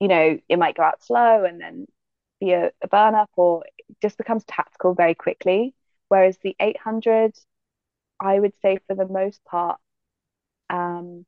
you 0.00 0.08
know, 0.08 0.38
it 0.48 0.58
might 0.58 0.76
go 0.76 0.82
out 0.82 1.04
slow 1.04 1.44
and 1.44 1.60
then 1.60 1.86
be 2.40 2.52
a, 2.52 2.70
a 2.82 2.88
burn 2.88 3.14
up, 3.14 3.30
or 3.36 3.64
just 4.00 4.18
becomes 4.18 4.44
tactical 4.44 4.94
very 4.94 5.14
quickly. 5.14 5.74
Whereas 6.08 6.38
the 6.42 6.56
800, 6.58 7.32
I 8.20 8.38
would 8.38 8.54
say 8.62 8.78
for 8.86 8.94
the 8.94 9.06
most 9.06 9.44
part, 9.44 9.78
um, 10.70 11.24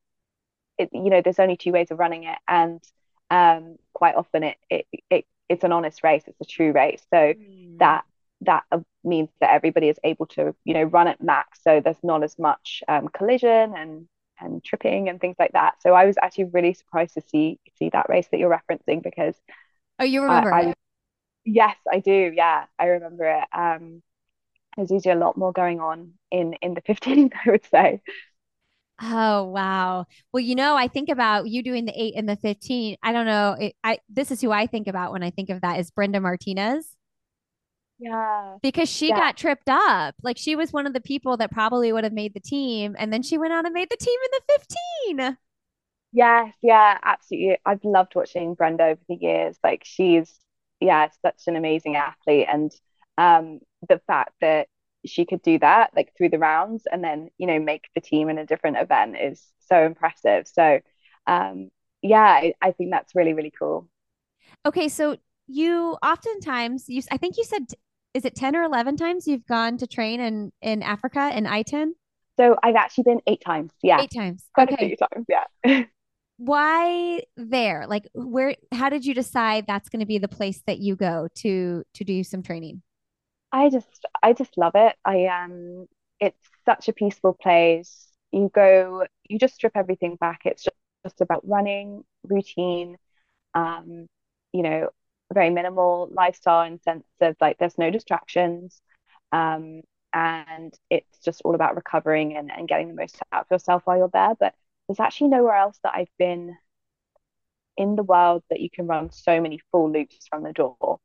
it, 0.77 0.89
you 0.91 1.09
know, 1.09 1.21
there's 1.21 1.39
only 1.39 1.57
two 1.57 1.71
ways 1.71 1.91
of 1.91 1.99
running 1.99 2.23
it, 2.23 2.37
and 2.47 2.81
um, 3.29 3.77
quite 3.93 4.15
often 4.15 4.43
it, 4.43 4.57
it 4.69 4.85
it 5.09 5.25
it's 5.49 5.63
an 5.63 5.71
honest 5.71 6.03
race. 6.03 6.23
It's 6.27 6.41
a 6.41 6.45
true 6.45 6.71
race. 6.71 7.05
So 7.09 7.17
mm. 7.17 7.79
that 7.79 8.03
that 8.41 8.63
means 9.03 9.29
that 9.39 9.51
everybody 9.51 9.89
is 9.89 9.99
able 10.03 10.25
to, 10.27 10.55
you 10.65 10.73
know, 10.73 10.83
run 10.83 11.07
at 11.07 11.21
max. 11.21 11.59
So 11.63 11.81
there's 11.81 12.03
not 12.03 12.23
as 12.23 12.37
much 12.37 12.83
um, 12.87 13.07
collision 13.09 13.73
and 13.75 14.07
and 14.39 14.61
tripping 14.63 15.07
and 15.07 15.21
things 15.21 15.37
like 15.39 15.53
that. 15.53 15.81
So 15.81 15.93
I 15.93 16.05
was 16.05 16.17
actually 16.21 16.45
really 16.45 16.73
surprised 16.73 17.13
to 17.13 17.21
see 17.21 17.59
see 17.77 17.89
that 17.89 18.09
race 18.09 18.27
that 18.31 18.39
you're 18.39 18.49
referencing 18.49 19.01
because 19.01 19.35
oh, 19.99 20.03
you 20.03 20.21
remember 20.21 20.53
I, 20.53 20.61
I, 20.61 20.73
Yes, 21.45 21.77
I 21.91 21.99
do. 21.99 22.31
Yeah, 22.35 22.65
I 22.79 22.85
remember 22.85 23.25
it. 23.25 23.43
Um, 23.57 24.01
there's 24.75 24.91
usually 24.91 25.13
a 25.13 25.17
lot 25.17 25.37
more 25.37 25.53
going 25.53 25.79
on 25.79 26.13
in 26.31 26.53
in 26.61 26.73
the 26.73 26.81
15, 26.85 27.31
I 27.45 27.51
would 27.51 27.65
say. 27.65 28.01
Oh 29.01 29.43
wow. 29.43 30.05
Well, 30.31 30.41
you 30.41 30.55
know, 30.55 30.75
I 30.75 30.87
think 30.87 31.09
about 31.09 31.47
you 31.47 31.61
doing 31.61 31.85
the 31.85 31.93
8 32.01 32.13
and 32.15 32.29
the 32.29 32.37
15. 32.37 32.97
I 33.03 33.11
don't 33.11 33.25
know. 33.25 33.55
It, 33.59 33.75
I 33.83 33.99
this 34.09 34.31
is 34.31 34.41
who 34.41 34.51
I 34.51 34.67
think 34.67 34.87
about 34.87 35.11
when 35.11 35.23
I 35.23 35.31
think 35.31 35.49
of 35.49 35.61
that 35.61 35.79
is 35.79 35.91
Brenda 35.91 36.19
Martinez. 36.19 36.94
Yeah. 37.97 38.57
Because 38.61 38.89
she 38.89 39.09
yeah. 39.09 39.15
got 39.15 39.37
tripped 39.37 39.69
up. 39.69 40.15
Like 40.21 40.37
she 40.37 40.55
was 40.55 40.73
one 40.73 40.85
of 40.85 40.93
the 40.93 41.01
people 41.01 41.37
that 41.37 41.51
probably 41.51 41.91
would 41.91 42.03
have 42.03 42.13
made 42.13 42.33
the 42.33 42.39
team 42.39 42.95
and 42.97 43.11
then 43.11 43.23
she 43.23 43.37
went 43.37 43.53
out 43.53 43.65
and 43.65 43.73
made 43.73 43.89
the 43.89 43.97
team 43.97 44.17
in 44.25 44.31
the 44.31 45.17
15. 45.17 45.37
Yes, 46.11 46.53
yeah, 46.61 46.97
absolutely. 47.03 47.57
I've 47.65 47.83
loved 47.83 48.15
watching 48.15 48.53
Brenda 48.53 48.83
over 48.85 49.01
the 49.09 49.15
years. 49.15 49.57
Like 49.63 49.83
she's 49.83 50.39
yeah, 50.79 51.09
such 51.21 51.43
an 51.47 51.55
amazing 51.55 51.95
athlete. 51.95 52.47
And 52.51 52.71
um, 53.17 53.59
the 53.87 53.99
fact 54.07 54.33
that 54.41 54.67
she 55.05 55.25
could 55.25 55.41
do 55.41 55.59
that 55.59 55.91
like 55.95 56.13
through 56.17 56.29
the 56.29 56.39
rounds 56.39 56.83
and 56.91 57.03
then, 57.03 57.29
you 57.37 57.47
know, 57.47 57.59
make 57.59 57.85
the 57.93 58.01
team 58.01 58.29
in 58.29 58.37
a 58.37 58.45
different 58.45 58.77
event 58.77 59.15
is 59.17 59.43
so 59.67 59.85
impressive. 59.85 60.47
So, 60.47 60.79
um, 61.27 61.69
yeah, 62.01 62.23
I, 62.23 62.53
I 62.61 62.71
think 62.71 62.91
that's 62.91 63.15
really, 63.15 63.33
really 63.33 63.53
cool. 63.57 63.87
Okay. 64.65 64.89
So 64.89 65.17
you 65.47 65.97
oftentimes, 66.03 66.85
you, 66.87 67.01
I 67.11 67.17
think 67.17 67.37
you 67.37 67.43
said, 67.43 67.65
is 68.15 68.23
it 68.23 68.33
10 68.33 68.55
or 68.55 68.63
11 68.63 68.95
times 68.95 69.27
you've 69.27 69.45
gone 69.45 69.77
to 69.77 69.85
train 69.85 70.21
in, 70.21 70.51
in 70.61 70.81
Africa 70.81 71.31
in 71.35 71.43
Iten? 71.43 71.91
So 72.37 72.55
I've 72.63 72.75
actually 72.75 73.03
been 73.03 73.21
eight 73.27 73.41
times. 73.45 73.73
Yeah. 73.83 74.01
Eight 74.01 74.11
times. 74.15 74.45
Quite 74.53 74.71
okay. 74.71 74.85
a 74.85 74.87
few 74.87 74.97
times. 74.97 75.25
Yeah. 75.27 75.83
why 76.37 77.21
there 77.37 77.85
like 77.87 78.09
where 78.13 78.55
how 78.73 78.89
did 78.89 79.05
you 79.05 79.13
decide 79.13 79.65
that's 79.67 79.87
going 79.87 80.01
to 80.01 80.05
be 80.05 80.17
the 80.17 80.27
place 80.27 80.61
that 80.67 80.79
you 80.79 80.93
go 80.93 81.29
to 81.33 81.81
to 81.93 82.03
do 82.03 82.25
some 82.25 82.43
training 82.43 82.81
i 83.53 83.69
just 83.69 84.05
i 84.21 84.33
just 84.33 84.57
love 84.57 84.73
it 84.75 84.97
i 85.05 85.27
um 85.27 85.87
it's 86.19 86.37
such 86.65 86.89
a 86.89 86.93
peaceful 86.93 87.33
place 87.33 88.09
you 88.33 88.51
go 88.53 89.05
you 89.29 89.39
just 89.39 89.55
strip 89.55 89.71
everything 89.75 90.17
back 90.17 90.41
it's 90.43 90.63
just, 90.63 90.75
just 91.05 91.21
about 91.21 91.47
running 91.47 92.03
routine 92.27 92.97
um 93.53 94.05
you 94.51 94.61
know 94.61 94.89
very 95.33 95.49
minimal 95.49 96.07
lifestyle 96.11 96.63
in 96.63 96.79
sense 96.81 97.05
of 97.21 97.35
like 97.41 97.57
there's 97.57 97.77
no 97.77 97.89
distractions 97.89 98.81
um 99.31 99.81
and 100.13 100.73
it's 100.89 101.19
just 101.19 101.41
all 101.43 101.55
about 101.55 101.75
recovering 101.75 102.37
and, 102.37 102.51
and 102.51 102.67
getting 102.67 102.87
the 102.87 102.93
most 102.93 103.17
out 103.31 103.41
of 103.41 103.47
yourself 103.51 103.81
while 103.85 103.97
you're 103.97 104.09
there 104.13 104.35
but 104.39 104.53
there's 104.87 104.99
actually 104.99 105.29
nowhere 105.29 105.55
else 105.55 105.79
that 105.83 105.93
I've 105.95 106.15
been 106.17 106.55
in 107.77 107.95
the 107.95 108.03
world 108.03 108.43
that 108.49 108.59
you 108.61 108.69
can 108.69 108.87
run 108.87 109.11
so 109.11 109.41
many 109.41 109.59
full 109.71 109.91
loops 109.91 110.27
from 110.29 110.43
the 110.43 110.53
door. 110.53 110.99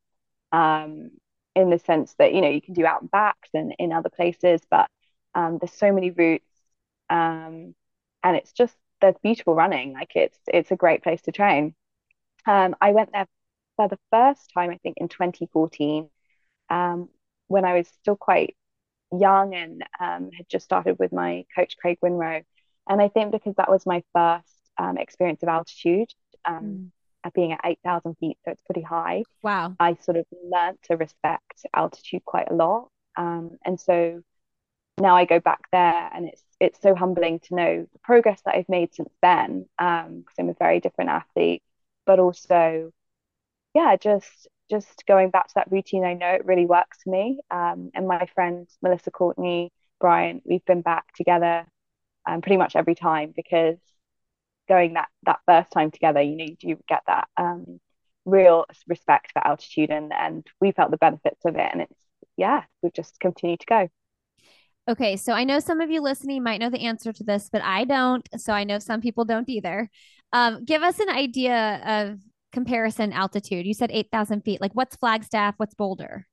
Um, 0.51 1.11
in 1.53 1.69
the 1.69 1.79
sense 1.79 2.13
that 2.17 2.33
you 2.33 2.41
know 2.41 2.49
you 2.49 2.61
can 2.61 2.73
do 2.73 2.85
out 2.85 3.01
and 3.01 3.11
backs 3.11 3.49
and 3.53 3.73
in 3.77 3.91
other 3.91 4.09
places, 4.09 4.61
but 4.69 4.89
um, 5.35 5.57
there's 5.59 5.73
so 5.73 5.91
many 5.91 6.11
routes, 6.11 6.49
um, 7.09 7.75
and 8.23 8.37
it's 8.37 8.53
just 8.53 8.75
there's 9.01 9.15
beautiful 9.21 9.53
running. 9.55 9.93
Like 9.93 10.15
it's 10.15 10.39
it's 10.47 10.71
a 10.71 10.77
great 10.77 11.03
place 11.03 11.21
to 11.23 11.31
train. 11.33 11.75
Um, 12.45 12.75
I 12.81 12.91
went 12.91 13.11
there 13.13 13.27
for 13.75 13.87
the 13.87 13.99
first 14.11 14.51
time, 14.53 14.69
I 14.69 14.77
think, 14.77 14.97
in 14.97 15.07
2014, 15.07 16.09
um, 16.69 17.09
when 17.47 17.65
I 17.65 17.73
was 17.73 17.87
still 18.01 18.15
quite 18.15 18.55
young 19.11 19.53
and 19.55 19.83
um, 19.99 20.31
had 20.35 20.47
just 20.49 20.65
started 20.65 20.97
with 20.99 21.11
my 21.11 21.45
coach 21.55 21.75
Craig 21.77 21.97
Winrow. 22.01 22.43
And 22.87 23.01
I 23.01 23.09
think 23.09 23.31
because 23.31 23.55
that 23.55 23.69
was 23.69 23.85
my 23.85 24.03
first 24.13 24.47
um, 24.77 24.97
experience 24.97 25.43
of 25.43 25.49
altitude, 25.49 26.09
um, 26.45 26.63
mm. 26.63 26.91
at 27.23 27.33
being 27.33 27.51
at 27.51 27.61
8,000 27.63 28.15
feet, 28.19 28.37
so 28.43 28.51
it's 28.51 28.61
pretty 28.63 28.81
high. 28.81 29.23
Wow. 29.43 29.75
I 29.79 29.95
sort 29.95 30.17
of 30.17 30.25
learned 30.43 30.77
to 30.83 30.95
respect 30.95 31.65
altitude 31.73 32.25
quite 32.25 32.49
a 32.49 32.55
lot. 32.55 32.89
Um, 33.17 33.57
and 33.65 33.79
so 33.79 34.21
now 34.99 35.15
I 35.15 35.25
go 35.25 35.39
back 35.39 35.61
there 35.71 36.09
and 36.13 36.27
it's 36.27 36.43
it's 36.59 36.79
so 36.81 36.93
humbling 36.93 37.39
to 37.39 37.55
know 37.55 37.87
the 37.91 37.99
progress 37.99 38.41
that 38.45 38.55
I've 38.55 38.69
made 38.69 38.93
since 38.93 39.11
then 39.21 39.65
because 39.77 40.05
um, 40.07 40.23
I'm 40.37 40.49
a 40.49 40.53
very 40.53 40.79
different 40.79 41.09
athlete 41.09 41.63
but 42.05 42.19
also 42.19 42.91
yeah 43.73 43.95
just 43.95 44.47
just 44.69 45.05
going 45.05 45.29
back 45.29 45.47
to 45.47 45.53
that 45.55 45.71
routine 45.71 46.05
I 46.05 46.13
know 46.13 46.29
it 46.29 46.45
really 46.45 46.65
works 46.65 46.99
for 47.03 47.09
me 47.09 47.39
um, 47.49 47.91
and 47.93 48.07
my 48.07 48.25
friend 48.33 48.67
Melissa 48.81 49.11
Courtney 49.11 49.71
Bryant 49.99 50.43
we've 50.45 50.65
been 50.65 50.81
back 50.81 51.13
together 51.15 51.65
um, 52.25 52.41
pretty 52.41 52.57
much 52.57 52.75
every 52.75 52.95
time 52.95 53.33
because 53.35 53.77
going 54.67 54.93
that 54.93 55.09
that 55.25 55.39
first 55.45 55.71
time 55.71 55.91
together, 55.91 56.21
you 56.21 56.35
know, 56.37 56.45
you 56.45 56.55
do 56.55 56.77
get 56.87 57.01
that 57.07 57.27
um, 57.37 57.79
real 58.25 58.65
respect 58.87 59.31
for 59.33 59.45
altitude, 59.45 59.89
and 59.89 60.13
and 60.13 60.47
we 60.59 60.71
felt 60.71 60.91
the 60.91 60.97
benefits 60.97 61.43
of 61.45 61.55
it, 61.55 61.69
and 61.71 61.81
it's 61.81 61.99
yeah, 62.37 62.63
we've 62.81 62.93
just 62.93 63.19
continued 63.19 63.59
to 63.61 63.65
go. 63.65 63.87
Okay, 64.89 65.15
so 65.15 65.33
I 65.33 65.43
know 65.43 65.59
some 65.59 65.79
of 65.79 65.91
you 65.91 66.01
listening 66.01 66.43
might 66.43 66.59
know 66.59 66.69
the 66.69 66.85
answer 66.85 67.13
to 67.13 67.23
this, 67.23 67.49
but 67.51 67.61
I 67.63 67.83
don't. 67.83 68.27
So 68.37 68.53
I 68.53 68.63
know 68.63 68.79
some 68.79 69.01
people 69.01 69.25
don't 69.25 69.49
either. 69.49 69.89
Um, 70.33 70.63
give 70.63 70.81
us 70.81 70.99
an 70.99 71.09
idea 71.09 71.81
of 71.85 72.19
comparison 72.51 73.13
altitude. 73.13 73.65
You 73.65 73.73
said 73.73 73.91
8,000 73.91 74.41
feet. 74.41 74.61
Like 74.61 74.73
what's 74.73 74.95
Flagstaff? 74.95 75.55
What's 75.57 75.73
Boulder? 75.73 76.27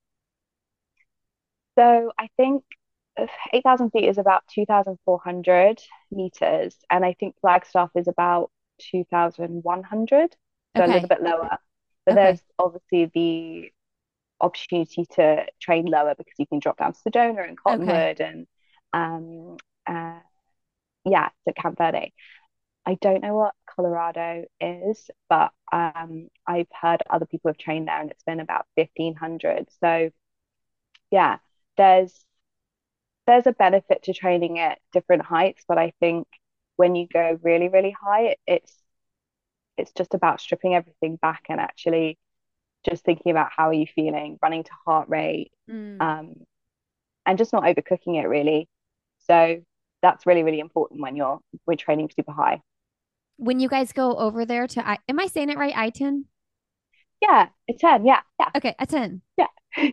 So 1.77 2.11
I 2.19 2.29
think 2.37 2.63
8,000 3.53 3.91
feet 3.91 4.05
is 4.05 4.17
about 4.17 4.43
2,400 4.53 5.81
meters, 6.11 6.75
and 6.89 7.05
I 7.05 7.13
think 7.13 7.35
Flagstaff 7.41 7.89
is 7.95 8.07
about 8.07 8.51
2,100, 8.91 10.35
so 10.75 10.83
okay. 10.83 10.91
a 10.91 10.93
little 10.93 11.07
bit 11.07 11.21
lower. 11.21 11.57
But 12.05 12.13
okay. 12.13 12.23
there's 12.23 12.41
obviously 12.57 13.11
the 13.13 13.71
opportunity 14.41 15.05
to 15.15 15.45
train 15.59 15.85
lower 15.85 16.15
because 16.17 16.33
you 16.37 16.47
can 16.47 16.59
drop 16.59 16.77
down 16.77 16.93
to 16.93 16.99
Sedona 16.99 17.47
and 17.47 17.57
Cottonwood 17.57 18.21
okay. 18.21 18.23
and 18.23 18.47
um, 18.93 19.57
uh, 19.85 20.19
yeah, 21.05 21.29
to 21.47 21.53
Camp 21.53 21.77
Verde. 21.77 22.13
I 22.89 22.95
don't 22.95 23.21
know 23.21 23.35
what 23.35 23.53
Colorado 23.67 24.45
is, 24.59 25.11
but 25.29 25.51
um, 25.71 26.29
I've 26.47 26.65
heard 26.73 27.03
other 27.07 27.27
people 27.27 27.49
have 27.49 27.57
trained 27.59 27.87
there 27.87 28.01
and 28.01 28.09
it's 28.09 28.23
been 28.23 28.39
about 28.39 28.65
1500. 28.73 29.67
So 29.79 30.09
yeah, 31.11 31.37
there's 31.77 32.25
there's 33.27 33.45
a 33.45 33.51
benefit 33.51 34.01
to 34.03 34.13
training 34.13 34.57
at 34.57 34.79
different 34.91 35.21
heights, 35.21 35.63
but 35.67 35.77
I 35.77 35.93
think 35.99 36.27
when 36.77 36.95
you 36.95 37.07
go 37.07 37.37
really, 37.43 37.69
really 37.69 37.91
high, 37.91 38.37
it's 38.47 38.75
it's 39.77 39.91
just 39.91 40.15
about 40.15 40.41
stripping 40.41 40.73
everything 40.73 41.17
back 41.17 41.43
and 41.47 41.59
actually 41.59 42.17
just 42.89 43.05
thinking 43.05 43.31
about 43.31 43.51
how 43.55 43.67
are 43.69 43.73
you 43.73 43.85
feeling, 43.85 44.39
running 44.41 44.63
to 44.63 44.71
heart 44.83 45.09
rate, 45.09 45.51
mm. 45.69 46.01
um, 46.01 46.33
and 47.27 47.37
just 47.37 47.53
not 47.53 47.65
overcooking 47.65 48.19
it 48.19 48.27
really. 48.27 48.67
So 49.27 49.61
that's 50.01 50.25
really, 50.25 50.41
really 50.41 50.59
important 50.59 51.01
when 51.01 51.15
you're 51.15 51.39
we're 51.67 51.75
training 51.75 52.09
super 52.15 52.31
high. 52.31 52.63
When 53.39 53.59
you 53.59 53.69
guys 53.69 53.93
go 53.93 54.15
over 54.15 54.45
there 54.45 54.67
to, 54.67 54.87
I, 54.87 54.97
am 55.07 55.19
I 55.19 55.27
saying 55.27 55.49
it 55.49 55.57
right? 55.57 55.73
I-10? 55.75 56.23
Yeah, 57.21 57.47
a 57.69 57.73
10. 57.73 58.05
Yeah. 58.05 58.19
Yeah. 58.39 58.49
Okay. 58.55 58.75
A 58.79 58.85
10. 58.85 59.21
Yeah. 59.37 59.47
well, 59.77 59.89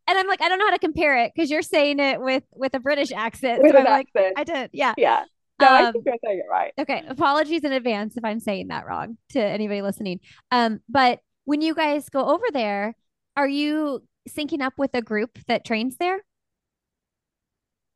and 0.08 0.18
I'm 0.18 0.26
like, 0.26 0.42
I 0.42 0.48
don't 0.48 0.58
know 0.58 0.66
how 0.66 0.72
to 0.72 0.78
compare 0.78 1.18
it 1.24 1.32
because 1.34 1.50
you're 1.50 1.62
saying 1.62 2.00
it 2.00 2.20
with 2.20 2.44
with 2.52 2.74
a 2.74 2.80
British 2.80 3.12
accent. 3.12 3.62
With 3.62 3.72
so 3.72 3.78
I'm 3.78 3.86
accent. 3.86 4.12
like, 4.14 4.32
I 4.36 4.44
did. 4.44 4.70
Yeah. 4.72 4.94
Yeah. 4.96 5.24
No, 5.60 5.66
um, 5.66 5.72
I 5.74 5.92
think 5.92 6.04
you're 6.06 6.16
saying 6.24 6.38
it 6.38 6.50
right. 6.50 6.72
Okay. 6.78 7.02
Apologies 7.08 7.64
in 7.64 7.72
advance 7.72 8.16
if 8.16 8.24
I'm 8.24 8.40
saying 8.40 8.68
that 8.68 8.86
wrong 8.86 9.18
to 9.30 9.40
anybody 9.40 9.82
listening. 9.82 10.20
Um, 10.50 10.80
but 10.88 11.20
when 11.44 11.60
you 11.60 11.74
guys 11.74 12.08
go 12.08 12.26
over 12.26 12.44
there, 12.52 12.94
are 13.36 13.48
you 13.48 14.02
syncing 14.28 14.60
up 14.60 14.74
with 14.78 14.94
a 14.94 15.02
group 15.02 15.38
that 15.48 15.64
trains 15.64 15.96
there? 15.98 16.20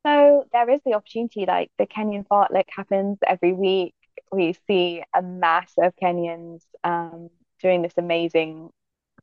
So 0.07 0.45
there 0.53 0.69
is 0.71 0.81
the 0.85 0.95
opportunity, 0.95 1.47
like 1.47 1.71
the 1.79 1.87
Kenyan 1.87 2.27
fartlek 2.27 2.65
happens 2.69 3.19
every 3.27 3.55
week. 3.55 3.95
We 4.35 4.55
see 4.67 5.03
a 5.15 5.23
mass 5.23 5.73
of 5.79 5.95
Kenyans 6.03 6.63
um, 6.83 7.31
doing 7.61 7.83
this 7.83 7.95
amazing 7.99 8.71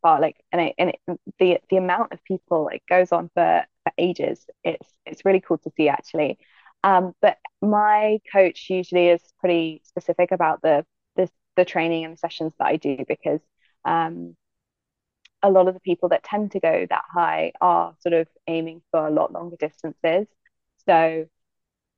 fartlek, 0.03 0.35
and 0.51 0.61
it, 0.61 0.75
and 0.77 0.89
it, 0.91 1.19
the 1.39 1.59
the 1.69 1.77
amount 1.77 2.13
of 2.13 2.23
people 2.23 2.69
it 2.69 2.81
goes 2.89 3.11
on 3.11 3.29
for, 3.33 3.65
for 3.83 3.93
ages. 3.97 4.45
It's 4.63 4.87
it's 5.05 5.25
really 5.25 5.41
cool 5.41 5.57
to 5.59 5.71
see 5.77 5.89
actually. 5.89 6.39
Um, 6.83 7.13
but 7.21 7.37
my 7.61 8.19
coach 8.31 8.67
usually 8.69 9.09
is 9.09 9.21
pretty 9.39 9.81
specific 9.85 10.31
about 10.31 10.61
the 10.61 10.85
the, 11.15 11.29
the 11.55 11.65
training 11.65 12.05
and 12.05 12.13
the 12.13 12.17
sessions 12.17 12.53
that 12.59 12.67
I 12.67 12.77
do 12.77 13.03
because 13.07 13.41
um, 13.85 14.35
a 15.43 15.49
lot 15.49 15.67
of 15.67 15.73
the 15.73 15.79
people 15.79 16.09
that 16.09 16.23
tend 16.23 16.51
to 16.51 16.59
go 16.59 16.85
that 16.89 17.03
high 17.11 17.51
are 17.61 17.95
sort 17.99 18.13
of 18.13 18.27
aiming 18.47 18.81
for 18.91 19.07
a 19.07 19.11
lot 19.11 19.31
longer 19.31 19.55
distances. 19.59 20.27
So 20.85 21.25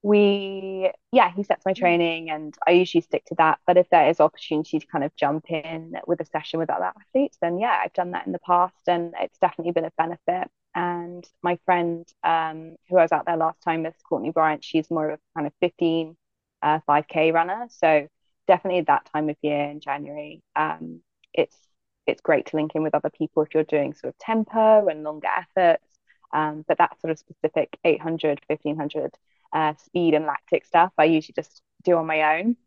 we, 0.04 0.91
yeah, 1.14 1.32
he 1.34 1.43
sets 1.43 1.66
my 1.66 1.72
mm. 1.72 1.78
training 1.78 2.30
and 2.30 2.54
I 2.68 2.72
usually 2.72 3.01
stick 3.01 3.24
to 3.28 3.36
that. 3.36 3.60
But 3.66 3.78
if 3.78 3.89
there 3.89 4.10
is 4.10 4.20
opportunity 4.20 4.78
to 4.78 4.86
kind 4.86 5.04
of 5.04 5.16
jump 5.16 5.49
in 5.49 5.95
with 6.06 6.20
a 6.20 6.26
session 6.26 6.60
with 6.60 6.70
other 6.70 6.91
athletes, 6.97 7.38
then 7.41 7.58
yeah, 7.58 7.80
I've 7.84 7.93
done 7.93 8.12
that 8.12 8.28
in 8.28 8.34
the 8.34 8.39
past 8.39 8.76
and 8.88 9.14
it's 9.20 9.39
definitely 9.39 9.72
been 9.72 9.86
a 9.86 9.91
benefit. 9.97 10.49
And 10.76 11.26
my 11.41 11.58
friend 11.66 12.06
um, 12.24 12.76
who 12.89 12.97
I 12.97 13.04
was 13.04 13.12
out 13.14 13.26
there 13.26 13.38
last 13.38 13.62
time 13.62 13.86
is 13.86 13.93
Courtney 14.08 14.32
Bryant. 14.32 14.64
She's 14.64 14.91
more 14.91 15.12
of 15.12 15.20
a 15.20 15.39
kind 15.39 15.47
of 15.47 15.54
15, 15.62 16.18
uh, 16.62 16.80
5K 16.88 17.34
runner. 17.34 17.68
So 17.70 18.08
definitely 18.45 18.82
that 18.82 19.10
time 19.14 19.30
of 19.30 19.38
year 19.41 19.70
in 19.70 19.80
January, 19.80 20.41
um, 20.56 21.01
it's 21.34 21.58
it's 22.06 22.20
great 22.20 22.47
to 22.47 22.58
link 22.58 22.72
in 22.76 22.84
with 22.84 22.95
other 22.95 23.10
people 23.10 23.43
if 23.43 23.54
you're 23.54 23.64
doing 23.64 23.93
sort 23.93 24.14
of 24.14 24.18
tempo 24.18 24.88
and 24.88 25.04
longer 25.04 25.30
efforts. 25.38 25.86
Um, 26.34 26.66
but 26.68 26.80
that 26.80 26.99
sort 26.99 27.12
of 27.12 27.20
specific 27.20 27.78
800, 27.86 28.41
1500 28.47 29.16
uh, 29.54 29.74
speed 29.86 30.14
and 30.14 30.26
lactic 30.26 30.66
stuff, 30.66 30.91
I 30.97 31.06
usually 31.06 31.36
just 31.36 31.62
do 31.84 31.95
on 31.97 32.08
my 32.08 32.39
own. 32.39 32.58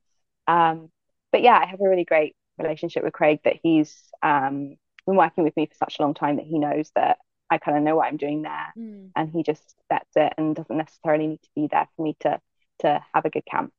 Um, 0.47 0.91
but 1.33 1.43
yeah, 1.43 1.59
I 1.59 1.67
have 1.67 1.81
a 1.81 1.89
really 1.89 2.05
great 2.05 2.37
relationship 2.59 3.05
with 3.05 3.13
Craig 3.13 3.41
that 3.45 3.57
he's 3.63 3.95
um, 4.23 4.77
been 5.07 5.17
working 5.17 5.45
with 5.45 5.57
me 5.57 5.67
for 5.67 5.75
such 5.75 5.99
a 5.99 6.03
long 6.03 6.15
time 6.15 6.37
that 6.37 6.47
he 6.47 6.59
knows 6.59 6.91
that 6.95 7.19
I 7.51 7.59
kind 7.59 7.77
of 7.77 7.83
know 7.83 7.97
what 7.97 8.07
I'm 8.07 8.17
doing 8.17 8.43
there, 8.43 8.73
mm. 8.77 9.11
and 9.15 9.31
he 9.31 9.43
just 9.43 9.63
sets 9.91 10.11
it 10.17 10.33
and 10.37 10.55
doesn't 10.55 10.77
necessarily 10.77 11.27
need 11.27 11.43
to 11.43 11.49
be 11.55 11.69
there 11.71 11.89
for 11.97 12.03
me 12.03 12.17
to 12.21 12.41
to 12.81 13.05
have 13.15 13.25
a 13.25 13.31
good 13.31 13.45
camp. 13.51 13.73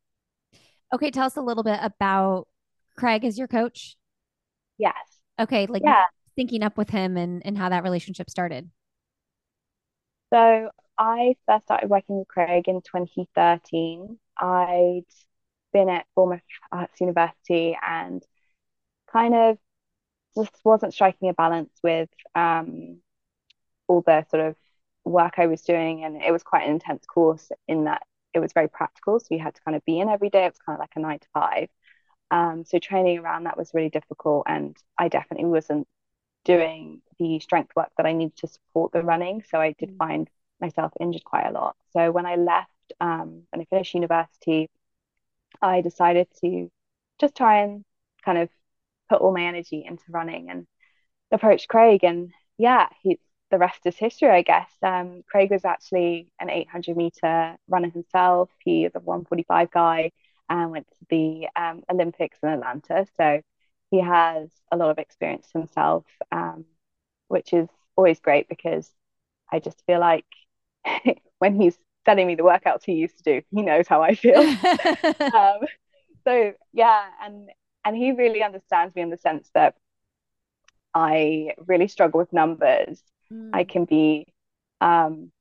Okay, 0.93 1.11
tell 1.11 1.25
us 1.25 1.35
a 1.35 1.41
little 1.41 1.63
bit 1.63 1.79
about 1.81 2.47
Craig 2.97 3.25
as 3.25 3.37
your 3.37 3.47
coach. 3.47 3.97
Yes. 4.77 4.95
Okay, 5.39 5.65
like 5.65 5.83
yeah. 5.83 6.05
thinking 6.35 6.63
up 6.63 6.77
with 6.77 6.89
him 6.89 7.17
and 7.17 7.45
and 7.45 7.57
how 7.57 7.69
that 7.69 7.83
relationship 7.83 8.29
started. 8.29 8.69
So 10.33 10.69
I 10.97 11.35
first 11.45 11.65
started 11.65 11.89
working 11.89 12.17
with 12.19 12.27
Craig 12.27 12.67
in 12.67 12.81
2013. 12.81 14.17
I'd 14.39 15.03
been 15.73 15.89
at 15.89 16.05
Bournemouth 16.15 16.41
Arts 16.71 16.99
University 17.01 17.77
and 17.85 18.23
kind 19.11 19.35
of 19.35 19.57
just 20.35 20.51
wasn't 20.63 20.93
striking 20.93 21.29
a 21.29 21.33
balance 21.33 21.73
with 21.83 22.09
um, 22.35 22.99
all 23.87 24.01
the 24.01 24.25
sort 24.29 24.43
of 24.43 24.55
work 25.05 25.35
I 25.37 25.47
was 25.47 25.61
doing. 25.61 26.03
And 26.03 26.21
it 26.21 26.31
was 26.31 26.43
quite 26.43 26.65
an 26.65 26.73
intense 26.73 27.05
course 27.05 27.51
in 27.67 27.85
that 27.85 28.03
it 28.33 28.39
was 28.39 28.53
very 28.53 28.69
practical. 28.69 29.19
So 29.19 29.27
you 29.31 29.39
had 29.39 29.55
to 29.55 29.61
kind 29.61 29.75
of 29.75 29.85
be 29.85 29.99
in 29.99 30.09
every 30.09 30.29
day. 30.29 30.45
It 30.45 30.53
was 30.53 30.59
kind 30.65 30.75
of 30.75 30.79
like 30.79 30.93
a 30.95 30.99
nine 30.99 31.19
to 31.19 31.27
five. 31.33 31.69
Um, 32.29 32.65
so 32.65 32.79
training 32.79 33.19
around 33.19 33.45
that 33.45 33.57
was 33.57 33.71
really 33.73 33.89
difficult. 33.89 34.45
And 34.47 34.75
I 34.97 35.07
definitely 35.09 35.47
wasn't 35.47 35.87
doing 36.43 37.01
the 37.19 37.39
strength 37.39 37.75
work 37.75 37.89
that 37.97 38.05
I 38.05 38.13
needed 38.13 38.37
to 38.37 38.47
support 38.47 38.91
the 38.91 39.03
running. 39.03 39.43
So 39.49 39.59
I 39.59 39.73
did 39.77 39.91
mm. 39.91 39.97
find 39.97 40.29
myself 40.61 40.93
injured 40.99 41.23
quite 41.23 41.47
a 41.47 41.51
lot. 41.51 41.75
So 41.93 42.11
when 42.11 42.25
I 42.25 42.35
left, 42.35 42.71
um, 42.99 43.43
when 43.51 43.61
I 43.61 43.65
finished 43.65 43.93
university, 43.93 44.69
I 45.61 45.81
decided 45.81 46.27
to 46.41 46.69
just 47.19 47.35
try 47.35 47.59
and 47.61 47.83
kind 48.23 48.37
of 48.37 48.49
put 49.09 49.21
all 49.21 49.33
my 49.33 49.43
energy 49.45 49.83
into 49.85 50.03
running 50.09 50.49
and 50.49 50.67
approached 51.31 51.67
Craig. 51.67 52.03
And 52.03 52.31
yeah, 52.57 52.87
he, 53.01 53.19
the 53.51 53.57
rest 53.57 53.81
is 53.85 53.97
history, 53.97 54.29
I 54.29 54.41
guess. 54.41 54.71
Um, 54.83 55.23
Craig 55.29 55.51
was 55.51 55.65
actually 55.65 56.31
an 56.39 56.49
800 56.49 56.97
meter 56.97 57.57
runner 57.67 57.89
himself. 57.89 58.49
He 58.63 58.85
is 58.85 58.95
a 58.95 58.99
145 58.99 59.71
guy 59.71 60.11
and 60.49 60.71
went 60.71 60.87
to 60.87 61.05
the 61.09 61.47
um, 61.55 61.83
Olympics 61.89 62.39
in 62.43 62.49
Atlanta. 62.49 63.05
So 63.17 63.41
he 63.91 64.01
has 64.01 64.49
a 64.71 64.77
lot 64.77 64.91
of 64.91 64.99
experience 64.99 65.49
himself, 65.53 66.05
um, 66.31 66.65
which 67.27 67.53
is 67.53 67.67
always 67.95 68.19
great 68.19 68.47
because 68.49 68.89
I 69.51 69.59
just 69.59 69.83
feel 69.85 69.99
like 69.99 70.25
when 71.39 71.59
he's 71.59 71.77
sending 72.05 72.27
me 72.27 72.35
the 72.35 72.43
workouts 72.43 72.83
he 72.83 72.93
used 72.93 73.17
to 73.17 73.23
do, 73.23 73.41
he 73.51 73.61
knows 73.61 73.87
how 73.87 74.01
I 74.01 74.15
feel. 74.15 74.39
um, 75.33 75.59
so 76.23 76.53
yeah, 76.73 77.05
and 77.23 77.49
and 77.85 77.95
he 77.95 78.11
really 78.11 78.43
understands 78.43 78.95
me 78.95 79.01
in 79.01 79.09
the 79.09 79.17
sense 79.17 79.49
that 79.53 79.75
I 80.93 81.53
really 81.65 81.87
struggle 81.87 82.19
with 82.19 82.33
numbers. 82.33 83.01
Mm. 83.31 83.51
I 83.53 83.63
can 83.63 83.85
be 83.85 84.27
um, 84.81 85.31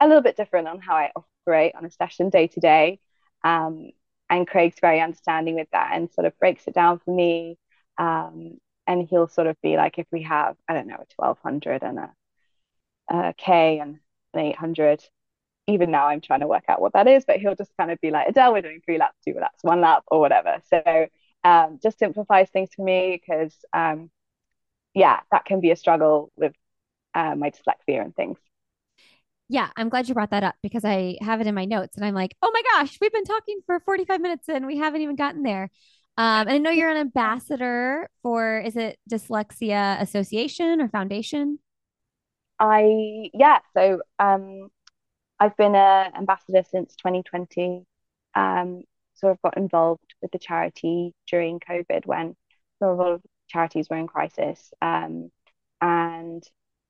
a 0.00 0.06
little 0.06 0.22
bit 0.22 0.36
different 0.36 0.68
on 0.68 0.80
how 0.80 0.96
I 0.96 1.12
operate 1.14 1.74
on 1.76 1.84
a 1.84 1.90
session 1.90 2.30
day 2.30 2.48
to 2.48 2.60
day. 2.60 3.00
Um, 3.44 3.90
and 4.28 4.46
Craig's 4.46 4.80
very 4.80 5.00
understanding 5.00 5.56
with 5.56 5.68
that 5.72 5.90
and 5.94 6.10
sort 6.10 6.26
of 6.26 6.38
breaks 6.38 6.66
it 6.66 6.74
down 6.74 7.00
for 7.04 7.14
me. 7.14 7.58
Um, 7.98 8.58
and 8.86 9.06
he'll 9.06 9.28
sort 9.28 9.46
of 9.46 9.60
be 9.62 9.76
like, 9.76 9.98
if 9.98 10.06
we 10.10 10.22
have, 10.22 10.56
I 10.68 10.74
don't 10.74 10.86
know, 10.86 10.96
a 10.96 11.06
1200 11.16 11.82
and 11.82 11.98
a, 11.98 12.10
a 13.10 13.34
K 13.36 13.78
and 13.78 13.90
an 13.96 14.00
800, 14.40 15.02
even 15.66 15.90
now 15.90 16.06
I'm 16.08 16.20
trying 16.20 16.40
to 16.40 16.46
work 16.46 16.64
out 16.68 16.80
what 16.80 16.92
that 16.94 17.06
is, 17.06 17.24
but 17.24 17.38
he'll 17.38 17.54
just 17.54 17.72
kind 17.78 17.90
of 17.90 18.00
be 18.00 18.10
like, 18.10 18.28
Adelle, 18.28 18.52
we're 18.52 18.62
doing 18.62 18.80
three 18.84 18.98
laps, 18.98 19.16
two 19.24 19.34
laps, 19.34 19.58
one 19.62 19.80
lap, 19.80 20.02
or 20.08 20.20
whatever. 20.20 20.58
So 20.68 21.06
um, 21.44 21.78
just 21.82 21.98
simplifies 21.98 22.50
things 22.50 22.70
for 22.74 22.84
me 22.84 23.20
because, 23.20 23.54
um, 23.72 24.10
yeah, 24.94 25.20
that 25.30 25.44
can 25.44 25.60
be 25.60 25.70
a 25.70 25.76
struggle 25.76 26.30
with 26.36 26.52
uh, 27.14 27.34
my 27.34 27.50
dyslexia 27.50 28.02
and 28.02 28.14
things. 28.14 28.38
Yeah, 29.48 29.68
I'm 29.76 29.90
glad 29.90 30.08
you 30.08 30.14
brought 30.14 30.30
that 30.30 30.44
up 30.44 30.54
because 30.62 30.84
I 30.84 31.18
have 31.20 31.40
it 31.40 31.46
in 31.46 31.54
my 31.54 31.66
notes 31.66 31.96
and 31.96 32.06
I'm 32.06 32.14
like, 32.14 32.34
oh 32.40 32.50
my 32.52 32.62
gosh, 32.72 32.96
we've 33.00 33.12
been 33.12 33.24
talking 33.24 33.58
for 33.66 33.80
45 33.80 34.20
minutes 34.20 34.48
and 34.48 34.66
we 34.66 34.78
haven't 34.78 35.02
even 35.02 35.16
gotten 35.16 35.42
there. 35.42 35.70
Um, 36.16 36.48
and 36.48 36.50
I 36.50 36.58
know 36.58 36.70
you're 36.70 36.90
an 36.90 36.96
ambassador 36.96 38.08
for, 38.22 38.60
is 38.60 38.76
it 38.76 38.98
Dyslexia 39.10 40.00
Association 40.00 40.80
or 40.80 40.88
Foundation? 40.88 41.58
I, 42.62 43.30
yeah, 43.34 43.58
so 43.74 44.02
um, 44.20 44.68
I've 45.40 45.56
been 45.56 45.74
an 45.74 46.12
ambassador 46.16 46.62
since 46.70 46.96
2020. 46.96 47.84
Um, 48.36 48.84
sort 49.14 49.32
of 49.32 49.42
got 49.42 49.56
involved 49.56 50.14
with 50.22 50.30
the 50.32 50.38
charity 50.38 51.12
during 51.28 51.60
COVID 51.60 52.06
when 52.06 52.36
a 52.80 52.86
lot 52.86 53.12
of 53.12 53.22
charities 53.48 53.88
were 53.90 53.96
in 53.98 54.06
crisis. 54.06 54.72
Um, 54.80 55.30
and 55.80 56.42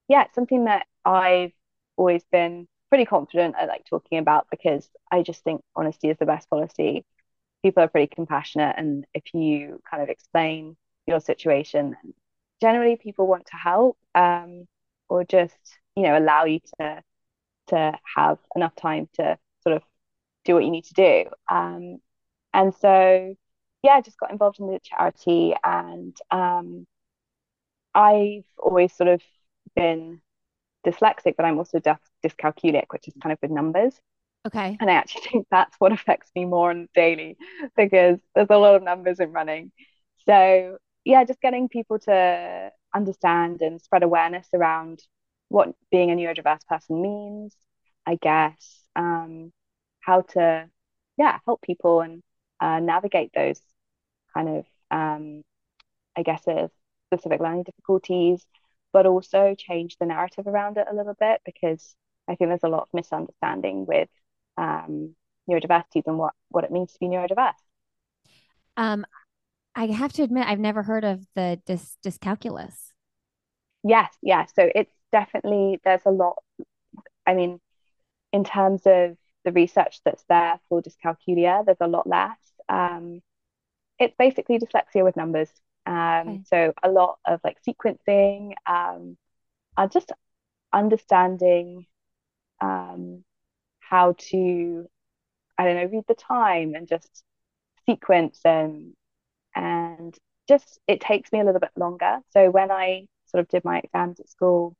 yeah, 0.07 0.25
it's 0.25 0.35
something 0.35 0.65
that 0.65 0.85
I've 1.05 1.53
always 1.97 2.23
been 2.31 2.67
pretty 2.89 3.05
confident 3.05 3.55
at 3.59 3.67
like 3.67 3.85
talking 3.85 4.19
about 4.19 4.47
because 4.51 4.87
I 5.11 5.23
just 5.23 5.43
think 5.43 5.61
honesty 5.75 6.09
is 6.09 6.17
the 6.19 6.27
best 6.27 6.49
policy. 6.49 7.05
People 7.63 7.83
are 7.83 7.87
pretty 7.89 8.13
compassionate, 8.13 8.75
and 8.77 9.05
if 9.13 9.23
you 9.33 9.81
kind 9.89 10.03
of 10.03 10.09
explain 10.09 10.77
your 11.07 11.19
situation, 11.19 11.95
generally 12.61 12.97
people 12.97 13.25
want 13.27 13.47
to 13.47 13.55
help. 13.55 13.97
Um, 14.15 14.67
or 15.09 15.23
just 15.23 15.57
you 15.95 16.03
know 16.03 16.17
allow 16.17 16.45
you 16.45 16.59
to 16.79 17.01
to 17.67 17.93
have 18.15 18.39
enough 18.55 18.75
time 18.75 19.07
to 19.15 19.37
sort 19.63 19.75
of 19.75 19.83
do 20.45 20.55
what 20.55 20.65
you 20.65 20.71
need 20.71 20.85
to 20.85 20.93
do 20.93 21.25
um, 21.51 21.99
and 22.53 22.73
so 22.75 23.35
yeah 23.83 23.93
I 23.93 24.01
just 24.01 24.19
got 24.19 24.31
involved 24.31 24.59
in 24.59 24.67
the 24.67 24.79
charity 24.83 25.55
and 25.63 26.15
um, 26.31 26.87
I've 27.95 28.45
always 28.57 28.93
sort 28.93 29.09
of 29.09 29.21
been 29.75 30.21
dyslexic 30.85 31.35
but 31.37 31.45
I'm 31.45 31.57
also 31.57 31.79
dyscalculic 32.23 32.85
which 32.91 33.07
is 33.07 33.15
kind 33.21 33.33
of 33.33 33.39
with 33.41 33.51
numbers 33.51 33.99
Okay. 34.45 34.77
And 34.79 34.89
I 34.91 34.95
actually 34.95 35.21
think 35.31 35.47
that's 35.51 35.75
what 35.79 35.93
affects 35.93 36.31
me 36.35 36.45
more 36.45 36.71
on 36.71 36.89
daily 36.95 37.37
because 37.77 38.19
there's 38.35 38.49
a 38.49 38.57
lot 38.57 38.75
of 38.75 38.83
numbers 38.83 39.19
in 39.19 39.31
running. 39.31 39.71
So, 40.25 40.77
yeah, 41.05 41.23
just 41.25 41.41
getting 41.41 41.69
people 41.69 41.99
to 41.99 42.71
understand 42.93 43.61
and 43.61 43.81
spread 43.81 44.03
awareness 44.03 44.47
around 44.53 45.01
what 45.49 45.73
being 45.91 46.11
a 46.11 46.15
neurodiverse 46.15 46.65
person 46.67 47.01
means, 47.01 47.55
I 48.05 48.15
guess, 48.21 48.81
um, 48.95 49.51
how 50.01 50.21
to, 50.33 50.69
yeah, 51.17 51.39
help 51.45 51.61
people 51.61 52.01
and 52.01 52.23
uh, 52.59 52.79
navigate 52.79 53.31
those 53.35 53.61
kind 54.33 54.49
of, 54.49 54.65
um, 54.91 55.43
I 56.17 56.23
guess, 56.23 56.47
uh, 56.47 56.67
specific 57.13 57.41
learning 57.41 57.63
difficulties, 57.63 58.45
but 58.91 59.05
also 59.05 59.55
change 59.57 59.97
the 59.97 60.05
narrative 60.05 60.47
around 60.47 60.77
it 60.77 60.87
a 60.89 60.95
little 60.95 61.15
bit 61.19 61.41
because 61.45 61.95
I 62.27 62.35
think 62.35 62.49
there's 62.49 62.63
a 62.63 62.69
lot 62.69 62.83
of 62.83 62.89
misunderstanding 62.93 63.85
with 63.85 64.09
um, 64.57 65.15
neurodiversities 65.49 66.03
and 66.07 66.17
what 66.17 66.33
what 66.49 66.63
it 66.63 66.71
means 66.71 66.93
to 66.93 66.99
be 66.99 67.07
neurodiverse. 67.07 67.53
Um, 68.77 69.05
I 69.75 69.87
have 69.87 70.13
to 70.13 70.23
admit, 70.23 70.47
I've 70.47 70.59
never 70.59 70.83
heard 70.83 71.03
of 71.03 71.25
the 71.35 71.59
dys 71.67 71.95
dyscalculus. 72.05 72.75
Yes, 73.83 74.13
yeah. 74.21 74.45
So 74.45 74.69
it's 74.73 74.93
definitely 75.11 75.79
there's 75.83 76.05
a 76.05 76.11
lot. 76.11 76.37
I 77.25 77.33
mean, 77.33 77.59
in 78.31 78.43
terms 78.43 78.83
of 78.85 79.17
the 79.43 79.51
research 79.51 79.99
that's 80.05 80.23
there 80.29 80.59
for 80.69 80.81
dyscalculia, 80.81 81.65
there's 81.65 81.77
a 81.81 81.87
lot 81.87 82.07
less. 82.07 82.37
Um, 82.69 83.21
it's 83.99 84.15
basically 84.17 84.59
dyslexia 84.59 85.03
with 85.03 85.17
numbers. 85.17 85.49
Um, 85.85 85.95
okay. 85.95 86.41
So 86.45 86.73
a 86.81 86.89
lot 86.89 87.17
of 87.25 87.41
like 87.43 87.57
sequencing, 87.67 88.53
um, 88.65 89.17
and 89.77 89.91
just 89.91 90.11
understanding 90.71 91.85
um, 92.61 93.23
how 93.79 94.15
to, 94.17 94.87
I 95.57 95.65
don't 95.65 95.75
know, 95.75 95.89
read 95.91 96.05
the 96.07 96.15
time 96.15 96.73
and 96.75 96.87
just 96.87 97.23
sequence 97.85 98.39
and 98.45 98.93
and 99.55 100.15
just 100.47 100.79
it 100.87 101.01
takes 101.01 101.31
me 101.31 101.39
a 101.39 101.43
little 101.43 101.59
bit 101.59 101.71
longer. 101.75 102.19
So 102.31 102.49
when 102.49 102.71
I 102.71 103.07
sort 103.27 103.41
of 103.41 103.47
did 103.49 103.63
my 103.65 103.79
exams 103.79 104.19
at 104.19 104.29
school, 104.29 104.75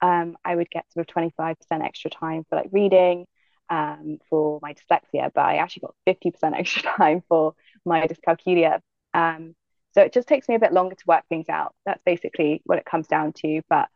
um, 0.00 0.36
I 0.44 0.56
would 0.56 0.70
get 0.70 0.84
sort 0.92 1.08
of 1.08 1.14
25% 1.14 1.82
extra 1.82 2.10
time 2.10 2.44
for 2.48 2.56
like 2.56 2.68
reading 2.72 3.26
um, 3.70 4.18
for 4.28 4.58
my 4.62 4.74
dyslexia, 4.74 5.30
but 5.34 5.42
I 5.42 5.56
actually 5.56 5.82
got 5.82 5.94
50% 6.06 6.54
extra 6.58 6.82
time 6.82 7.22
for 7.28 7.54
my 7.84 8.06
dyscalculia. 8.06 8.80
Um, 9.14 9.54
so 9.94 10.02
it 10.02 10.12
just 10.12 10.28
takes 10.28 10.48
me 10.48 10.54
a 10.54 10.60
bit 10.60 10.72
longer 10.72 10.94
to 10.94 11.04
work 11.06 11.24
things 11.28 11.48
out. 11.48 11.74
That's 11.86 12.02
basically 12.04 12.62
what 12.64 12.78
it 12.78 12.84
comes 12.86 13.06
down 13.06 13.32
to. 13.34 13.62
But 13.68 13.88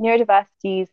neurodiversities 0.00 0.88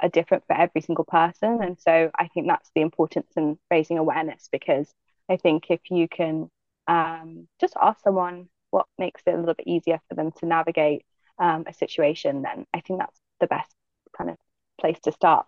are 0.00 0.08
different 0.08 0.44
for 0.46 0.56
every 0.56 0.80
single 0.80 1.04
person. 1.04 1.62
And 1.62 1.78
so 1.80 2.10
I 2.18 2.28
think 2.28 2.46
that's 2.46 2.70
the 2.74 2.80
importance 2.82 3.32
in 3.36 3.58
raising 3.70 3.98
awareness 3.98 4.48
because 4.50 4.92
I 5.28 5.36
think 5.36 5.70
if 5.70 5.80
you 5.90 6.08
can 6.08 6.50
um, 6.86 7.48
just 7.60 7.74
ask 7.80 8.00
someone 8.02 8.48
what 8.70 8.86
makes 8.98 9.22
it 9.26 9.34
a 9.34 9.38
little 9.38 9.54
bit 9.54 9.66
easier 9.66 10.00
for 10.08 10.14
them 10.14 10.32
to 10.32 10.46
navigate 10.46 11.04
um, 11.38 11.64
a 11.66 11.72
situation, 11.72 12.42
then 12.42 12.66
I 12.74 12.80
think 12.80 13.00
that's 13.00 13.18
the 13.40 13.46
best 13.46 13.74
kind 14.16 14.30
of 14.30 14.36
place 14.80 14.98
to 15.04 15.12
start. 15.12 15.46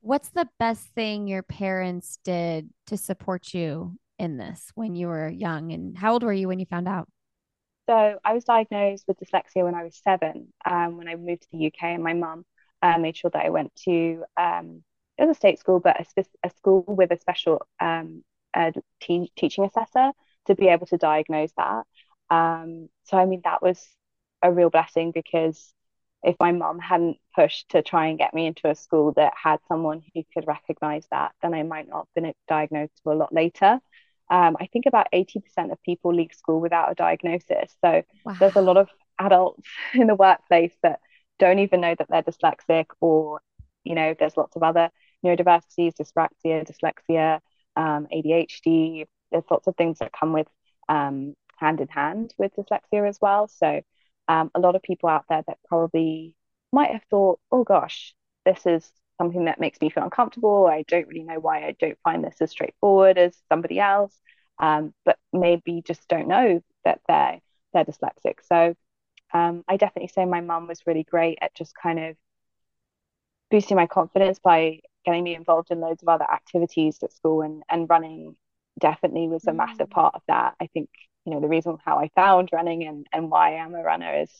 What's 0.00 0.30
the 0.30 0.48
best 0.58 0.86
thing 0.94 1.26
your 1.26 1.42
parents 1.42 2.18
did 2.24 2.70
to 2.86 2.96
support 2.96 3.52
you 3.52 3.98
in 4.18 4.36
this 4.36 4.70
when 4.74 4.94
you 4.94 5.08
were 5.08 5.28
young? 5.28 5.72
And 5.72 5.96
how 5.96 6.12
old 6.12 6.22
were 6.22 6.32
you 6.32 6.48
when 6.48 6.60
you 6.60 6.66
found 6.66 6.88
out? 6.88 7.08
So 7.88 8.18
I 8.24 8.34
was 8.34 8.44
diagnosed 8.44 9.04
with 9.08 9.18
dyslexia 9.18 9.64
when 9.64 9.74
I 9.74 9.82
was 9.82 10.00
seven, 10.04 10.52
um, 10.64 10.98
when 10.98 11.08
I 11.08 11.16
moved 11.16 11.42
to 11.42 11.48
the 11.52 11.66
UK, 11.66 11.84
and 11.84 12.04
my 12.04 12.12
mum 12.12 12.44
uh, 12.82 12.98
made 12.98 13.16
sure 13.16 13.30
that 13.30 13.44
I 13.44 13.48
went 13.48 13.74
to 13.86 14.24
um, 14.36 14.82
it 15.18 15.26
was 15.26 15.36
a 15.36 15.38
state 15.38 15.58
school, 15.58 15.80
but 15.80 16.00
a, 16.00 16.24
a 16.44 16.50
school 16.50 16.84
with 16.86 17.10
a 17.10 17.18
special 17.18 17.66
um, 17.80 18.22
a 18.54 18.72
te- 19.00 19.32
teaching 19.36 19.64
assessor 19.64 20.12
to 20.46 20.54
be 20.54 20.68
able 20.68 20.86
to 20.86 20.96
diagnose 20.96 21.52
that. 21.56 21.84
Um, 22.30 22.88
so 23.04 23.16
I 23.16 23.26
mean 23.26 23.42
that 23.44 23.62
was 23.62 23.86
a 24.42 24.52
real 24.52 24.70
blessing 24.70 25.12
because 25.12 25.72
if 26.22 26.36
my 26.40 26.52
mom 26.52 26.78
hadn't 26.78 27.18
pushed 27.34 27.70
to 27.70 27.82
try 27.82 28.06
and 28.06 28.18
get 28.18 28.34
me 28.34 28.46
into 28.46 28.68
a 28.68 28.74
school 28.74 29.12
that 29.12 29.32
had 29.40 29.60
someone 29.68 30.02
who 30.14 30.22
could 30.34 30.46
recognize 30.46 31.06
that, 31.10 31.32
then 31.42 31.54
I 31.54 31.62
might 31.62 31.88
not 31.88 32.08
have 32.14 32.22
been 32.22 32.32
diagnosed 32.48 33.00
a 33.06 33.10
lot 33.10 33.32
later. 33.32 33.80
Um, 34.30 34.56
I 34.60 34.66
think 34.66 34.86
about 34.86 35.06
80% 35.14 35.72
of 35.72 35.82
people 35.82 36.14
leave 36.14 36.32
school 36.34 36.60
without 36.60 36.90
a 36.90 36.94
diagnosis. 36.94 37.74
So 37.82 38.02
wow. 38.24 38.36
there's 38.38 38.56
a 38.56 38.60
lot 38.60 38.76
of 38.76 38.88
adults 39.18 39.66
in 39.94 40.06
the 40.06 40.14
workplace 40.14 40.74
that 40.82 41.00
don't 41.38 41.60
even 41.60 41.80
know 41.80 41.94
that 41.96 42.08
they're 42.08 42.22
dyslexic 42.22 42.86
or 43.00 43.40
you 43.84 43.94
know 43.94 44.14
there's 44.18 44.36
lots 44.36 44.56
of 44.56 44.62
other 44.62 44.90
neurodiversities 45.24 45.94
dyspraxia 45.94 46.66
dyslexia 46.66 47.40
um, 47.78 48.06
adhd 48.12 49.06
there's 49.30 49.44
lots 49.50 49.66
of 49.66 49.76
things 49.76 49.98
that 49.98 50.12
come 50.12 50.32
with 50.32 50.48
um, 50.88 51.34
hand 51.58 51.80
in 51.80 51.88
hand 51.88 52.32
with 52.38 52.52
dyslexia 52.56 53.08
as 53.08 53.18
well. 53.20 53.48
So 53.48 53.80
um, 54.26 54.50
a 54.54 54.60
lot 54.60 54.76
of 54.76 54.82
people 54.82 55.08
out 55.08 55.24
there 55.28 55.42
that 55.46 55.58
probably 55.68 56.34
might 56.72 56.90
have 56.90 57.04
thought 57.10 57.40
oh 57.50 57.64
gosh 57.64 58.14
this 58.44 58.66
is 58.66 58.90
something 59.20 59.46
that 59.46 59.60
makes 59.60 59.80
me 59.80 59.90
feel 59.90 60.04
uncomfortable. 60.04 60.66
I 60.66 60.84
don't 60.86 61.08
really 61.08 61.24
know 61.24 61.40
why 61.40 61.66
i 61.66 61.74
don't 61.78 61.98
find 62.04 62.24
this 62.24 62.36
as 62.40 62.50
straightforward 62.50 63.18
as 63.18 63.36
somebody 63.48 63.80
else. 63.80 64.16
Um, 64.60 64.94
but 65.04 65.18
maybe 65.32 65.82
just 65.86 66.08
don't 66.08 66.28
know 66.28 66.62
that 66.84 67.00
they're 67.08 67.40
they're 67.72 67.84
dyslexic. 67.84 68.38
So 68.44 68.74
um, 69.32 69.64
I 69.68 69.76
definitely 69.76 70.08
say 70.08 70.24
my 70.24 70.40
mum 70.40 70.66
was 70.66 70.86
really 70.86 71.04
great 71.04 71.38
at 71.42 71.54
just 71.54 71.74
kind 71.74 71.98
of 71.98 72.16
boosting 73.50 73.76
my 73.76 73.86
confidence 73.86 74.38
by 74.38 74.80
getting 75.08 75.24
me 75.24 75.34
involved 75.34 75.70
in 75.70 75.80
loads 75.80 76.02
of 76.02 76.08
other 76.08 76.30
activities 76.30 76.98
at 77.02 77.12
school 77.12 77.42
and, 77.42 77.62
and 77.70 77.88
running 77.88 78.36
definitely 78.78 79.26
was 79.26 79.46
a 79.46 79.52
massive 79.52 79.88
mm. 79.88 79.92
part 79.92 80.14
of 80.14 80.22
that. 80.28 80.54
I 80.60 80.66
think, 80.66 80.90
you 81.24 81.32
know, 81.32 81.40
the 81.40 81.48
reason 81.48 81.78
how 81.84 81.98
I 81.98 82.10
found 82.14 82.50
running 82.52 82.86
and, 82.86 83.06
and 83.12 83.30
why 83.30 83.54
I 83.54 83.64
am 83.64 83.74
a 83.74 83.82
runner 83.82 84.22
is 84.22 84.30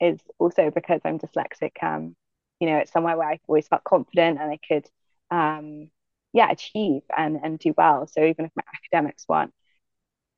is 0.00 0.20
also 0.38 0.70
because 0.70 1.00
I'm 1.04 1.18
dyslexic. 1.18 1.82
Um, 1.82 2.16
you 2.60 2.68
know, 2.68 2.78
it's 2.78 2.92
somewhere 2.92 3.16
where 3.16 3.28
I 3.28 3.38
always 3.46 3.68
felt 3.68 3.84
confident 3.84 4.40
and 4.40 4.50
I 4.50 4.58
could 4.68 4.86
um 5.30 5.90
yeah, 6.32 6.50
achieve 6.50 7.02
and 7.16 7.38
and 7.42 7.58
do 7.58 7.72
well. 7.76 8.06
So 8.06 8.22
even 8.24 8.44
if 8.46 8.52
my 8.56 8.64
academics 8.74 9.24
weren't 9.28 9.54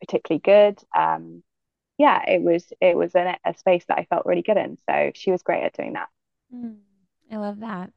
particularly 0.01 0.41
good, 0.41 0.79
um, 0.97 1.43
yeah, 1.99 2.23
it 2.29 2.43
was 2.43 2.73
it 2.81 2.97
was 2.97 3.15
a, 3.15 3.37
a 3.45 3.55
space 3.57 3.85
that 3.89 3.99
I 3.99 4.05
felt 4.05 4.27
really 4.27 4.43
good 4.43 4.59
in. 4.59 4.79
So 4.89 5.13
she 5.15 5.33
was 5.33 5.43
great 5.43 5.65
at 5.65 5.77
doing 5.77 5.95
that. 5.95 6.09
Mm, 6.55 6.77
I 7.33 7.37
love 7.37 7.61
that. 7.61 7.91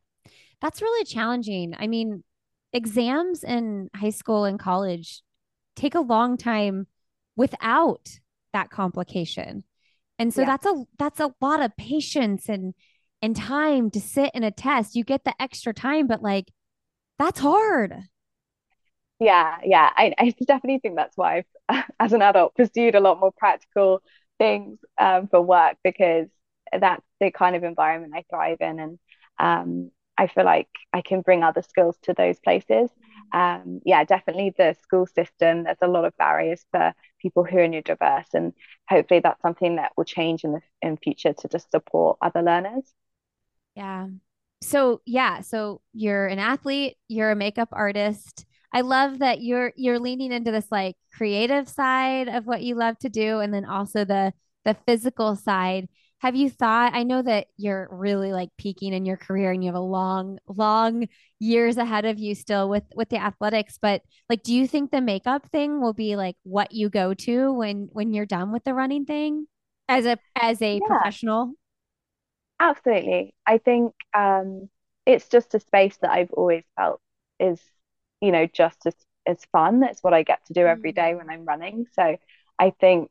That's 0.62 0.82
really 0.82 1.06
challenging. 1.06 1.76
I 1.78 1.88
mean, 1.88 2.24
exams 2.74 3.44
in 3.44 3.90
high 3.96 4.12
school 4.12 4.46
and 4.46 4.60
college 4.60 5.22
take 5.76 5.96
a 5.96 6.02
long 6.02 6.38
time 6.38 6.88
without 7.36 8.20
that 8.54 8.70
complication. 8.70 9.64
And 10.20 10.34
so 10.34 10.42
yeah. 10.42 10.48
that's 10.48 10.66
a 10.66 10.84
that's 11.00 11.20
a 11.20 11.34
lot 11.42 11.62
of 11.62 11.76
patience 11.78 12.48
and 12.48 12.74
and 13.22 13.36
time 13.36 13.90
to 13.92 14.00
sit 14.00 14.32
in 14.34 14.44
a 14.44 14.52
test. 14.52 14.96
You 14.96 15.04
get 15.04 15.24
the 15.24 15.34
extra 15.42 15.74
time, 15.74 16.08
but 16.08 16.22
like 16.22 16.52
that's 17.18 17.40
hard. 17.40 17.96
Yeah, 19.20 19.58
yeah. 19.64 19.90
I, 19.96 20.14
I 20.18 20.34
definitely 20.48 20.80
think 20.80 20.96
that's 20.96 21.16
why 21.16 21.44
I've, 21.70 21.84
as 22.00 22.14
an 22.14 22.24
adult, 22.24 22.56
pursued 22.56 22.96
a 22.96 23.00
lot 23.00 23.20
more 23.20 23.32
practical 23.32 24.02
things 24.40 24.80
um, 24.98 25.28
for 25.28 25.40
work 25.40 25.78
because 25.84 26.28
that's 26.78 27.04
the 27.20 27.30
kind 27.30 27.56
of 27.56 27.64
environment 27.64 28.14
I 28.16 28.24
thrive 28.30 28.58
in. 28.62 28.80
And 28.80 29.00
um, 29.38 29.92
I 30.22 30.28
feel 30.28 30.46
like 30.46 30.70
I 30.94 31.02
can 31.02 31.22
bring 31.22 31.44
other 31.44 31.62
skills 31.62 31.98
to 32.04 32.14
those 32.14 32.40
places. 32.40 32.90
Um, 33.34 33.82
yeah, 33.86 34.04
definitely 34.04 34.54
the 34.58 34.76
school 34.82 35.08
system, 35.08 35.64
there's 35.64 35.78
a 35.82 35.88
lot 35.88 36.06
of 36.06 36.16
barriers 36.18 36.64
for 36.72 36.94
people 37.22 37.44
who 37.44 37.58
are 37.58 37.68
neurodiverse. 37.68 38.34
And 38.34 38.54
hopefully 38.88 39.22
that's 39.22 39.42
something 39.42 39.78
that 39.78 39.94
will 39.98 40.04
change 40.04 40.44
in 40.44 40.52
the 40.54 40.62
in 40.82 40.98
future 40.98 41.34
to 41.34 41.48
just 41.48 41.72
support 41.72 42.18
other 42.22 42.42
learners. 42.42 42.94
Yeah. 43.76 44.08
So 44.62 45.02
yeah, 45.06 45.42
so 45.42 45.82
you're 45.94 46.28
an 46.28 46.40
athlete, 46.40 46.98
you're 47.08 47.32
a 47.32 47.36
makeup 47.36 47.70
artist 47.72 48.46
I 48.74 48.82
love 48.82 49.20
that 49.20 49.42
you're 49.42 49.74
you're 49.76 50.00
leaning 50.00 50.32
into 50.32 50.52
this 50.52 50.68
like 50.72 50.96
creative 51.14 51.68
side 51.68 52.30
of 52.30 52.46
what 52.46 52.62
you 52.62 52.76
love 52.76 52.98
to 53.00 53.10
do 53.10 53.40
and 53.40 53.54
then 53.54 53.66
also 53.66 54.06
the 54.06 54.34
the 54.66 54.76
physical 54.88 55.36
side. 55.36 55.90
Have 56.22 56.36
you 56.36 56.50
thought 56.52 56.94
I 56.94 57.04
know 57.04 57.22
that 57.22 57.48
you're 57.58 57.88
really 57.92 58.32
like 58.32 58.50
peaking 58.58 58.94
in 58.94 59.06
your 59.06 59.18
career 59.18 59.52
and 59.52 59.64
you 59.64 59.70
have 59.70 59.76
a 59.76 59.80
long 59.80 60.38
long 60.48 61.08
years 61.40 61.78
ahead 61.78 62.06
of 62.06 62.20
you 62.20 62.36
still 62.36 62.70
with 62.70 62.84
with 62.96 63.10
the 63.10 63.18
athletics, 63.18 63.80
but 63.82 64.04
like 64.30 64.44
do 64.44 64.54
you 64.54 64.68
think 64.68 64.92
the 64.92 65.02
makeup 65.02 65.50
thing 65.52 65.82
will 65.82 65.94
be 65.94 66.16
like 66.16 66.36
what 66.44 66.72
you 66.74 66.90
go 66.90 67.14
to 67.16 67.52
when 67.54 67.90
when 67.92 68.14
you're 68.14 68.28
done 68.28 68.52
with 68.52 68.64
the 68.64 68.74
running 68.74 69.06
thing 69.06 69.48
as 69.90 70.06
a 70.06 70.18
as 70.40 70.62
a 70.62 70.76
yeah. 70.76 70.88
professional? 70.88 71.54
Absolutely. 72.60 73.34
I 73.48 73.58
think 73.58 73.94
um, 74.14 74.70
it's 75.08 75.28
just 75.28 75.56
a 75.56 75.60
space 75.60 75.98
that 76.04 76.12
I've 76.12 76.32
always 76.32 76.64
felt 76.76 77.02
is, 77.40 77.60
you 78.22 78.32
know, 78.32 78.46
just 78.46 78.86
as, 78.86 78.94
as 79.26 79.40
fun. 79.52 79.82
It's 79.84 80.04
what 80.04 80.14
I 80.14 80.22
get 80.22 80.46
to 80.46 80.54
do 80.54 80.68
every 80.68 80.92
day 80.92 81.16
when. 81.16 81.32
I'm 81.32 81.44
running. 81.44 81.88
So 81.94 82.18
I 82.60 82.74
think 82.80 83.10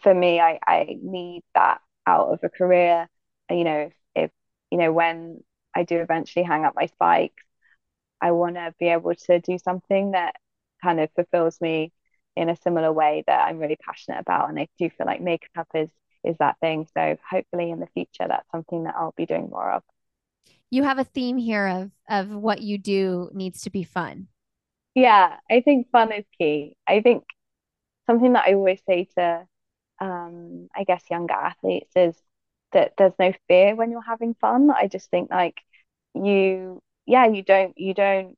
for 0.00 0.14
me, 0.14 0.40
I, 0.40 0.58
I 0.66 0.96
need 1.02 1.42
that 1.54 1.82
out 2.06 2.28
of 2.28 2.40
a 2.42 2.48
career. 2.48 3.08
You 3.50 3.64
know, 3.64 3.78
if, 3.80 3.92
if, 4.14 4.30
you 4.70 4.78
know, 4.78 4.92
when 4.92 5.42
I 5.74 5.84
do 5.84 5.98
eventually 6.00 6.44
hang 6.44 6.64
up 6.64 6.74
my 6.74 6.86
spikes, 6.86 7.42
I 8.20 8.32
want 8.32 8.56
to 8.56 8.74
be 8.78 8.88
able 8.88 9.14
to 9.14 9.40
do 9.40 9.58
something 9.58 10.12
that 10.12 10.36
kind 10.82 11.00
of 11.00 11.10
fulfills 11.14 11.60
me 11.60 11.92
in 12.36 12.48
a 12.48 12.56
similar 12.56 12.92
way 12.92 13.24
that 13.26 13.46
I'm 13.46 13.58
really 13.58 13.76
passionate 13.76 14.20
about. 14.20 14.48
And 14.48 14.58
I 14.58 14.68
do 14.78 14.90
feel 14.90 15.06
like 15.06 15.20
makeup 15.20 15.68
is 15.74 15.90
is 16.24 16.36
that 16.38 16.58
thing. 16.58 16.86
So 16.96 17.16
hopefully 17.30 17.70
in 17.70 17.80
the 17.80 17.86
future 17.88 18.26
that's 18.26 18.50
something 18.50 18.84
that 18.84 18.94
I'll 18.96 19.14
be 19.16 19.26
doing 19.26 19.50
more 19.50 19.72
of. 19.72 19.82
You 20.70 20.82
have 20.82 20.98
a 20.98 21.04
theme 21.04 21.36
here 21.36 21.66
of 21.66 21.90
of 22.08 22.30
what 22.30 22.62
you 22.62 22.78
do 22.78 23.30
needs 23.32 23.62
to 23.62 23.70
be 23.70 23.84
fun. 23.84 24.28
Yeah, 24.94 25.36
I 25.50 25.60
think 25.60 25.90
fun 25.90 26.12
is 26.12 26.24
key. 26.38 26.76
I 26.86 27.00
think 27.00 27.24
something 28.06 28.32
that 28.34 28.46
I 28.46 28.54
always 28.54 28.80
say 28.88 29.08
to 29.16 29.46
um 30.00 30.68
I 30.74 30.84
guess 30.84 31.04
younger 31.10 31.34
athletes 31.34 31.92
is 31.96 32.16
that 32.72 32.94
there's 32.98 33.14
no 33.18 33.32
fear 33.48 33.74
when 33.76 33.90
you're 33.90 34.02
having 34.02 34.34
fun. 34.34 34.70
I 34.70 34.88
just 34.88 35.10
think 35.10 35.30
like 35.30 35.60
you 36.14 36.80
yeah, 37.06 37.26
you 37.26 37.42
don't 37.42 37.76
you 37.78 37.94
don't 37.94 38.36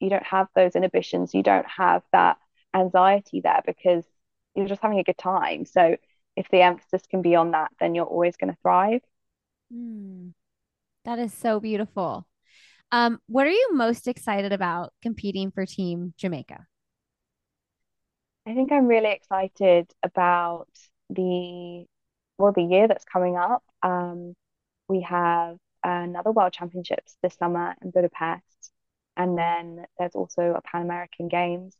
you 0.00 0.10
don't 0.10 0.24
have 0.26 0.48
those 0.54 0.76
inhibitions, 0.76 1.34
you 1.34 1.42
don't 1.42 1.66
have 1.68 2.02
that 2.12 2.38
anxiety 2.74 3.40
there 3.40 3.62
because 3.66 4.04
you're 4.54 4.66
just 4.68 4.82
having 4.82 4.98
a 4.98 5.04
good 5.04 5.18
time. 5.18 5.64
So 5.64 5.96
if 6.36 6.48
the 6.50 6.62
emphasis 6.62 7.02
can 7.08 7.22
be 7.22 7.34
on 7.36 7.52
that, 7.52 7.70
then 7.80 7.94
you're 7.94 8.06
always 8.06 8.36
going 8.36 8.52
to 8.52 8.58
thrive. 8.62 9.00
Mm, 9.72 10.32
that 11.04 11.18
is 11.18 11.34
so 11.34 11.60
beautiful. 11.60 12.26
Um, 12.92 13.20
what 13.28 13.46
are 13.46 13.52
you 13.52 13.70
most 13.72 14.08
excited 14.08 14.52
about 14.52 14.92
competing 15.02 15.50
for 15.50 15.66
Team 15.66 16.14
Jamaica? 16.18 16.66
I 18.46 18.54
think 18.54 18.72
I'm 18.72 18.86
really 18.86 19.10
excited 19.10 19.90
about 20.02 20.68
the 21.10 21.86
well, 22.38 22.52
the 22.52 22.62
year 22.62 22.88
that's 22.88 23.04
coming 23.04 23.36
up. 23.36 23.62
Um, 23.82 24.34
we 24.88 25.02
have 25.02 25.56
another 25.84 26.32
World 26.32 26.52
Championships 26.52 27.16
this 27.22 27.34
summer 27.34 27.74
in 27.82 27.90
Budapest, 27.90 28.72
and 29.16 29.38
then 29.38 29.86
there's 29.98 30.14
also 30.14 30.54
a 30.54 30.62
Pan 30.62 30.82
American 30.82 31.28
Games 31.28 31.76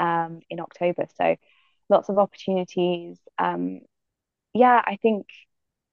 um, 0.00 0.40
in 0.50 0.60
October. 0.60 1.06
So 1.16 1.36
lots 1.88 2.08
of 2.08 2.18
opportunities. 2.18 3.18
Um, 3.38 3.80
yeah, 4.54 4.82
I 4.84 4.96
think 5.02 5.26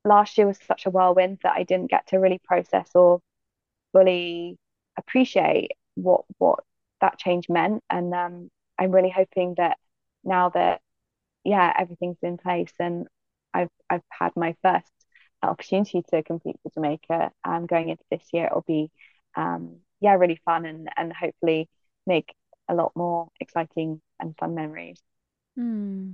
last 0.06 0.38
year 0.38 0.48
was 0.48 0.60
such 0.68 0.86
a 0.86 0.90
whirlwind 0.90 1.40
that 1.44 1.54
I 1.56 1.64
didn't 1.64 1.90
get 1.90 2.08
to 2.08 2.18
really 2.18 2.40
process 2.44 2.90
or 2.96 3.22
fully 3.94 4.58
appreciate 4.98 5.72
what 5.96 6.26
what 6.38 6.60
that 7.02 7.18
change 7.18 7.50
meant. 7.50 7.84
And 7.90 8.14
um, 8.14 8.50
I'm 8.80 8.92
really 8.92 9.10
hoping 9.10 9.56
that 9.58 9.78
now 10.24 10.50
that 10.50 10.82
yeah 11.46 11.72
everything's 11.78 12.18
in 12.22 12.38
place 12.38 12.74
and 12.80 13.08
I've 13.54 13.70
I've 13.90 14.02
had 14.10 14.32
my 14.36 14.56
first 14.62 14.92
opportunity 15.42 16.04
to 16.10 16.24
compete 16.24 16.58
for 16.64 16.72
Jamaica 16.74 17.32
um, 17.44 17.66
going 17.66 17.90
into 17.90 18.04
this 18.12 18.24
year, 18.34 18.48
it'll 18.48 18.66
be 18.68 18.92
um, 19.36 19.78
yeah 20.02 20.14
really 20.14 20.40
fun 20.46 20.66
and 20.66 20.90
and 20.98 21.14
hopefully 21.14 21.70
make 22.06 22.34
a 22.68 22.76
lot 22.76 22.92
more 22.96 23.30
exciting 23.40 24.02
and 24.20 24.36
fun 24.38 24.56
memories. 24.56 25.02
Hmm. 25.56 26.12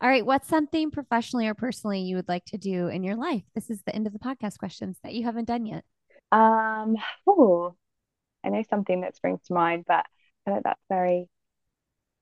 All 0.00 0.08
right. 0.08 0.24
What's 0.24 0.48
something 0.48 0.90
professionally 0.90 1.48
or 1.48 1.54
personally 1.54 2.00
you 2.00 2.16
would 2.16 2.28
like 2.28 2.44
to 2.46 2.58
do 2.58 2.86
in 2.88 3.02
your 3.02 3.16
life? 3.16 3.42
This 3.54 3.68
is 3.68 3.82
the 3.82 3.94
end 3.94 4.06
of 4.06 4.12
the 4.12 4.18
podcast 4.18 4.58
questions 4.58 4.98
that 5.02 5.14
you 5.14 5.24
haven't 5.24 5.46
done 5.46 5.66
yet. 5.66 5.84
Um, 6.30 6.96
oh, 7.26 7.74
I 8.44 8.50
know 8.50 8.62
something 8.70 9.00
that 9.00 9.16
springs 9.16 9.40
to 9.46 9.54
mind, 9.54 9.84
but 9.88 10.04
I 10.04 10.04
feel 10.44 10.54
like 10.54 10.62
that's 10.64 10.82
very 10.88 11.28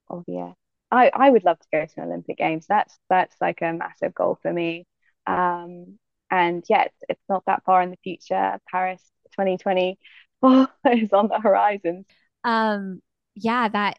obvious. 0.09 0.55
I 0.95 1.11
I 1.15 1.31
would 1.31 1.45
love 1.45 1.59
to 1.61 1.67
go 1.73 1.87
to 1.87 2.01
an 2.01 2.09
Olympic 2.09 2.39
Games. 2.39 2.67
That's 2.69 2.99
that's 3.09 3.37
like 3.41 3.63
a 3.63 3.73
massive 3.73 4.15
goal 4.15 4.39
for 4.43 4.53
me. 4.53 4.87
Um, 5.27 5.99
and 6.31 6.65
yeah, 6.69 6.85
it's, 6.85 6.99
it's 7.09 7.23
not 7.29 7.45
that 7.47 7.65
far 7.65 7.83
in 7.83 7.91
the 7.91 7.99
future. 8.03 8.59
Paris 8.71 9.03
2024 9.35 10.69
is 10.93 11.13
on 11.13 11.29
the 11.29 11.41
horizon. 11.41 12.05
Um, 12.45 13.01
yeah, 13.35 13.69
that 13.69 13.99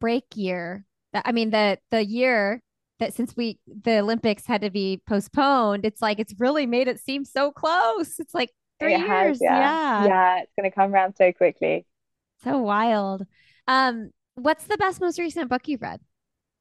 break 0.00 0.24
year. 0.36 0.86
That 1.14 1.24
I 1.26 1.32
mean 1.32 1.50
the 1.50 1.78
the 1.90 2.04
year 2.04 2.62
that 3.00 3.14
since 3.14 3.36
we 3.36 3.60
the 3.66 3.98
Olympics 4.00 4.46
had 4.46 4.62
to 4.62 4.70
be 4.70 5.02
postponed, 5.08 5.84
it's 5.84 6.02
like 6.02 6.18
it's 6.20 6.34
really 6.38 6.66
made 6.66 6.88
it 6.88 7.00
seem 7.00 7.24
so 7.24 7.52
close. 7.52 8.18
It's 8.20 8.34
like 8.34 8.52
three 8.80 8.94
It 8.94 9.00
has, 9.00 9.38
years. 9.38 9.40
yeah, 9.40 9.76
Yeah. 9.98 10.06
yeah. 10.06 10.40
It's 10.42 10.52
gonna 10.56 10.70
come 10.70 10.94
around 10.94 11.16
so 11.16 11.32
quickly. 11.32 11.86
So 12.42 12.58
wild. 12.58 13.26
Um, 13.66 14.10
what's 14.34 14.64
the 14.66 14.76
best 14.76 15.00
most 15.00 15.18
recent 15.18 15.48
book 15.50 15.68
you've 15.68 15.82
read 15.82 16.00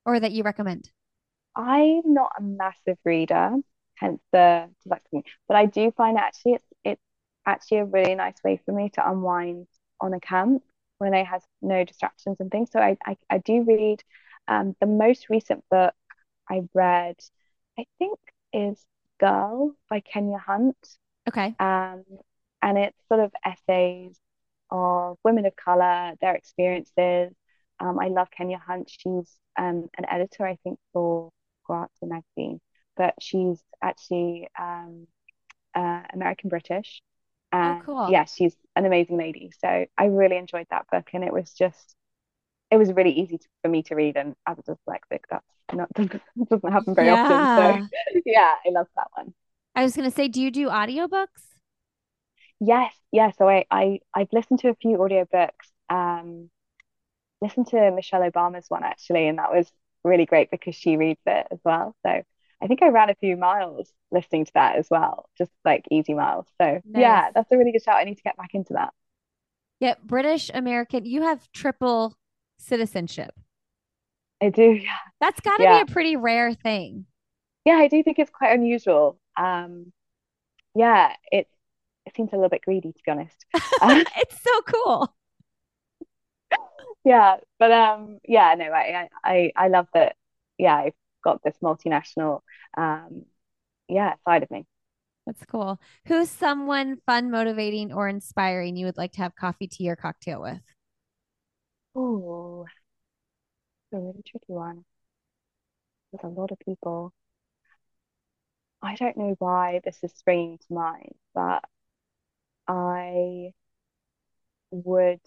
or 0.06 0.20
that 0.20 0.32
you 0.32 0.44
recommend? 0.44 0.90
I'm 1.56 2.14
not 2.14 2.32
a 2.38 2.42
massive 2.42 2.98
reader, 3.04 3.52
hence 3.96 4.22
the. 4.32 4.70
But 5.48 5.58
I 5.58 5.66
do 5.66 5.92
find 5.92 6.18
actually 6.18 6.54
it's 6.54 6.68
it's 6.84 7.02
actually 7.46 7.80
a 7.80 7.86
really 7.86 8.16
nice 8.16 8.36
way 8.44 8.60
for 8.66 8.72
me 8.74 8.90
to 8.96 9.10
unwind 9.10 9.68
on 10.02 10.14
a 10.14 10.20
camp 10.20 10.64
when 10.98 11.14
I 11.14 11.24
have 11.24 11.42
no 11.62 11.84
distractions 11.84 12.38
and 12.40 12.52
things. 12.52 12.70
So 12.72 12.80
I 12.80 12.98
I, 13.06 13.18
I 13.30 13.38
do 13.40 13.64
read. 13.64 14.04
Um, 14.48 14.76
the 14.80 14.86
most 14.86 15.30
recent 15.30 15.64
book 15.72 15.96
I 16.50 16.62
read, 16.74 17.16
I 17.80 17.86
think, 17.98 18.20
is 18.54 18.86
Girl 19.20 19.76
by 19.90 20.02
Kenya 20.02 20.38
Hunt. 20.38 20.78
Okay. 21.28 21.56
Um, 21.60 22.04
and 22.62 22.78
it's 22.78 22.98
sort 23.08 23.22
of 23.22 23.32
essays 23.44 24.20
of 24.70 25.18
women 25.24 25.46
of 25.46 25.56
color, 25.56 26.14
their 26.22 26.36
experiences. 26.36 27.34
Um, 27.80 28.00
I 28.00 28.08
love 28.08 28.30
Kenya 28.32 28.58
Hunt. 28.58 28.90
She's 28.90 29.38
um, 29.58 29.90
an 29.98 30.06
editor, 30.10 30.46
I 30.46 30.58
think, 30.64 30.80
for 30.94 31.32
Grazia 31.66 31.90
magazine, 32.08 32.62
but 32.96 33.16
she's 33.20 33.62
actually 33.82 34.48
um, 34.60 35.08
uh, 35.74 36.02
American 36.14 36.50
British. 36.50 37.02
Oh, 37.54 37.82
cool. 37.86 38.10
yeah, 38.10 38.26
she's 38.26 38.56
an 38.76 38.86
amazing 38.86 39.18
lady. 39.18 39.52
So 39.60 39.86
I 39.98 40.06
really 40.06 40.38
enjoyed 40.38 40.68
that 40.72 40.88
book, 40.92 41.10
and 41.14 41.24
it 41.24 41.32
was 41.32 41.52
just, 41.54 41.96
it 42.72 42.78
was 42.78 42.92
really 42.92 43.12
easy 43.12 43.38
to, 43.38 43.48
for 43.62 43.70
me 43.70 43.84
to 43.84 43.96
read. 43.96 44.18
And 44.18 44.36
as 44.48 44.58
a 44.60 44.64
dyslexic, 44.64 45.22
that's 45.30 45.46
not 45.74 45.90
doesn't, 45.94 46.22
happen 46.70 46.96
very 46.96 47.10
often. 47.10 47.46
So 47.56 47.62
Yeah. 47.62 47.88
yeah, 48.26 48.54
I 48.66 48.70
love 48.72 48.88
that 48.96 49.08
one. 49.16 49.34
I 49.76 49.84
was 49.84 49.96
gonna 49.96 50.12
say, 50.12 50.28
do 50.28 50.42
you 50.42 50.52
do 50.52 50.68
audiobooks? 50.68 51.56
Yes, 52.60 52.94
yeah. 53.12 53.32
So 53.32 53.48
I, 53.50 53.66
I 53.70 54.00
I've 54.14 54.32
listened 54.32 54.60
to 54.60 54.70
a 54.70 54.76
few 54.76 54.98
audiobooks. 54.98 55.50
Um, 55.90 56.50
listened 57.42 57.68
to 57.68 57.92
Michelle 57.92 58.22
Obama's 58.30 58.70
one 58.70 58.84
actually, 58.84 59.28
and 59.28 59.38
that 59.40 59.52
was 59.54 59.72
really 60.04 60.26
great 60.26 60.52
because 60.52 60.76
she 60.76 60.98
reads 60.98 61.22
it 61.26 61.48
as 61.52 61.60
well. 61.66 61.96
So 62.06 62.24
I 62.62 62.68
think 62.68 62.82
I 62.84 62.90
ran 62.90 63.10
a 63.10 63.16
few 63.16 63.38
miles 63.38 63.92
listening 64.12 64.46
to 64.46 64.52
that 64.56 64.78
as 64.78 64.88
well, 64.90 65.30
just 65.38 65.52
like 65.66 65.86
easy 65.92 66.14
miles. 66.14 66.48
So 66.62 66.82
Nice. 66.86 67.02
yeah, 67.02 67.32
that's 67.34 67.52
a 67.52 67.58
really 67.58 67.72
good 67.72 67.84
shout. 67.84 67.98
I 67.98 68.04
need 68.06 68.18
to 68.18 68.24
get 68.24 68.38
back 68.38 68.54
into 68.54 68.74
that. 68.74 68.94
Yeah, 69.80 69.96
British 70.04 70.50
American. 70.54 71.06
You 71.06 71.22
have 71.24 71.50
triple 71.54 72.18
citizenship. 72.58 73.34
I 74.42 74.50
do, 74.50 74.64
yeah, 74.64 74.98
That's 75.20 75.42
got 75.42 75.58
to 75.58 75.68
be 75.68 75.80
a 75.80 75.86
pretty 75.86 76.16
rare 76.16 76.54
thing. 76.54 77.06
yeah. 77.66 77.76
I 77.76 77.88
do 77.88 78.04
think 78.04 78.20
it's 78.20 78.32
quite 78.32 78.54
unusual. 78.54 79.20
Um, 79.38 79.92
yeah, 80.76 81.14
it 81.32 81.48
it 82.06 82.16
seems 82.16 82.32
a 82.34 82.38
little 82.38 82.50
bit 82.50 82.64
greedy 82.64 82.94
to 82.94 83.00
be 83.06 83.12
honest. 83.12 83.46
Uh, 83.82 84.02
It's 84.18 84.42
so 84.42 84.62
cool. 84.64 85.16
yeah, 87.06 87.38
but 87.60 87.72
um, 87.72 88.20
yeah, 88.28 88.56
no, 88.58 88.66
I 88.66 89.10
I 89.24 89.52
I 89.56 89.68
love 89.70 89.88
that. 89.94 90.16
Yeah, 90.58 90.76
I've 90.76 90.94
got 91.24 91.44
this 91.44 91.56
multinational 91.64 92.42
um, 92.78 93.26
yeah, 93.88 94.16
side 94.26 94.44
of 94.44 94.52
me. 94.52 94.66
That's 95.26 95.46
cool. 95.46 95.80
Who's 96.08 96.30
someone 96.30 96.98
fun, 97.06 97.32
motivating, 97.32 97.94
or 97.94 98.08
inspiring 98.08 98.76
you 98.76 98.86
would 98.86 98.98
like 98.98 99.14
to 99.14 99.22
have 99.22 99.36
coffee, 99.36 99.68
tea, 99.68 99.90
or 99.90 99.96
cocktail 99.96 100.42
with? 100.42 100.62
Oh, 101.96 102.66
a 103.92 103.98
really 104.00 104.22
tricky 104.26 104.54
one. 104.54 104.86
There's 106.12 106.24
a 106.24 106.28
lot 106.40 106.52
of 106.52 106.58
people. 106.60 107.14
I 108.82 108.96
don't 108.96 109.18
know 109.18 109.36
why 109.40 109.82
this 109.84 110.02
is 110.04 110.14
springing 110.14 110.60
to 110.60 110.74
mind, 110.74 111.16
but 111.34 111.64
I 112.68 113.54
would 114.72 115.22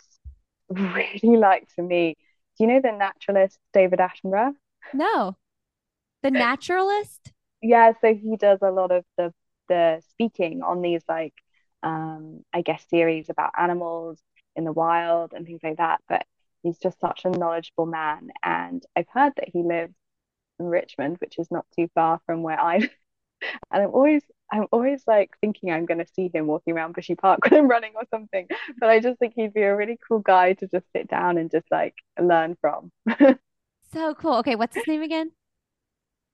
really 1.22 1.36
like 1.36 1.68
to 1.74 1.82
meet. 1.82 2.18
Do 2.56 2.64
you 2.64 2.70
know 2.70 2.80
the 2.80 2.92
naturalist 2.92 3.58
David 3.72 4.00
Attenborough? 4.00 4.54
No, 4.92 5.36
the 6.22 6.30
naturalist. 6.30 7.32
Yeah, 7.62 7.92
so 8.00 8.14
he 8.14 8.36
does 8.36 8.60
a 8.62 8.70
lot 8.70 8.90
of 8.90 9.04
the 9.16 9.32
the 9.68 10.02
speaking 10.10 10.62
on 10.62 10.80
these 10.80 11.02
like 11.08 11.34
um 11.82 12.42
I 12.52 12.62
guess 12.62 12.84
series 12.88 13.28
about 13.30 13.52
animals 13.58 14.22
in 14.56 14.64
the 14.64 14.72
wild 14.72 15.32
and 15.34 15.46
things 15.46 15.60
like 15.62 15.78
that. 15.78 16.00
But 16.08 16.26
he's 16.62 16.78
just 16.78 17.00
such 17.00 17.24
a 17.24 17.30
knowledgeable 17.30 17.86
man, 17.86 18.30
and 18.42 18.82
I've 18.96 19.08
heard 19.12 19.32
that 19.36 19.48
he 19.48 19.62
lives 19.62 19.94
in 20.60 20.66
Richmond, 20.66 21.18
which 21.18 21.38
is 21.38 21.50
not 21.50 21.66
too 21.76 21.88
far 21.94 22.20
from 22.26 22.42
where 22.42 22.60
I 22.60 22.90
And 23.70 23.82
I'm 23.84 23.90
always 23.90 24.22
I'm 24.51 24.66
always 24.72 25.03
like 25.07 25.30
thinking 25.40 25.70
I'm 25.70 25.86
going 25.86 25.99
to 25.99 26.07
see 26.14 26.30
him 26.32 26.46
walking 26.46 26.74
around 26.74 26.94
Bushy 26.94 27.14
Park 27.14 27.40
when 27.51 27.61
I'm 27.61 27.68
running 27.68 27.92
or 27.94 28.05
something. 28.11 28.46
But 28.78 28.88
I 28.88 29.01
just 29.01 29.18
think 29.18 29.34
he'd 29.36 29.55
be 29.55 29.62
a 29.62 29.76
really 29.76 29.99
cool 30.07 30.20
guy 30.20 30.55
to 30.55 30.66
just 30.68 30.86
sit 30.94 31.09
down 31.09 31.38
and 31.38 31.51
just 31.51 31.66
like 31.70 31.94
learn 32.20 32.57
from. 32.61 32.90
So 33.92 34.14
cool. 34.14 34.36
Okay, 34.36 34.55
what's 34.55 34.74
his 34.76 34.86
name 34.86 35.03
again? 35.03 35.32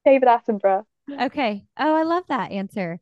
David 0.05 0.29
Attenborough. 0.29 0.85
Okay. 1.11 1.67
Oh, 1.79 1.95
I 1.95 2.03
love 2.03 2.25
that 2.29 2.51
answer. 2.51 3.01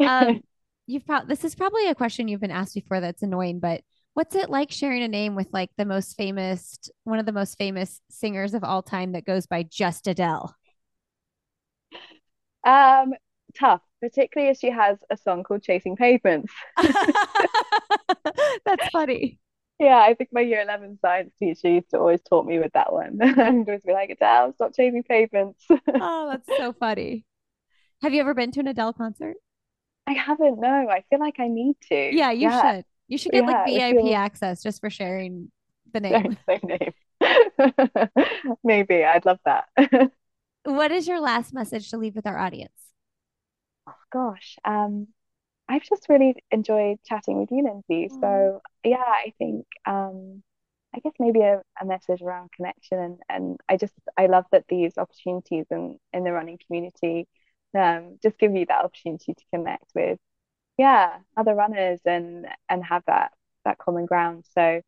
Um, 0.00 0.42
you've 0.86 1.06
probably 1.06 1.28
this 1.28 1.44
is 1.44 1.54
probably 1.54 1.88
a 1.88 1.94
question 1.94 2.28
you've 2.28 2.40
been 2.40 2.50
asked 2.50 2.74
before 2.74 3.00
that's 3.00 3.22
annoying, 3.22 3.60
but 3.60 3.82
what's 4.14 4.34
it 4.34 4.50
like 4.50 4.70
sharing 4.70 5.02
a 5.02 5.08
name 5.08 5.34
with 5.34 5.48
like 5.52 5.70
the 5.76 5.84
most 5.84 6.16
famous, 6.16 6.78
one 7.04 7.18
of 7.18 7.26
the 7.26 7.32
most 7.32 7.56
famous 7.58 8.00
singers 8.10 8.54
of 8.54 8.64
all 8.64 8.82
time 8.82 9.12
that 9.12 9.24
goes 9.24 9.46
by 9.46 9.62
just 9.62 10.06
Adele? 10.06 10.54
Um, 12.64 13.14
tough, 13.58 13.82
particularly 14.00 14.50
as 14.50 14.58
she 14.58 14.70
has 14.70 14.98
a 15.10 15.16
song 15.16 15.44
called 15.44 15.62
Chasing 15.62 15.96
Pavements. 15.96 16.52
That's 18.64 18.88
funny. 18.88 19.38
Yeah, 19.78 19.98
I 19.98 20.14
think 20.14 20.30
my 20.32 20.40
year 20.40 20.60
11 20.62 20.98
science 21.00 21.34
teacher 21.38 21.68
used 21.68 21.90
to 21.90 21.98
always 21.98 22.20
taught 22.22 22.46
me 22.46 22.58
with 22.58 22.72
that 22.74 22.92
one. 22.92 23.18
and 23.20 23.66
always 23.68 23.82
be 23.82 23.92
like, 23.92 24.10
Adelle, 24.10 24.54
stop 24.54 24.74
chasing 24.74 25.02
pavements. 25.02 25.66
Oh, 25.98 26.28
that's 26.30 26.48
so 26.56 26.72
funny. 26.72 27.24
Have 28.02 28.14
you 28.14 28.20
ever 28.20 28.34
been 28.34 28.52
to 28.52 28.60
an 28.60 28.68
Adele 28.68 28.92
concert? 28.94 29.36
I 30.06 30.12
haven't, 30.12 30.60
no. 30.60 30.88
I 30.88 31.02
feel 31.10 31.18
like 31.18 31.40
I 31.40 31.48
need 31.48 31.76
to. 31.88 31.94
Yeah, 31.94 32.30
you 32.30 32.50
Yeah, 32.50 32.60
should. 32.60 32.84
You 33.08 33.18
should 33.18 33.32
get 33.32 33.44
like 33.44 33.62
yeah, 33.66 33.68
it 33.68 33.84
VIP 33.84 33.96
feels 33.96 34.14
access 34.14 34.62
just 34.62 34.80
for 34.80 34.90
sharing 34.90 35.50
the 35.92 36.00
name. 36.00 36.36
same 36.48 36.60
name. 36.64 36.92
Maybe, 38.64 39.04
I'd 39.04 39.24
love 39.24 39.38
that. 39.44 39.66
What 40.64 40.92
is 40.92 41.08
your 41.08 41.20
last 41.20 41.54
message 41.54 41.88
to 41.90 41.96
leave 41.96 42.14
with 42.14 42.26
our 42.26 42.36
audience? 42.38 42.92
Oh 43.86 43.94
gosh, 44.12 44.56
um, 44.64 45.08
I've 45.68 45.82
just 45.82 46.08
really 46.08 46.36
enjoyed 46.50 46.98
chatting 47.04 47.38
with 47.38 47.50
you, 47.50 47.64
Lindsey. 47.64 48.10
Mm. 48.14 48.20
So 48.20 48.62
yeah, 48.84 48.98
I 48.98 49.32
think 49.38 49.66
um, 49.86 50.42
I 50.94 51.00
guess 51.00 51.14
maybe 51.18 51.40
a, 51.40 51.62
a 51.80 51.84
message 51.84 52.22
around 52.22 52.52
connection 52.52 52.98
and 52.98 53.20
and 53.28 53.60
I 53.68 53.76
just 53.76 53.94
I 54.16 54.26
love 54.26 54.44
that 54.52 54.64
these 54.68 54.96
opportunities 54.98 55.66
in 55.70 55.98
in 56.12 56.24
the 56.24 56.32
running 56.32 56.58
community 56.66 57.26
um 57.76 58.18
just 58.22 58.38
give 58.38 58.54
you 58.54 58.66
that 58.66 58.84
opportunity 58.84 59.34
to 59.34 59.44
connect 59.52 59.86
with 59.94 60.18
yeah 60.78 61.18
other 61.36 61.54
runners 61.54 62.00
and 62.06 62.46
and 62.68 62.84
have 62.84 63.02
that 63.06 63.32
that 63.64 63.78
common 63.78 64.06
ground. 64.06 64.44
So 64.54 64.82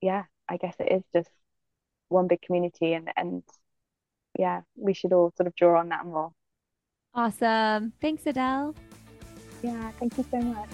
yeah, 0.00 0.24
I 0.48 0.56
guess 0.58 0.76
it 0.80 0.92
is 0.92 1.04
just 1.14 1.30
one 2.08 2.28
big 2.28 2.42
community 2.42 2.94
and 2.94 3.10
and 3.16 3.42
yeah, 4.38 4.62
we 4.76 4.94
should 4.94 5.12
all 5.12 5.32
sort 5.36 5.48
of 5.48 5.56
draw 5.56 5.80
on 5.80 5.90
that 5.90 6.06
more. 6.06 6.32
Awesome. 7.16 7.92
Thanks, 8.00 8.24
Adelle. 8.24 8.74
Yeah, 9.62 9.90
thank 9.98 10.16
you 10.18 10.24
so 10.30 10.38
much. 10.38 10.68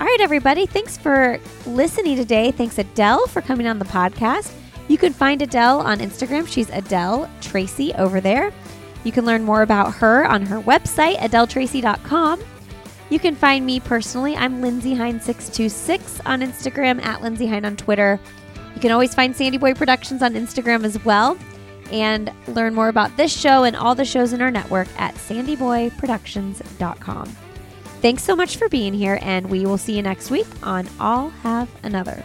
All 0.00 0.06
right, 0.06 0.20
everybody. 0.20 0.64
Thanks 0.66 0.96
for 0.96 1.38
listening 1.66 2.16
today. 2.16 2.52
Thanks, 2.52 2.76
Adelle, 2.78 3.28
for 3.28 3.42
coming 3.42 3.66
on 3.66 3.78
the 3.78 3.84
podcast. 3.84 4.52
You 4.88 4.96
can 4.96 5.12
find 5.12 5.42
Adelle 5.42 5.80
on 5.80 5.98
Instagram. 5.98 6.48
She's 6.48 6.68
Adelle 6.68 7.28
Tracey 7.40 7.92
over 7.94 8.20
there. 8.20 8.52
You 9.04 9.12
can 9.12 9.26
learn 9.26 9.44
more 9.44 9.62
about 9.62 9.94
her 9.94 10.24
on 10.26 10.46
her 10.46 10.60
website, 10.60 11.16
adelletracey.com. 11.16 12.40
You 13.10 13.18
can 13.18 13.34
find 13.34 13.66
me 13.66 13.80
personally. 13.80 14.36
I'm 14.36 14.62
Lindsey 14.62 14.94
Hein626 14.94 16.20
on 16.24 16.40
Instagram, 16.40 17.04
at 17.04 17.20
Lindsey 17.20 17.46
Hein 17.46 17.64
on 17.64 17.76
Twitter. 17.76 18.20
You 18.74 18.80
can 18.80 18.92
always 18.92 19.14
find 19.14 19.34
Sandy 19.34 19.58
Boy 19.58 19.74
Productions 19.74 20.22
on 20.22 20.34
Instagram 20.34 20.84
as 20.84 21.04
well. 21.04 21.36
And 21.90 22.32
learn 22.46 22.74
more 22.74 22.88
about 22.88 23.16
this 23.16 23.36
show 23.36 23.64
and 23.64 23.76
all 23.76 23.94
the 23.94 24.04
shows 24.04 24.32
in 24.32 24.40
our 24.40 24.50
network 24.50 24.88
at 24.96 25.14
sandyboyproductions.com. 25.14 27.36
Thanks 28.00 28.22
so 28.22 28.34
much 28.34 28.56
for 28.56 28.68
being 28.68 28.94
here, 28.94 29.18
and 29.20 29.50
we 29.50 29.66
will 29.66 29.76
see 29.76 29.96
you 29.96 30.02
next 30.02 30.30
week 30.30 30.46
on 30.62 30.88
I'll 30.98 31.28
Have 31.28 31.68
Another. 31.82 32.24